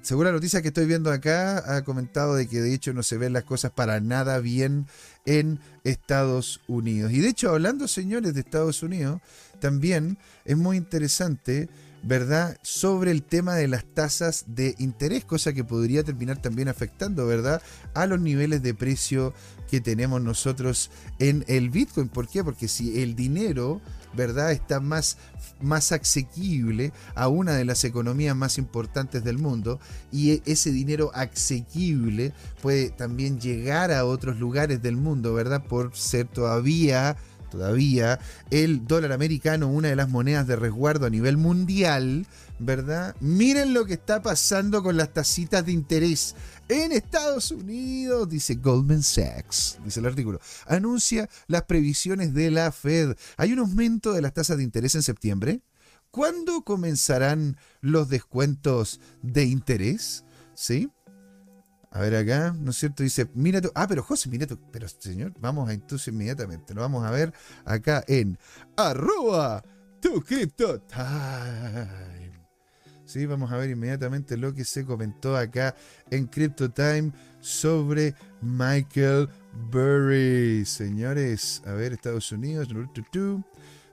según 0.00 0.24
la 0.24 0.32
noticia 0.32 0.62
que 0.62 0.68
estoy 0.68 0.86
viendo 0.86 1.12
acá, 1.12 1.76
ha 1.76 1.84
comentado 1.84 2.34
de 2.34 2.48
que 2.48 2.60
de 2.60 2.74
hecho 2.74 2.92
no 2.92 3.02
se 3.02 3.18
ven 3.18 3.32
las 3.32 3.44
cosas 3.44 3.70
para 3.70 4.00
nada 4.00 4.38
bien 4.38 4.86
en 5.24 5.60
Estados 5.84 6.60
Unidos. 6.66 7.12
Y 7.12 7.20
de 7.20 7.28
hecho, 7.28 7.50
hablando, 7.50 7.86
señores, 7.86 8.34
de 8.34 8.40
Estados 8.40 8.82
Unidos, 8.82 9.20
también 9.60 10.18
es 10.44 10.56
muy 10.56 10.78
interesante, 10.78 11.68
¿verdad?, 12.02 12.58
sobre 12.62 13.10
el 13.10 13.22
tema 13.22 13.54
de 13.54 13.68
las 13.68 13.84
tasas 13.84 14.44
de 14.48 14.74
interés, 14.78 15.24
cosa 15.24 15.52
que 15.52 15.64
podría 15.64 16.02
terminar 16.02 16.40
también 16.40 16.68
afectando, 16.68 17.26
¿verdad?, 17.26 17.62
a 17.94 18.06
los 18.06 18.20
niveles 18.20 18.62
de 18.62 18.74
precio 18.74 19.32
que 19.70 19.80
tenemos 19.80 20.20
nosotros 20.20 20.90
en 21.18 21.44
el 21.48 21.70
Bitcoin. 21.70 22.08
¿Por 22.08 22.28
qué? 22.28 22.42
Porque 22.44 22.68
si 22.68 23.02
el 23.02 23.14
dinero, 23.14 23.80
¿verdad?, 24.14 24.52
está 24.52 24.80
más, 24.80 25.16
más 25.60 25.92
asequible 25.92 26.92
a 27.14 27.28
una 27.28 27.54
de 27.54 27.64
las 27.64 27.84
economías 27.84 28.36
más 28.36 28.58
importantes 28.58 29.22
del 29.22 29.38
mundo 29.38 29.78
y 30.10 30.32
e, 30.32 30.42
ese 30.44 30.72
dinero 30.72 31.12
asequible 31.14 32.34
puede 32.60 32.90
también 32.90 33.40
llegar 33.40 33.92
a 33.92 34.04
otros 34.04 34.38
lugares 34.38 34.82
del 34.82 34.96
mundo, 34.96 35.34
¿verdad?, 35.34 35.64
por 35.64 35.94
ser 35.96 36.26
todavía 36.26 37.16
todavía 37.52 38.18
el 38.50 38.86
dólar 38.86 39.12
americano, 39.12 39.68
una 39.68 39.88
de 39.88 39.96
las 39.96 40.08
monedas 40.08 40.46
de 40.46 40.56
resguardo 40.56 41.04
a 41.04 41.10
nivel 41.10 41.36
mundial, 41.36 42.26
¿verdad? 42.58 43.14
Miren 43.20 43.74
lo 43.74 43.84
que 43.84 43.92
está 43.92 44.22
pasando 44.22 44.82
con 44.82 44.96
las 44.96 45.12
tasitas 45.12 45.64
de 45.66 45.72
interés 45.72 46.34
en 46.68 46.92
Estados 46.92 47.50
Unidos, 47.50 48.28
dice 48.30 48.54
Goldman 48.54 49.02
Sachs, 49.02 49.78
dice 49.84 50.00
el 50.00 50.06
artículo. 50.06 50.40
Anuncia 50.66 51.28
las 51.46 51.64
previsiones 51.64 52.32
de 52.32 52.50
la 52.50 52.72
Fed. 52.72 53.14
Hay 53.36 53.52
un 53.52 53.58
aumento 53.58 54.12
de 54.12 54.22
las 54.22 54.32
tasas 54.32 54.56
de 54.56 54.62
interés 54.62 54.94
en 54.94 55.02
septiembre. 55.02 55.60
¿Cuándo 56.10 56.62
comenzarán 56.62 57.58
los 57.80 58.08
descuentos 58.08 59.00
de 59.22 59.44
interés? 59.44 60.24
¿Sí? 60.54 60.90
A 61.92 62.00
ver 62.00 62.16
acá, 62.16 62.54
¿no 62.58 62.70
es 62.70 62.78
cierto? 62.78 63.02
Dice, 63.02 63.28
mira 63.34 63.60
tú. 63.60 63.70
Ah, 63.74 63.86
pero 63.86 64.02
José, 64.02 64.30
mira 64.30 64.46
tú. 64.46 64.58
Pero 64.70 64.88
señor, 64.88 65.34
vamos 65.38 65.68
a 65.68 65.74
entonces 65.74 66.08
inmediatamente. 66.08 66.72
Lo 66.74 66.80
vamos 66.80 67.04
a 67.04 67.10
ver 67.10 67.32
acá 67.64 68.02
en 68.08 68.38
arroba 68.76 69.62
tu 70.00 70.22
crypto 70.22 70.80
time. 70.80 72.32
Sí, 73.04 73.26
vamos 73.26 73.52
a 73.52 73.58
ver 73.58 73.68
inmediatamente 73.68 74.38
lo 74.38 74.54
que 74.54 74.64
se 74.64 74.86
comentó 74.86 75.36
acá 75.36 75.76
en 76.10 76.26
Crypto 76.26 76.70
Time 76.70 77.12
sobre 77.40 78.14
Michael 78.40 79.28
Burry. 79.70 80.64
Señores, 80.64 81.62
a 81.66 81.72
ver, 81.72 81.92
Estados 81.92 82.32
Unidos. 82.32 82.68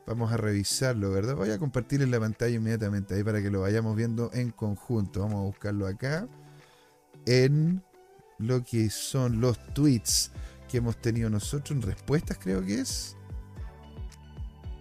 Vamos 0.08 0.32
a 0.32 0.38
revisarlo, 0.38 1.12
¿verdad? 1.12 1.36
Voy 1.36 1.52
a 1.52 1.58
compartir 1.58 2.02
en 2.02 2.12
la 2.12 2.20
pantalla 2.22 2.56
inmediatamente 2.56 3.14
ahí 3.14 3.24
para 3.24 3.42
que 3.42 3.50
lo 3.50 3.60
vayamos 3.60 3.94
viendo 3.98 4.32
en 4.34 4.52
conjunto. 4.52 5.20
Vamos 5.20 5.40
a 5.40 5.48
buscarlo 5.48 5.86
acá 5.86 6.26
en 7.26 7.84
lo 8.40 8.64
que 8.64 8.90
son 8.90 9.42
los 9.42 9.58
tweets 9.74 10.32
que 10.70 10.78
hemos 10.78 10.98
tenido 10.98 11.30
nosotros 11.30 11.72
en 11.72 11.82
respuestas, 11.82 12.38
creo 12.40 12.66
que 12.66 12.82
es. 12.82 13.16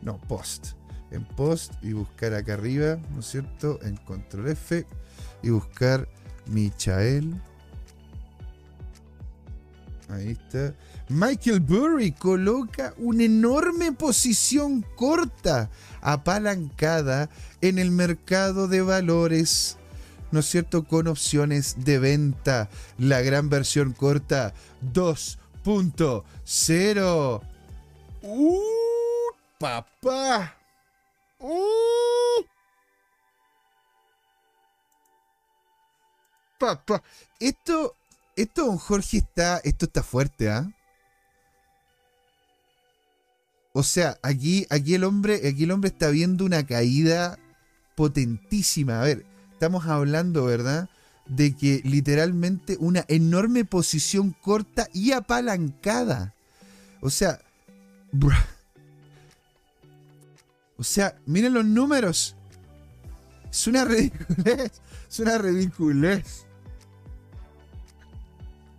No, 0.02 0.18
post. 0.28 0.68
En 1.10 1.24
post 1.24 1.72
y 1.82 1.92
buscar 1.92 2.34
acá 2.34 2.54
arriba, 2.54 2.98
¿no 3.12 3.20
es 3.20 3.26
cierto? 3.26 3.80
En 3.82 3.96
control 3.96 4.48
F 4.48 4.86
y 5.42 5.50
buscar 5.50 6.08
Michael. 6.46 7.40
Ahí 10.10 10.30
está. 10.30 10.74
Michael 11.08 11.60
Burry 11.60 12.12
coloca 12.12 12.94
una 12.98 13.24
enorme 13.24 13.92
posición 13.92 14.84
corta, 14.96 15.70
apalancada 16.00 17.28
en 17.60 17.78
el 17.78 17.90
mercado 17.90 18.68
de 18.68 18.82
valores 18.82 19.77
¿no 20.30 20.40
es 20.40 20.46
cierto?, 20.46 20.84
con 20.84 21.06
opciones 21.08 21.84
de 21.84 21.98
venta. 21.98 22.68
La 22.98 23.22
gran 23.22 23.48
versión 23.48 23.92
corta 23.92 24.52
2.0. 24.92 27.42
¡Uh! 28.22 28.60
¡Papá! 29.58 30.54
¡Uh! 31.38 32.44
Papá. 36.58 37.02
Esto 37.38 37.94
esto, 38.38 38.66
don 38.66 38.78
Jorge, 38.78 39.16
está, 39.16 39.58
esto 39.64 39.86
está 39.86 40.04
fuerte, 40.04 40.48
¿ah? 40.48 40.72
O 43.72 43.82
sea, 43.82 44.16
aquí, 44.22 44.64
aquí, 44.70 44.94
el 44.94 45.02
hombre, 45.02 45.48
aquí 45.48 45.64
el 45.64 45.72
hombre 45.72 45.90
está 45.90 46.08
viendo 46.10 46.44
una 46.44 46.64
caída 46.64 47.36
potentísima. 47.96 49.00
A 49.00 49.02
ver, 49.02 49.26
estamos 49.58 49.86
hablando, 49.86 50.44
¿verdad? 50.44 50.88
De 51.26 51.52
que 51.56 51.82
literalmente 51.84 52.76
una 52.78 53.04
enorme 53.08 53.64
posición 53.64 54.36
corta 54.40 54.88
y 54.92 55.10
apalancada. 55.10 56.32
O 57.00 57.10
sea, 57.10 57.40
o 60.76 60.84
sea, 60.84 61.18
miren 61.26 61.54
los 61.54 61.64
números. 61.64 62.36
Es 63.50 63.66
una 63.66 63.84
ridiculez. 63.84 64.80
Es 65.10 65.18
una 65.18 65.38
ridiculez 65.38 66.46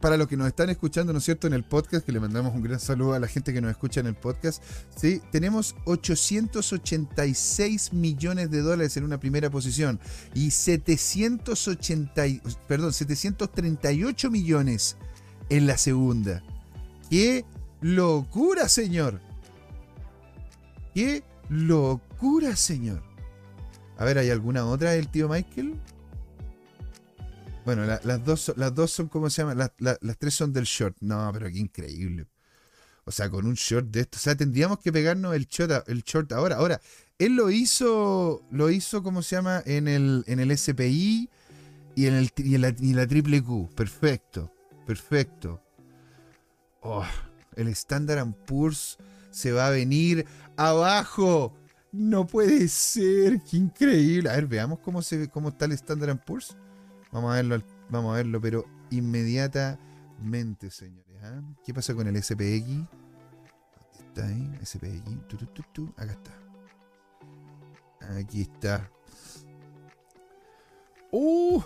para 0.02 0.18
los 0.18 0.28
que 0.28 0.38
nos 0.38 0.47
están 0.47 0.70
escuchando, 0.70 1.14
¿no 1.14 1.20
es 1.20 1.26
cierto?, 1.26 1.47
en 1.47 1.54
el 1.54 1.64
podcast, 1.64 2.06
que 2.06 2.12
le 2.12 2.20
mandamos 2.20 2.54
un 2.54 2.62
gran 2.62 2.80
saludo 2.80 3.14
a 3.14 3.20
la 3.20 3.28
gente 3.28 3.54
que 3.54 3.62
nos 3.62 3.72
escucha 3.72 4.00
en 4.00 4.08
el 4.08 4.16
podcast, 4.16 4.64
¿sí? 4.95 5.22
Tenemos 5.32 5.76
886 5.86 7.93
millones 7.93 8.52
de 8.52 8.62
dólares 8.62 8.97
en 8.97 9.04
una 9.04 9.20
primera 9.20 9.50
posición 9.50 10.00
y 10.34 10.52
780, 10.52 12.24
perdón, 12.68 12.93
738 12.93 14.32
millones 14.32 14.97
en 15.50 15.68
la 15.68 15.78
segunda. 15.78 16.43
¡Qué 17.10 17.45
locura, 17.82 18.70
señor! 18.70 19.20
¡Qué 20.93 21.24
locura, 21.50 22.56
señor! 22.56 23.04
A 23.97 24.06
ver, 24.06 24.18
¿hay 24.18 24.30
alguna 24.30 24.66
otra 24.66 24.91
del 24.91 25.10
tío 25.10 25.28
Michael? 25.28 25.78
Bueno, 27.76 27.86
las, 27.86 28.26
dos, 28.26 28.51
las 28.55 28.74
dos 28.74 28.89
son, 28.89 29.09
¿cómo 29.09 29.30
se 29.30 29.43
llama? 29.43 29.72
las 29.78 30.17
tres 30.17 30.34
son 30.34 30.51
del 30.51 30.63
short. 30.63 30.97
No, 31.01 31.30
pero 31.32 31.51
qué 31.51 31.59
increíble. 31.59 32.26
O 33.05 33.11
sea, 33.11 33.30
con 33.30 33.45
un 33.45 33.53
short 33.53 33.91
de 33.91 33.99
esto. 33.99 34.17
O 34.17 34.20
sea, 34.20 34.34
tendríamos 34.34 34.80
que 34.80 34.91
pegarnos 34.91 35.36
el 35.36 35.45
short, 35.45 35.88
el 35.88 36.01
short 36.01 36.32
ahora. 36.32 36.55
Ahora, 36.55 36.82
él 37.20 37.36
lo 37.36 37.51
hizo, 37.51 38.41
lo 38.49 38.72
hizo, 38.72 39.03
¿cómo 39.03 39.22
se 39.22 39.36
llama? 39.36 39.61
En 39.67 39.88
el, 39.88 40.24
en 40.26 40.39
el 40.39 40.57
SPI 40.57 41.30
y 41.93 42.07
en, 42.07 42.28
la 42.95 43.07
triple 43.07 43.43
Q. 43.43 43.70
Perfecto, 43.76 44.51
perfecto. 44.88 45.61
Oh, 46.82 47.05
el 47.55 47.67
Standard 47.67 48.34
Poor's 48.47 48.97
se 49.30 49.51
va 49.51 49.67
a 49.67 49.70
venir 49.70 50.26
abajo. 50.57 51.53
No 51.91 52.26
puede 52.26 52.67
ser, 52.67 53.39
qué 53.43 53.57
increíble. 53.57 54.28
A 54.32 54.34
ver, 54.34 54.47
veamos 54.47 54.80
cómo, 54.80 55.03
se, 55.03 55.30
cómo 55.30 55.49
está 55.49 55.65
el 55.65 55.74
Standard 55.74 56.17
Poor's. 56.26 56.57
Vamos 57.12 57.32
a 57.32 57.36
verlo, 57.36 57.64
vamos 57.89 58.14
a 58.14 58.18
verlo, 58.18 58.39
pero 58.39 58.66
inmediatamente, 58.91 60.70
señores. 60.70 61.18
¿ah? 61.24 61.41
¿Qué 61.66 61.74
pasa 61.74 61.95
con 61.95 62.07
el 62.07 62.22
SPX? 62.22 62.38
¿Dónde 62.38 62.88
está 64.07 64.28
ahí? 64.28 64.60
SPX. 64.64 65.01
Acá 65.97 66.12
está. 66.12 66.32
Aquí 68.20 68.41
está. 68.41 68.89
¡Uh! 71.12 71.62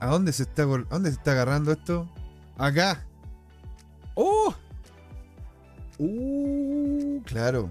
¿A 0.00 0.06
dónde 0.06 0.32
se 0.32 0.44
está, 0.44 0.64
dónde 0.64 1.10
se 1.10 1.16
está 1.16 1.32
agarrando 1.32 1.72
esto? 1.72 2.08
Acá. 2.56 3.04
¡Uh! 4.14 4.52
¡Uh! 5.98 7.22
Claro. 7.24 7.70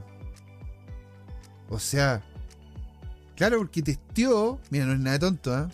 O 1.70 1.80
sea, 1.80 2.24
Claro, 3.40 3.60
porque 3.60 3.82
testió. 3.82 4.60
Mira, 4.70 4.86
no 4.86 4.92
es 4.92 5.00
nada 5.00 5.18
tonto, 5.18 5.58
¿eh? 5.58 5.66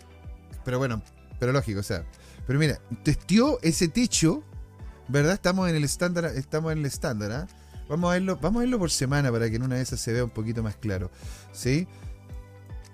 Pero 0.64 0.78
bueno, 0.78 1.02
pero 1.40 1.50
lógico, 1.52 1.80
o 1.80 1.82
sea. 1.82 2.04
Pero 2.46 2.60
mira, 2.60 2.78
testió 3.02 3.58
ese 3.60 3.88
techo, 3.88 4.44
¿verdad? 5.08 5.32
Estamos 5.32 5.68
en 5.68 5.74
el 5.74 5.82
estándar, 5.82 6.26
estamos 6.26 6.70
en 6.70 6.78
el 6.78 6.86
estándar, 6.86 7.32
¿ah? 7.32 7.46
Vamos 7.88 8.08
a 8.08 8.12
verlo, 8.14 8.38
vamos 8.40 8.60
a 8.60 8.62
verlo 8.62 8.78
por 8.78 8.92
semana 8.92 9.32
para 9.32 9.50
que 9.50 9.56
en 9.56 9.64
una 9.64 9.74
de 9.74 9.82
esas 9.82 9.98
se 9.98 10.12
vea 10.12 10.22
un 10.22 10.30
poquito 10.30 10.62
más 10.62 10.76
claro. 10.76 11.10
¿Sí? 11.52 11.88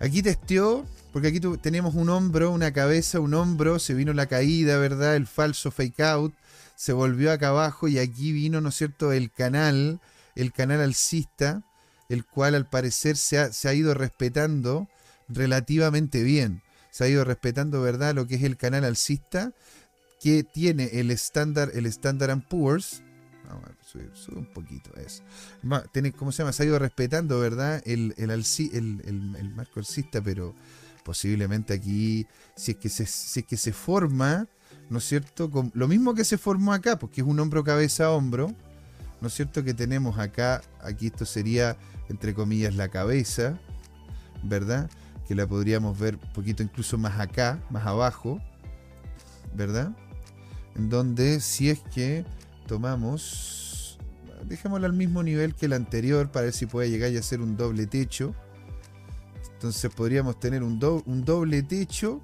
Aquí 0.01 0.23
testió, 0.23 0.87
porque 1.13 1.29
aquí 1.29 1.41
tenemos 1.61 1.95
un 1.95 2.09
hombro, 2.09 2.51
una 2.51 2.73
cabeza, 2.73 3.21
un 3.21 3.35
hombro, 3.35 3.79
se 3.79 3.93
vino 3.93 4.15
la 4.15 4.25
caída, 4.25 4.79
¿verdad? 4.79 5.17
El 5.17 5.27
falso 5.27 5.71
fake 5.71 6.01
out, 6.01 6.35
se 6.77 6.95
volvió 6.95 7.31
acá 7.31 7.49
abajo 7.49 7.89
y 7.89 7.99
aquí 7.99 8.33
vino, 8.33 8.63
¿no 8.63 8.71
es 8.71 8.77
cierto?, 8.77 9.13
el 9.13 9.31
canal, 9.31 10.01
el 10.35 10.51
canal 10.51 10.81
alcista, 10.81 11.63
el 12.13 12.27
cual 12.27 12.55
al 12.55 12.69
parecer 12.69 13.17
se 13.17 13.39
ha, 13.39 13.75
ido 13.75 13.95
respetando 13.95 14.87
relativamente 15.29 16.23
bien. 16.23 16.63
Se 16.91 17.05
ha 17.05 17.09
ido 17.09 17.25
respetando, 17.25 17.81
¿verdad?, 17.81 18.15
lo 18.15 18.27
que 18.27 18.35
es 18.35 18.43
el 18.43 18.59
canal 18.59 18.85
alcista 18.85 19.53
que 20.21 20.45
tiene 20.45 20.91
el 21.01 21.11
estándar, 21.11 21.71
el 21.75 21.87
Standard 21.87 22.47
Poor's. 22.49 23.03
Vamos 23.49 23.65
a 23.65 23.85
subir, 23.85 24.13
un 24.37 24.45
poquito 24.53 24.95
eso. 24.97 25.23
Tiene, 25.93 26.13
¿Cómo 26.13 26.33
se 26.33 26.43
llama? 26.43 26.53
Se 26.53 26.63
ha 26.63 26.67
ido 26.67 26.79
respetando, 26.79 27.41
¿verdad? 27.41 27.83
El, 27.87 28.15
el, 28.19 28.31
el, 28.31 29.55
marco 29.55 29.81
alcista, 29.81 30.23
pero 30.23 30.55
posiblemente 31.05 31.73
aquí, 31.73 32.27
si 32.57 32.73
es 32.73 32.77
que 32.77 32.91
se, 32.91 33.07
si 33.07 33.41
es 33.41 33.47
que 33.47 33.57
se 33.57 33.73
forma, 33.73 34.47
¿no 34.91 34.99
es 34.99 35.05
cierto? 35.05 35.51
Lo 35.73 35.89
mismo 35.89 36.15
que 36.15 36.25
se 36.25 36.37
formó 36.37 36.75
acá, 36.75 36.99
porque 36.99 37.23
es 37.23 37.27
un 37.27 37.41
hombro 37.41 37.65
cabeza 37.65 38.11
hombro, 38.11 38.55
¿no 39.23 39.29
es 39.29 39.35
cierto? 39.35 39.65
Que 39.65 39.73
tenemos 39.73 40.19
acá, 40.19 40.61
aquí 40.83 41.07
esto 41.07 41.25
sería 41.25 41.79
entre 42.09 42.35
comillas, 42.35 42.75
la 42.75 42.89
cabeza, 42.89 43.59
¿verdad? 44.43 44.91
Que 45.27 45.35
la 45.35 45.47
podríamos 45.47 45.99
ver 45.99 46.17
un 46.17 46.33
poquito 46.33 46.63
incluso 46.63 46.99
más 46.99 47.19
acá, 47.19 47.59
más 47.71 47.87
abajo, 47.87 48.41
¿verdad? 49.55 49.93
En 50.77 50.89
donde 50.89 51.41
si 51.41 51.71
es 51.71 51.81
que 51.95 52.25
tomamos, 52.67 53.99
dejémoslo 54.45 54.87
al 54.87 54.93
mismo 54.93 55.23
nivel 55.23 55.55
que 55.55 55.67
el 55.67 55.73
anterior 55.73 56.31
para 56.31 56.45
ver 56.45 56.53
si 56.53 56.67
puede 56.67 56.91
llegar 56.91 57.17
a 57.17 57.23
ser 57.23 57.41
un 57.41 57.57
doble 57.57 57.87
techo. 57.87 58.35
Entonces 59.55 59.93
podríamos 59.95 60.41
tener 60.41 60.63
un, 60.63 60.81
un 61.07 61.25
doble 61.25 61.63
techo 61.63 62.21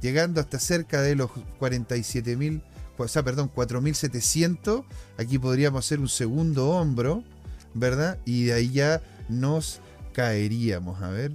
llegando 0.00 0.40
hasta 0.40 0.58
cerca 0.58 1.02
de 1.02 1.14
los 1.14 1.30
47.000, 1.58 2.62
o 3.04 3.08
sea, 3.08 3.22
perdón, 3.22 3.50
4.700. 3.54 4.84
Aquí 5.18 5.38
podríamos 5.38 5.84
hacer 5.84 6.00
un 6.00 6.08
segundo 6.08 6.70
hombro, 6.70 7.24
¿verdad? 7.74 8.18
Y 8.24 8.44
de 8.44 8.52
ahí 8.54 8.70
ya 8.70 9.02
nos 9.28 9.80
caeríamos, 10.12 11.02
a 11.02 11.08
ver, 11.10 11.32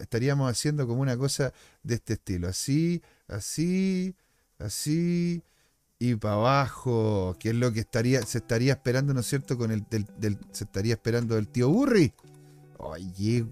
estaríamos 0.00 0.50
haciendo 0.50 0.86
como 0.86 1.00
una 1.00 1.16
cosa 1.16 1.52
de 1.82 1.94
este 1.94 2.12
estilo, 2.12 2.48
así, 2.48 3.02
así, 3.28 4.14
así 4.58 5.42
y 5.98 6.16
para 6.16 6.34
abajo, 6.34 7.36
que 7.38 7.50
es 7.50 7.54
lo 7.54 7.72
que 7.72 7.80
estaría, 7.80 8.22
se 8.22 8.38
estaría 8.38 8.74
esperando, 8.74 9.14
¿no 9.14 9.20
es 9.20 9.26
cierto? 9.26 9.56
Con 9.56 9.70
el 9.70 9.86
del, 10.18 10.38
se 10.52 10.64
estaría 10.64 10.94
esperando 10.94 11.34
del 11.36 11.48
tío 11.48 11.70
Burry. 11.70 12.12
Oye, 12.78 13.46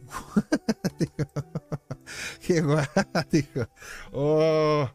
qué 2.47 2.61
guático. 2.61 3.69
Oh. 4.13 4.91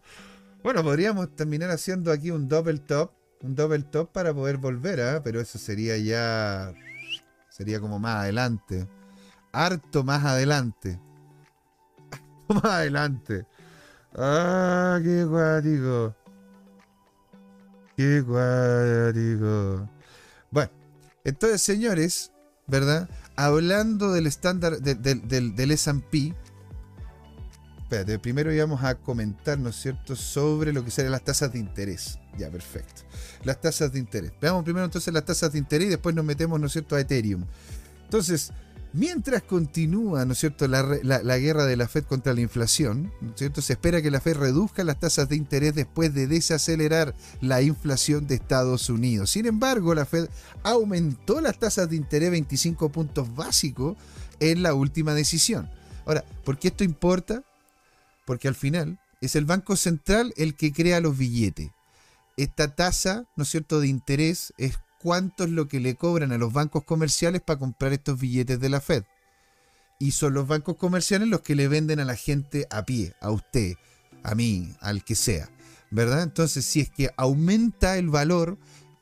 Bueno, 0.64 0.84
podríamos 0.84 1.36
terminar 1.36 1.70
haciendo 1.70 2.12
aquí 2.12 2.32
un 2.32 2.48
double 2.48 2.80
top, 2.80 3.12
un 3.42 3.56
double 3.56 3.84
top 3.84 4.12
para 4.12 4.34
poder 4.34 4.58
volver, 4.58 5.02
¿ah? 5.02 5.22
pero 5.24 5.40
eso 5.40 5.58
sería 5.58 5.98
ya 5.98 6.74
Sería 7.58 7.80
como 7.80 7.98
más 7.98 8.18
adelante. 8.18 8.88
Harto 9.52 10.04
más 10.04 10.24
adelante. 10.24 11.00
Harto 12.12 12.54
más 12.54 12.66
adelante. 12.66 13.48
Ah, 14.14 15.00
qué 15.02 15.24
guático. 15.24 16.16
Qué 17.96 18.22
guático. 18.22 19.90
Bueno, 20.52 20.72
entonces, 21.24 21.64
señores, 21.64 22.32
¿verdad? 22.68 23.10
Hablando 23.36 24.12
del 24.12 24.28
estándar 24.28 24.80
del, 24.80 25.02
del, 25.28 25.56
del 25.56 25.72
SP, 25.74 26.38
espérate, 27.88 28.20
primero 28.20 28.54
íbamos 28.54 28.84
a 28.84 28.96
comentar, 28.96 29.58
¿no 29.58 29.70
es 29.70 29.78
cierto?, 29.78 30.14
sobre 30.18 30.74
lo 30.74 30.84
que 30.84 30.92
serían 30.92 31.14
las 31.14 31.24
tasas 31.24 31.54
de 31.54 31.60
interés. 31.60 32.20
Ya, 32.38 32.50
perfecto. 32.50 33.04
Las 33.46 33.62
tasas 33.62 33.94
de 33.94 34.00
interés. 34.00 34.34
Veamos 34.42 34.66
primero 34.66 34.84
entonces 34.84 35.14
las 35.14 35.24
tasas 35.24 35.54
de 35.54 35.60
interés 35.60 35.88
y 35.88 35.92
después 35.92 36.14
nos 36.14 36.26
metemos, 36.26 36.60
¿no 36.60 36.68
es 36.68 36.74
cierto?, 36.74 36.98
a 36.98 37.00
Ethereum. 37.00 37.46
Entonces, 38.04 38.52
mientras 38.92 39.42
continúa, 39.44 40.26
¿no 40.26 40.34
es 40.34 40.40
cierto?, 40.40 40.68
la, 40.68 40.82
guerra 41.38 41.66
de 41.66 41.78
la 41.78 41.88
Fed 41.88 42.04
contra 42.04 42.34
la 42.34 42.42
inflación, 42.42 43.14
¿no 43.22 43.30
es 43.30 43.38
cierto?, 43.38 43.62
se 43.62 43.72
espera 43.72 44.02
que 44.02 44.12
la 44.12 44.20
Fed 44.20 44.36
reduzca 44.36 44.84
las 44.84 45.00
tasas 45.00 45.30
de 45.30 45.38
interés 45.38 45.74
después 45.74 46.14
de 46.14 46.28
desacelerar 46.28 47.16
la 47.40 47.62
inflación 47.62 48.28
de 48.28 48.36
Estados 48.36 48.90
Unidos. 48.90 49.32
Sin 49.32 49.46
embargo, 49.46 49.96
la 49.96 50.06
Fed 50.06 50.28
aumentó 50.62 51.40
las 51.40 51.58
tasas 51.58 51.90
de 51.90 51.96
interés 51.96 52.32
25 52.32 52.90
puntos 52.90 53.34
básicos 53.34 53.96
en 54.42 54.62
la 54.62 54.74
última 54.74 55.14
decisión. 55.14 55.70
Ahora, 56.06 56.26
¿por 56.44 56.60
qué 56.60 56.68
esto 56.68 56.84
importa? 56.84 57.46
Porque 58.28 58.48
al 58.48 58.54
final 58.54 59.00
es 59.22 59.36
el 59.36 59.46
Banco 59.46 59.76
Central 59.76 60.32
el 60.38 60.56
que 60.56 60.72
crea 60.72 61.00
los 61.02 61.18
billetes 61.18 61.72
esta 62.38 62.76
tasa, 62.76 63.26
¿no 63.36 63.44
es 63.44 63.50
cierto?, 63.50 63.80
de 63.80 63.88
interés 63.88 64.54
es 64.58 64.78
cuánto 65.02 65.44
es 65.44 65.50
lo 65.50 65.68
que 65.68 65.80
le 65.80 65.96
cobran 65.96 66.32
a 66.32 66.38
los 66.38 66.54
bancos 66.54 66.84
comerciales 66.84 67.42
para 67.42 67.60
comprar 67.60 67.94
estos 67.94 68.20
billetes 68.20 68.60
de 68.60 68.70
la 68.70 68.80
Fed. 68.80 69.04
Y 70.00 70.12
son 70.12 70.36
los 70.36 70.48
bancos 70.48 70.78
comerciales 70.78 71.28
los 71.28 71.42
que 71.42 71.56
le 71.56 71.68
venden 71.68 72.00
a 72.00 72.06
la 72.06 72.16
gente 72.16 72.68
a 72.70 72.86
pie, 72.86 73.16
a 73.20 73.32
usted, 73.32 73.74
a 74.24 74.36
mí, 74.36 74.72
al 74.80 75.04
que 75.04 75.16
sea, 75.16 75.50
¿verdad? 75.90 76.22
Entonces, 76.22 76.64
si 76.64 76.82
es 76.82 76.92
que 76.92 77.10
aumenta 77.18 77.98
el 77.98 78.10
valor 78.10 78.60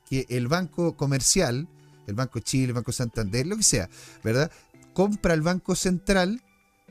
que 0.10 0.26
el 0.30 0.48
banco 0.48 0.96
comercial, 0.96 1.68
el 2.08 2.16
Banco 2.16 2.40
Chile, 2.40 2.68
el 2.68 2.74
Banco 2.74 2.94
Santander, 2.94 3.46
lo 3.46 3.58
que 3.58 3.64
sea, 3.64 3.90
¿verdad? 4.24 4.50
Compra 4.94 5.34
el 5.34 5.42
Banco 5.42 5.76
Central, 5.76 6.42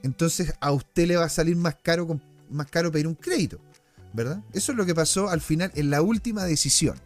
entonces 0.05 0.53
a 0.61 0.71
usted 0.71 1.09
le 1.09 1.17
va 1.17 1.25
a 1.25 1.31
salir 1.31 1.57
más 1.57 1.77
caro, 1.83 2.21
más 2.51 2.71
caro 2.71 2.93
pedir 2.93 3.07
un 3.07 3.15
crédito, 3.15 3.59
¿verdad? 4.13 4.43
Eso 4.53 4.73
es 4.73 4.79
lo 4.79 4.85
que 4.85 4.95
pasó 4.95 5.31
al 5.31 5.41
final 5.41 5.73
en 5.75 5.89
la 5.89 6.03
última 6.03 6.45
decisión. 6.45 6.97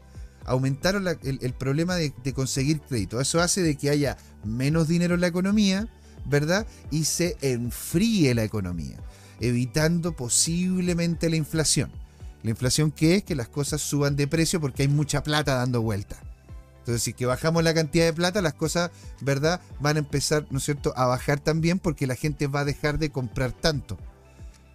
Aumentaron 0.45 1.07
el, 1.07 1.53
problema 1.55 1.95
de, 1.95 2.13
de 2.25 2.33
conseguir 2.33 2.81
crédito. 2.81 3.21
Eso 3.21 3.41
hace 3.41 3.63
de 3.63 3.77
que 3.77 3.91
haya 3.91 4.17
menos 4.45 4.89
dinero 4.89 5.15
en 5.15 5.21
la 5.21 5.29
economía, 5.29 5.87
¿verdad? 6.25 6.67
Y 6.91 7.05
se 7.05 7.37
enfríe 7.41 8.35
la 8.35 8.43
economía, 8.43 8.97
evitando 9.39 10.17
posiblemente 10.17 11.31
la 11.31 11.37
inflación. 11.37 11.93
La 12.43 12.51
inflación 12.51 12.91
que 12.91 13.17
es 13.17 13.23
que 13.23 13.37
las 13.37 13.49
cosas 13.49 13.81
suban 13.81 14.17
de 14.17 14.27
precio 14.27 14.61
porque 14.61 14.83
hay 14.83 14.89
mucha 14.89 15.23
plata 15.23 15.55
dando 15.55 15.83
vuelta. 15.83 16.19
Entonces, 16.89 17.03
si 17.03 17.13
que 17.13 17.27
bajamos 17.27 17.63
la 17.63 17.75
cantidad 17.75 18.07
de 18.07 18.15
plata, 18.15 18.41
las 18.41 18.55
cosas, 18.55 18.91
¿verdad? 19.21 19.61
Van 19.79 19.97
a 19.97 19.99
empezar, 19.99 20.47
¿no 20.49 20.57
es 20.57 20.65
cierto?, 20.65 20.95
a 20.97 21.05
bajar 21.05 21.39
también 21.39 21.79
porque 21.79 22.07
la 22.07 22.15
gente 22.15 22.47
va 22.47 22.61
a 22.61 22.65
dejar 22.65 22.99
de 22.99 23.11
comprar 23.11 23.53
tanto. 23.53 23.99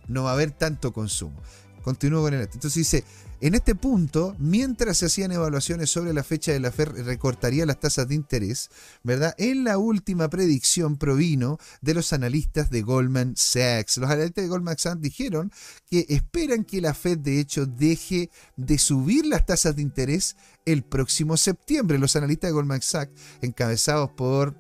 No 0.08 0.26
va 0.26 0.30
a 0.30 0.34
haber 0.34 0.52
tanto 0.52 0.94
consumo. 0.94 1.42
Continúo 1.82 2.22
con 2.22 2.36
el... 2.36 2.42
Entonces 2.42 2.76
dice, 2.76 3.04
en 3.44 3.56
este 3.56 3.76
punto, 3.76 4.38
mientras 4.40 5.00
se 5.00 5.08
hacían 5.08 5.34
evaluaciones 5.34 5.90
sobre 5.90 6.14
la 6.14 6.24
fecha 6.24 6.54
de 6.54 6.62
la 6.62 6.72
FED 6.72 7.04
recortaría 7.04 7.66
las 7.66 7.78
tasas 7.78 8.08
de 8.08 8.16
interés, 8.16 8.70
¿verdad? 9.04 9.36
En 9.38 9.66
la 9.66 9.78
última 9.78 10.30
predicción 10.30 10.96
provino 10.96 11.58
de 11.82 11.94
los 11.94 12.14
analistas 12.14 12.70
de 12.70 12.84
Goldman 12.84 13.34
Sachs. 13.36 13.98
Los 13.98 14.10
analistas 14.10 14.46
de 14.46 14.48
Goldman 14.48 14.78
Sachs 14.78 15.02
dijeron 15.02 15.52
que 15.90 16.06
esperan 16.08 16.64
que 16.64 16.80
la 16.80 16.94
Fed 16.94 17.18
de 17.18 17.42
hecho 17.42 17.66
deje 17.66 18.30
de 18.56 18.78
subir 18.78 19.26
las 19.26 19.46
tasas 19.46 19.76
de 19.76 19.82
interés 19.82 20.38
el 20.66 20.84
próximo 20.84 21.36
septiembre. 21.36 22.00
Los 22.00 22.16
analistas 22.16 22.48
de 22.48 22.54
Goldman 22.54 22.82
Sachs, 22.82 23.12
encabezados 23.42 24.10
por 24.12 24.56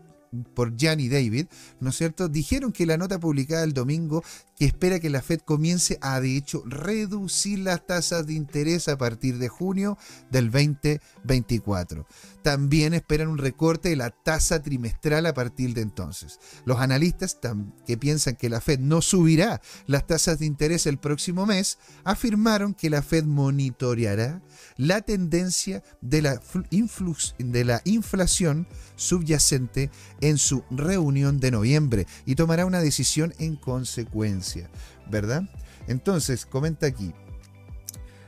por 0.53 0.75
Gianni 0.75 1.09
David, 1.09 1.47
¿no 1.79 1.89
es 1.89 1.97
cierto? 1.97 2.27
Dijeron 2.27 2.71
que 2.71 2.85
la 2.85 2.97
nota 2.97 3.19
publicada 3.19 3.63
el 3.63 3.73
domingo 3.73 4.23
que 4.57 4.65
espera 4.65 4.99
que 4.99 5.09
la 5.09 5.21
Fed 5.21 5.41
comience 5.41 5.97
a, 6.01 6.19
de 6.19 6.43
reducir 6.65 7.59
las 7.59 7.85
tasas 7.85 8.25
de 8.27 8.33
interés 8.33 8.87
a 8.87 8.97
partir 8.97 9.37
de 9.37 9.49
junio 9.49 9.97
del 10.31 10.51
2024. 10.51 12.05
También 12.43 12.93
esperan 12.93 13.29
un 13.29 13.37
recorte 13.37 13.89
de 13.89 13.95
la 13.95 14.09
tasa 14.09 14.61
trimestral 14.61 15.25
a 15.25 15.33
partir 15.33 15.73
de 15.73 15.81
entonces. 15.81 16.39
Los 16.65 16.79
analistas 16.79 17.37
que 17.85 17.97
piensan 17.97 18.35
que 18.35 18.49
la 18.49 18.61
Fed 18.61 18.79
no 18.79 19.01
subirá 19.01 19.61
las 19.87 20.05
tasas 20.05 20.39
de 20.39 20.45
interés 20.45 20.85
el 20.85 20.97
próximo 20.97 21.45
mes, 21.45 21.77
afirmaron 22.03 22.73
que 22.73 22.89
la 22.89 23.01
Fed 23.01 23.23
monitoreará 23.23 24.41
la 24.77 25.01
tendencia 25.01 25.83
de 26.01 26.21
la 26.21 27.81
inflación 27.85 28.67
subyacente 28.95 29.89
en 30.21 30.37
su 30.37 30.63
reunión 30.69 31.39
de 31.39 31.51
noviembre 31.51 32.07
y 32.25 32.35
tomará 32.35 32.65
una 32.65 32.81
decisión 32.81 33.33
en 33.39 33.55
consecuencia, 33.55 34.42
¿verdad? 35.09 35.43
Entonces, 35.87 36.45
comenta 36.45 36.87
aquí. 36.87 37.13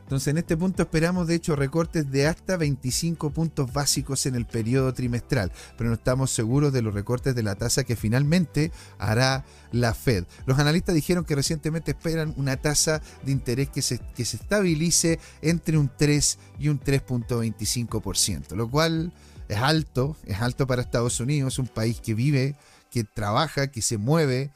Entonces, 0.06 0.28
en 0.28 0.38
este 0.38 0.56
punto 0.56 0.84
esperamos, 0.84 1.26
de 1.26 1.34
hecho, 1.34 1.56
recortes 1.56 2.12
de 2.12 2.28
hasta 2.28 2.58
25 2.58 3.32
puntos 3.32 3.74
básicos 3.74 4.28
en 4.28 4.36
el 4.36 4.46
periodo 4.46 4.94
trimestral, 4.94 5.52
pero 5.80 5.90
no 5.90 5.96
estamos 5.96 6.30
seguros 6.30 6.72
de 6.72 6.84
los 6.84 6.94
recortes 6.94 7.34
de 7.34 7.42
la 7.42 7.56
tasa 7.56 7.84
que 7.84 7.96
finalmente 7.96 8.72
hará 9.00 9.46
la 9.72 9.96
Fed. 9.96 10.26
Los 10.46 10.60
analistas 10.60 10.94
dijeron 10.94 11.26
que 11.26 11.34
recientemente 11.34 11.92
esperan 11.92 12.36
una 12.38 12.56
tasa 12.56 13.02
de 13.24 13.32
interés 13.32 13.70
que 13.72 13.82
se, 13.82 13.98
que 14.16 14.26
se 14.26 14.38
estabilice 14.38 15.20
entre 15.42 15.76
un 15.80 15.90
3 15.98 16.38
y 16.60 16.70
un 16.70 16.80
3.25%, 16.80 18.56
lo 18.56 18.70
cual 18.70 19.12
es 19.48 19.58
alto, 19.58 20.16
es 20.26 20.40
alto 20.40 20.68
para 20.68 20.84
Estados 20.84 21.20
Unidos, 21.20 21.58
un 21.58 21.68
país 21.68 22.00
que 22.00 22.14
vive, 22.14 22.56
que 22.92 23.06
trabaja, 23.06 23.72
que 23.72 23.82
se 23.82 23.98
mueve 23.98 24.52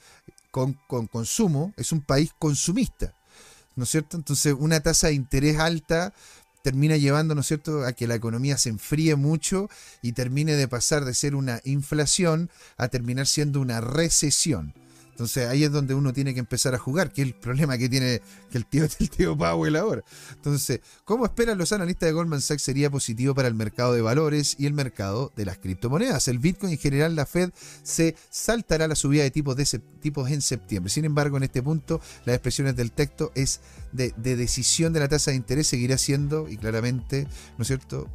con, 0.51 0.77
consumo, 1.07 1.73
es 1.77 1.91
un 1.91 2.01
país 2.01 2.31
consumista, 2.37 3.13
¿no 3.75 3.83
es 3.83 3.89
cierto? 3.89 4.17
Entonces 4.17 4.55
una 4.57 4.79
tasa 4.79 5.07
de 5.07 5.13
interés 5.13 5.59
alta 5.59 6.13
termina 6.61 6.97
llevando, 6.97 7.35
¿no 7.35 7.41
es 7.41 7.47
cierto?, 7.47 7.85
a 7.85 7.93
que 7.93 8.07
la 8.07 8.15
economía 8.15 8.57
se 8.57 8.69
enfríe 8.69 9.15
mucho 9.15 9.69
y 10.01 10.11
termine 10.11 10.55
de 10.55 10.67
pasar 10.67 11.05
de 11.05 11.13
ser 11.13 11.35
una 11.35 11.61
inflación 11.63 12.49
a 12.77 12.89
terminar 12.89 13.27
siendo 13.27 13.61
una 13.61 13.81
recesión. 13.81 14.73
Entonces 15.19 15.49
ahí 15.49 15.65
es 15.65 15.71
donde 15.73 15.93
uno 15.93 16.13
tiene 16.13 16.33
que 16.33 16.39
empezar 16.39 16.73
a 16.73 16.77
jugar, 16.77 17.11
que 17.11 17.21
es 17.21 17.27
el 17.27 17.33
problema 17.33 17.77
que 17.77 17.89
tiene 17.89 18.21
que 18.49 18.57
el 18.57 18.65
tío, 18.65 18.85
el 18.99 19.09
tío 19.09 19.37
Powell 19.37 19.75
ahora. 19.75 20.01
Entonces, 20.31 20.79
¿cómo 21.03 21.25
esperan 21.25 21.57
los 21.57 21.73
analistas 21.73 22.07
de 22.07 22.13
Goldman 22.13 22.39
Sachs 22.39 22.63
sería 22.63 22.89
positivo 22.89 23.35
para 23.35 23.49
el 23.49 23.53
mercado 23.53 23.91
de 23.93 24.01
valores 24.01 24.55
y 24.57 24.65
el 24.65 24.71
mercado 24.71 25.33
de 25.35 25.43
las 25.43 25.57
criptomonedas? 25.57 26.29
El 26.29 26.39
Bitcoin 26.39 26.71
en 26.71 26.79
general, 26.79 27.17
la 27.17 27.25
Fed 27.25 27.51
se 27.83 28.15
saltará 28.29 28.87
la 28.87 28.95
subida 28.95 29.23
de 29.23 29.31
tipos, 29.31 29.57
de 29.57 29.65
tipos 29.99 30.31
en 30.31 30.41
septiembre. 30.41 30.89
Sin 30.89 31.03
embargo, 31.03 31.35
en 31.35 31.43
este 31.43 31.61
punto, 31.61 31.99
las 32.23 32.35
expresiones 32.35 32.77
del 32.77 32.93
texto 32.93 33.33
es 33.35 33.59
de, 33.91 34.13
de 34.15 34.37
decisión 34.37 34.93
de 34.93 35.01
la 35.01 35.09
tasa 35.09 35.31
de 35.31 35.37
interés 35.37 35.67
seguirá 35.67 35.97
siendo, 35.97 36.47
y 36.47 36.55
claramente, 36.55 37.27
¿no 37.57 37.63
es 37.63 37.67
cierto?, 37.67 38.07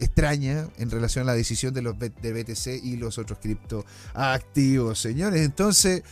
extraña 0.00 0.68
en 0.78 0.90
relación 0.90 1.22
a 1.24 1.32
la 1.32 1.34
decisión 1.34 1.74
de 1.74 1.82
los 1.82 1.98
de 1.98 2.32
BTC 2.32 2.84
y 2.84 2.96
los 2.96 3.18
otros 3.18 3.38
criptoactivos, 3.40 4.98
señores. 4.98 5.42
Entonces, 5.42 6.02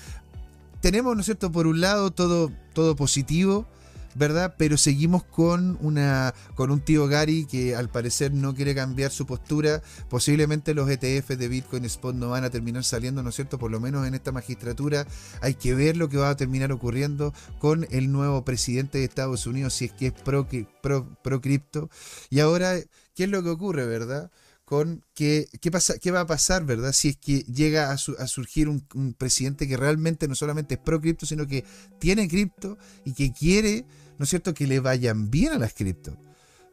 tenemos, 0.80 1.14
¿no 1.14 1.20
es 1.20 1.26
cierto?, 1.26 1.52
por 1.52 1.66
un 1.66 1.80
lado 1.80 2.10
todo, 2.10 2.50
todo 2.72 2.96
positivo, 2.96 3.66
¿verdad? 4.14 4.54
Pero 4.58 4.76
seguimos 4.76 5.24
con 5.24 5.78
una 5.80 6.34
con 6.54 6.70
un 6.70 6.80
tío 6.80 7.06
Gary 7.06 7.46
que 7.46 7.74
al 7.74 7.88
parecer 7.88 8.32
no 8.32 8.54
quiere 8.54 8.74
cambiar 8.74 9.10
su 9.10 9.26
postura. 9.26 9.82
Posiblemente 10.08 10.74
los 10.74 10.88
ETF 10.88 11.30
de 11.30 11.48
Bitcoin 11.48 11.84
Spot 11.84 12.14
no 12.14 12.30
van 12.30 12.44
a 12.44 12.50
terminar 12.50 12.84
saliendo, 12.84 13.22
¿no 13.22 13.30
es 13.30 13.36
cierto? 13.36 13.58
Por 13.58 13.70
lo 13.70 13.80
menos 13.80 14.06
en 14.06 14.14
esta 14.14 14.32
magistratura 14.32 15.06
hay 15.40 15.54
que 15.54 15.74
ver 15.74 15.96
lo 15.96 16.08
que 16.08 16.16
va 16.16 16.30
a 16.30 16.36
terminar 16.36 16.72
ocurriendo 16.72 17.32
con 17.58 17.86
el 17.90 18.12
nuevo 18.12 18.44
presidente 18.44 18.98
de 18.98 19.04
Estados 19.04 19.46
Unidos, 19.46 19.74
si 19.74 19.86
es 19.86 19.92
que 19.92 20.08
es 20.08 20.12
pro, 20.12 20.46
pro, 20.82 21.06
pro 21.22 21.40
cripto. 21.40 21.90
Y 22.30 22.40
ahora 22.40 22.76
¿Qué 23.20 23.24
es 23.24 23.30
lo 23.30 23.42
que 23.42 23.50
ocurre, 23.50 23.84
verdad? 23.84 24.30
Con 24.70 25.04
qué, 25.14 25.48
pasa, 25.72 25.98
qué 25.98 26.12
va 26.12 26.20
a 26.20 26.26
pasar, 26.28 26.64
¿verdad? 26.64 26.92
Si 26.92 27.08
es 27.08 27.16
que 27.16 27.40
llega 27.40 27.90
a, 27.90 27.98
surgir 27.98 28.68
un, 28.68 29.14
presidente 29.18 29.66
que 29.66 29.76
realmente 29.76 30.28
no 30.28 30.36
solamente 30.36 30.74
es 30.74 30.80
pro 30.80 31.00
cripto, 31.00 31.26
sino 31.26 31.44
que 31.48 31.64
tiene 31.98 32.28
cripto 32.28 32.78
y 33.04 33.12
que 33.12 33.32
quiere, 33.32 33.84
¿no 34.16 34.22
es 34.22 34.30
cierto?, 34.30 34.54
que 34.54 34.68
le 34.68 34.78
vayan 34.78 35.28
bien 35.28 35.54
a 35.54 35.58
las 35.58 35.74
cripto, 35.74 36.16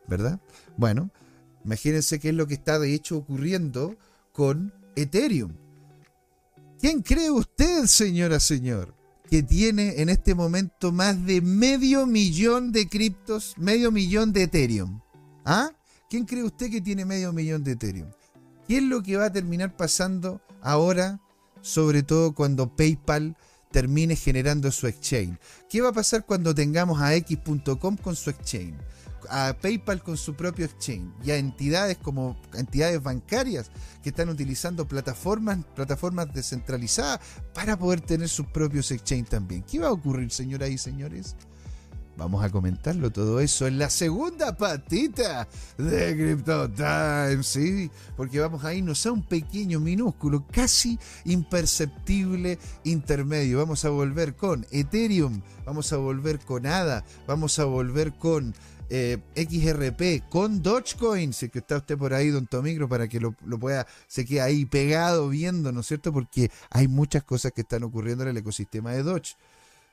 ¿verdad? 0.08 0.40
Bueno, 0.78 1.10
imagínense 1.66 2.20
qué 2.20 2.30
es 2.30 2.36
lo 2.36 2.46
que 2.46 2.54
está 2.54 2.78
de 2.78 2.94
hecho 2.94 3.18
ocurriendo 3.18 3.98
con 4.32 4.72
Ethereum. 4.96 5.56
¿Quién 6.80 7.02
cree 7.02 7.32
usted, 7.32 7.88
señora, 7.88 8.40
señor, 8.40 8.94
que 9.28 9.42
tiene 9.42 10.04
en 10.04 10.10
este 10.10 10.36
momento 10.36 10.92
más 10.92 11.26
de 11.26 11.42
medio 11.42 12.06
millón 12.06 12.72
de 12.72 12.88
criptos, 12.88 13.56
medio 13.58 13.92
millón 13.92 14.34
de 14.34 14.44
Ethereum? 14.44 15.02
¿Ah? 15.46 15.72
¿Quién 16.10 16.26
cree 16.26 16.44
usted 16.44 16.72
que 16.72 16.80
tiene 16.80 17.04
medio 17.04 17.34
millón 17.34 17.64
de 17.64 17.74
Ethereum? 17.74 18.10
¿Qué 18.66 18.78
es 18.78 18.84
lo 18.84 19.04
que 19.04 19.18
va 19.18 19.26
a 19.26 19.34
terminar 19.34 19.76
pasando 19.76 20.42
ahora, 20.62 21.20
sobre 21.62 22.02
todo 22.02 22.34
cuando 22.34 22.74
PayPal 22.76 23.36
termine 23.72 24.16
generando 24.16 24.72
su 24.72 24.88
exchange? 24.88 25.38
¿Qué 25.70 25.82
va 25.82 25.90
a 25.90 25.94
pasar 25.94 26.26
cuando 26.26 26.56
tengamos 26.56 27.02
a 27.02 27.14
X.com 27.16 27.98
con 27.98 28.16
su 28.16 28.30
exchange? 28.30 28.78
a 29.30 29.58
PayPal 29.60 30.02
con 30.02 30.16
su 30.16 30.36
propio 30.36 30.66
exchange 30.66 31.12
y 31.24 31.32
a 31.32 31.38
entidades 31.38 31.98
como 31.98 32.38
entidades 32.54 33.02
bancarias 33.02 33.72
que 34.02 34.10
están 34.10 34.30
utilizando 34.30 34.88
plataformas, 34.88 35.60
plataformas 35.76 36.34
descentralizadas 36.34 37.20
para 37.54 37.78
poder 37.78 38.00
tener 38.00 38.30
sus 38.30 38.48
propios 38.48 38.92
exchange 38.92 39.28
también. 39.28 39.64
¿Qué 39.64 39.80
va 39.80 39.88
a 39.88 39.92
ocurrir, 39.92 40.32
señoras 40.32 40.70
y 40.70 40.78
señores? 40.78 41.36
Vamos 42.18 42.44
a 42.44 42.50
comentarlo 42.50 43.12
todo 43.12 43.40
eso 43.40 43.68
en 43.68 43.78
la 43.78 43.92
segunda 43.92 44.58
patita 44.58 45.48
de 45.78 46.16
Crypto 46.16 46.68
Time, 46.72 47.44
sí, 47.44 47.92
porque 48.16 48.40
vamos 48.40 48.66
a 48.66 48.74
irnos 48.74 49.06
a 49.06 49.12
un 49.12 49.22
pequeño, 49.22 49.80
minúsculo, 49.80 50.44
casi 50.52 50.98
imperceptible 51.26 52.58
intermedio. 52.86 53.60
Vamos 53.60 53.86
a 53.86 53.90
volver 53.90 54.36
con 54.36 54.66
Ethereum, 54.72 55.42
vamos 55.64 55.94
a 55.94 55.98
volver 55.98 56.40
con 56.40 56.66
ADA, 56.66 57.06
vamos 57.28 57.60
a 57.60 57.66
volver 57.66 58.14
con 58.14 58.56
eh, 58.90 59.20
XRP, 59.36 60.28
con 60.28 60.64
Dogecoin, 60.64 61.34
si 61.34 61.50
que 61.50 61.60
está 61.60 61.78
usted 61.78 62.00
por 62.00 62.16
ahí, 62.16 62.30
don 62.30 62.48
Tomicro, 62.48 62.90
para 62.90 63.08
que 63.08 63.20
lo, 63.20 63.36
lo, 63.46 63.60
pueda, 63.60 63.86
se 64.08 64.26
quede 64.26 64.42
ahí 64.42 64.66
pegado 64.66 65.30
viendo, 65.30 65.72
¿no 65.72 65.82
es 65.82 65.86
cierto? 65.86 66.12
Porque 66.12 66.50
hay 66.72 66.88
muchas 66.88 67.24
cosas 67.24 67.52
que 67.52 67.62
están 67.62 67.84
ocurriendo 67.84 68.24
en 68.24 68.32
el 68.32 68.38
ecosistema 68.38 68.92
de 68.94 69.04
Doge. 69.04 69.36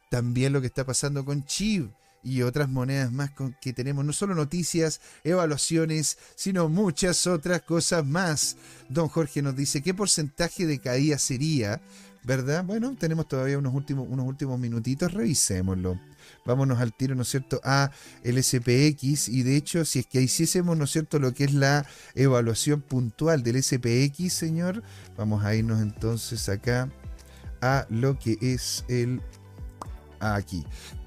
También 0.09 0.55
lo 0.55 0.63
que 0.63 0.69
está 0.69 0.87
pasando 0.87 1.23
con 1.23 1.45
Chiv 1.45 1.91
y 2.25 2.43
otras 2.43 2.69
monedas 2.69 3.13
más 3.13 3.31
que 3.61 3.73
tenemos 3.73 4.05
no 4.05 4.13
solo 4.13 4.35
noticias, 4.35 5.01
evaluaciones, 5.23 6.19
sino 6.35 6.69
muchas 6.69 7.27
otras 7.27 7.63
cosas 7.63 8.05
más. 8.05 8.57
Don 8.89 9.09
Jorge 9.09 9.43
nos 9.43 9.55
dice, 9.55 9.83
¿qué 9.83 9.95
porcentaje 9.95 10.67
de 10.67 10.79
caída 10.79 11.19
sería? 11.19 11.81
¿Verdad? 12.25 12.65
Bueno, 12.65 12.97
tenemos 12.99 13.29
todavía 13.29 13.59
unos 13.59 13.75
últimos, 13.75 14.09
unos 14.09 14.27
últimos 14.27 14.59
minutitos, 14.59 15.13
revisémoslo. 15.13 16.01
Vámonos 16.47 16.81
al 16.81 16.95
tiro, 16.95 17.15
¿no 17.15 17.21
es 17.21 17.29
cierto?, 17.29 17.61
a 17.65 17.91
el 18.23 18.43
SPX 18.43 19.29
y 19.29 19.43
de 19.43 19.57
hecho, 19.57 19.85
si 19.85 19.99
es 19.99 20.07
que 20.07 20.23
hiciésemos, 20.23 20.75
¿no 20.77 20.85
es 20.85 20.91
cierto?, 20.91 21.19
lo 21.19 21.35
que 21.35 21.45
es 21.45 21.53
la 21.53 21.87
evaluación 22.15 22.81
puntual 22.81 23.43
del 23.43 23.63
SPX, 23.63 24.33
señor, 24.33 24.83
vamos 25.19 25.45
a 25.45 25.55
irnos 25.55 25.83
entonces 25.83 26.49
acá 26.49 26.91
a 27.61 27.87
lo 27.91 28.19
que 28.19 28.39
es 28.41 28.87
el 28.89 29.21
aquí. 30.21 30.65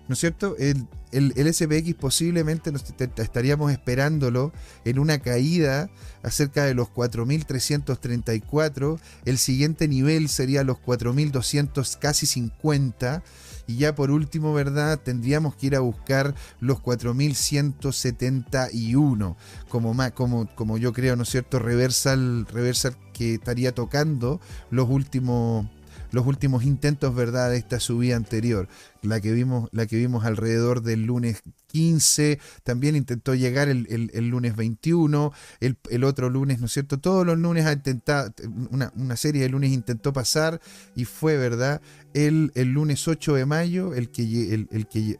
¿No 0.08 0.14
es 0.14 0.20
cierto? 0.20 0.56
El, 0.58 0.88
el, 1.12 1.54
SPX 1.54 1.94
posiblemente 1.96 2.72
nos 2.72 2.86
estaríamos 3.18 3.72
esperándolo 3.72 4.54
en 4.86 5.00
una 5.00 5.20
caída 5.20 5.90
acerca 6.24 6.64
de 6.64 6.74
los 6.74 6.88
4.334. 6.90 9.00
El 9.26 9.38
siguiente 9.38 9.90
nivel 9.90 10.30
sería 10.30 10.64
los 10.64 10.78
4.200, 10.78 12.00
casi 12.00 12.26
50. 12.26 13.22
Y 13.68 13.76
ya 13.78 13.94
por 13.96 14.12
último, 14.12 14.54
¿verdad? 14.54 15.00
Tendríamos 15.00 15.56
que 15.56 15.68
ir 15.68 15.76
a 15.76 15.82
buscar 15.82 16.34
los 16.62 16.78
4.171 16.78 19.36
como, 19.68 19.94
como, 20.14 20.48
como 20.56 20.78
yo 20.78 20.94
creo, 20.94 21.18
¿no 21.18 21.24
es 21.24 21.30
cierto? 21.30 21.60
Reversal, 21.60 22.48
reversal 22.48 22.96
que 23.12 23.34
estaría 23.34 23.76
tocando 23.76 24.40
los 24.72 24.90
últimos 24.90 25.68
los 26.12 26.26
últimos 26.26 26.64
intentos, 26.64 27.14
¿verdad?, 27.14 27.52
de 27.52 27.58
esta 27.58 27.80
subida 27.80 28.16
anterior. 28.16 28.68
La 29.02 29.22
que 29.22 29.32
vimos, 29.32 29.70
la 29.72 29.86
que 29.86 29.96
vimos 29.96 30.26
alrededor 30.26 30.82
del 30.82 31.04
lunes 31.04 31.42
15, 31.68 32.40
también 32.64 32.96
intentó 32.96 33.36
llegar 33.36 33.70
el, 33.70 33.84
lunes 34.30 34.56
21, 34.56 35.32
el, 35.60 36.04
otro 36.04 36.30
lunes, 36.30 36.60
¿no 36.60 36.66
es 36.66 36.74
cierto? 36.74 37.00
Todos 37.00 37.26
los 37.26 37.38
lunes 37.38 37.66
ha 37.66 37.74
intentado, 37.74 38.34
una, 38.72 39.16
serie 39.16 39.44
de 39.44 39.50
lunes 39.50 39.72
intentó 39.72 40.14
pasar 40.14 40.60
y 40.96 41.06
fue, 41.06 41.38
¿verdad? 41.38 41.82
El, 42.14 42.52
lunes 42.56 43.08
8 43.08 43.36
de 43.36 43.46
mayo, 43.46 43.94
el 43.94 44.10
que, 44.10 44.54
el, 44.54 44.88
que 44.88 45.20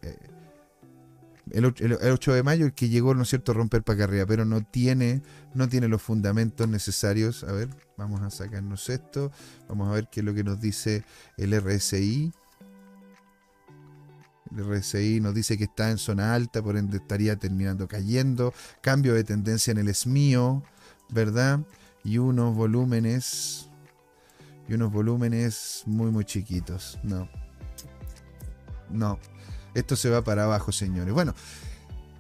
eh, 1.52 1.74
el, 1.80 1.94
8 1.94 2.34
de 2.34 2.44
mayo 2.44 2.66
el 2.66 2.74
que 2.74 2.90
llegó, 2.90 3.14
¿no 3.14 3.24
es 3.24 3.30
cierto?, 3.30 3.54
romper 3.54 3.84
para 3.84 3.96
acá 3.96 4.04
arriba, 4.06 4.26
pero 4.26 4.46
no 4.46 4.62
tiene, 4.62 5.22
no 5.54 5.68
tiene 5.68 5.88
los 5.88 6.02
fundamentos 6.02 6.68
necesarios. 6.68 7.44
A 7.44 7.52
ver, 7.52 7.70
vamos 7.98 8.22
a 8.22 8.30
sacarnos 8.30 8.90
esto. 8.90 9.32
Vamos 9.68 9.90
a 9.90 9.92
ver 9.92 10.08
qué 10.12 10.22
es 10.22 10.26
lo 10.26 10.34
que 10.34 10.44
nos 10.44 10.60
dice 10.60 11.04
el 11.38 11.60
RSI. 11.60 12.34
El 14.52 14.64
RSI 14.64 15.20
nos 15.20 15.34
dice 15.34 15.58
que 15.58 15.66
está 15.66 15.92
en 15.92 15.98
zona 15.98 16.34
alta, 16.34 16.62
por 16.62 16.78
ende 16.78 16.98
estaría 16.98 17.36
terminando 17.36 17.88
cayendo. 17.88 18.54
Cambio 18.82 19.14
de 19.14 19.24
tendencia 19.24 19.72
en 19.72 19.78
el 19.78 19.94
SMIO, 19.94 20.64
¿verdad? 21.10 21.60
Y 22.04 22.18
unos 22.18 22.56
volúmenes. 22.56 23.70
Y 24.70 24.74
unos 24.74 24.92
volúmenes 24.92 25.84
muy, 25.86 26.12
muy 26.12 26.26
chiquitos. 26.26 27.00
No. 27.04 27.30
No. 28.90 29.20
Esto 29.78 29.96
se 29.96 30.10
va 30.10 30.24
para 30.24 30.46
abajo, 30.46 30.72
señores. 30.72 31.14
Bueno, 31.14 31.36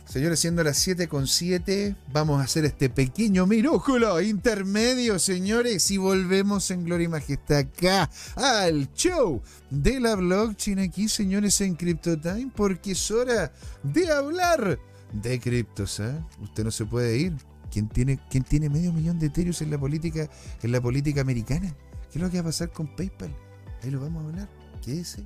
señores, 0.05 0.39
siendo 0.39 0.63
las 0.63 0.77
7 0.77 1.07
con 1.07 1.25
7, 1.25 1.95
vamos 2.13 2.39
a 2.39 2.43
hacer 2.43 2.65
este 2.65 2.87
pequeño 2.87 3.47
minúsculo 3.47 4.21
intermedio, 4.21 5.17
señores, 5.17 5.89
y 5.89 5.97
volvemos 5.97 6.69
en 6.69 6.83
Gloria 6.83 7.05
y 7.05 7.07
Majestad 7.07 7.57
acá 7.57 8.11
al 8.35 8.93
show 8.93 9.41
de 9.71 9.99
la 9.99 10.13
blockchain 10.13 10.77
aquí, 10.77 11.09
señores, 11.09 11.59
en 11.61 11.73
CryptoTime, 11.73 12.51
porque 12.55 12.91
es 12.91 13.09
hora 13.09 13.51
de 13.81 14.11
hablar 14.11 14.77
de 15.11 15.39
criptos. 15.39 15.99
¿eh? 15.99 16.13
Usted 16.43 16.63
no 16.63 16.69
se 16.69 16.85
puede 16.85 17.17
ir. 17.17 17.33
¿Quién 17.71 17.89
tiene, 17.89 18.19
¿Quién 18.29 18.43
tiene 18.43 18.69
medio 18.69 18.93
millón 18.93 19.17
de 19.17 19.25
Ethereum 19.25 19.55
en 19.61 19.71
la 19.71 19.79
política, 19.79 20.29
en 20.61 20.71
la 20.71 20.79
política 20.79 21.21
americana? 21.21 21.75
¿Qué 22.11 22.19
es 22.19 22.21
lo 22.21 22.29
que 22.29 22.37
va 22.37 22.41
a 22.41 22.45
pasar 22.45 22.71
con 22.71 22.95
PayPal? 22.95 23.35
Ahí 23.81 23.89
lo 23.89 23.99
vamos 23.99 24.23
a 24.23 24.27
hablar. 24.27 24.49
Quédese. 24.85 25.25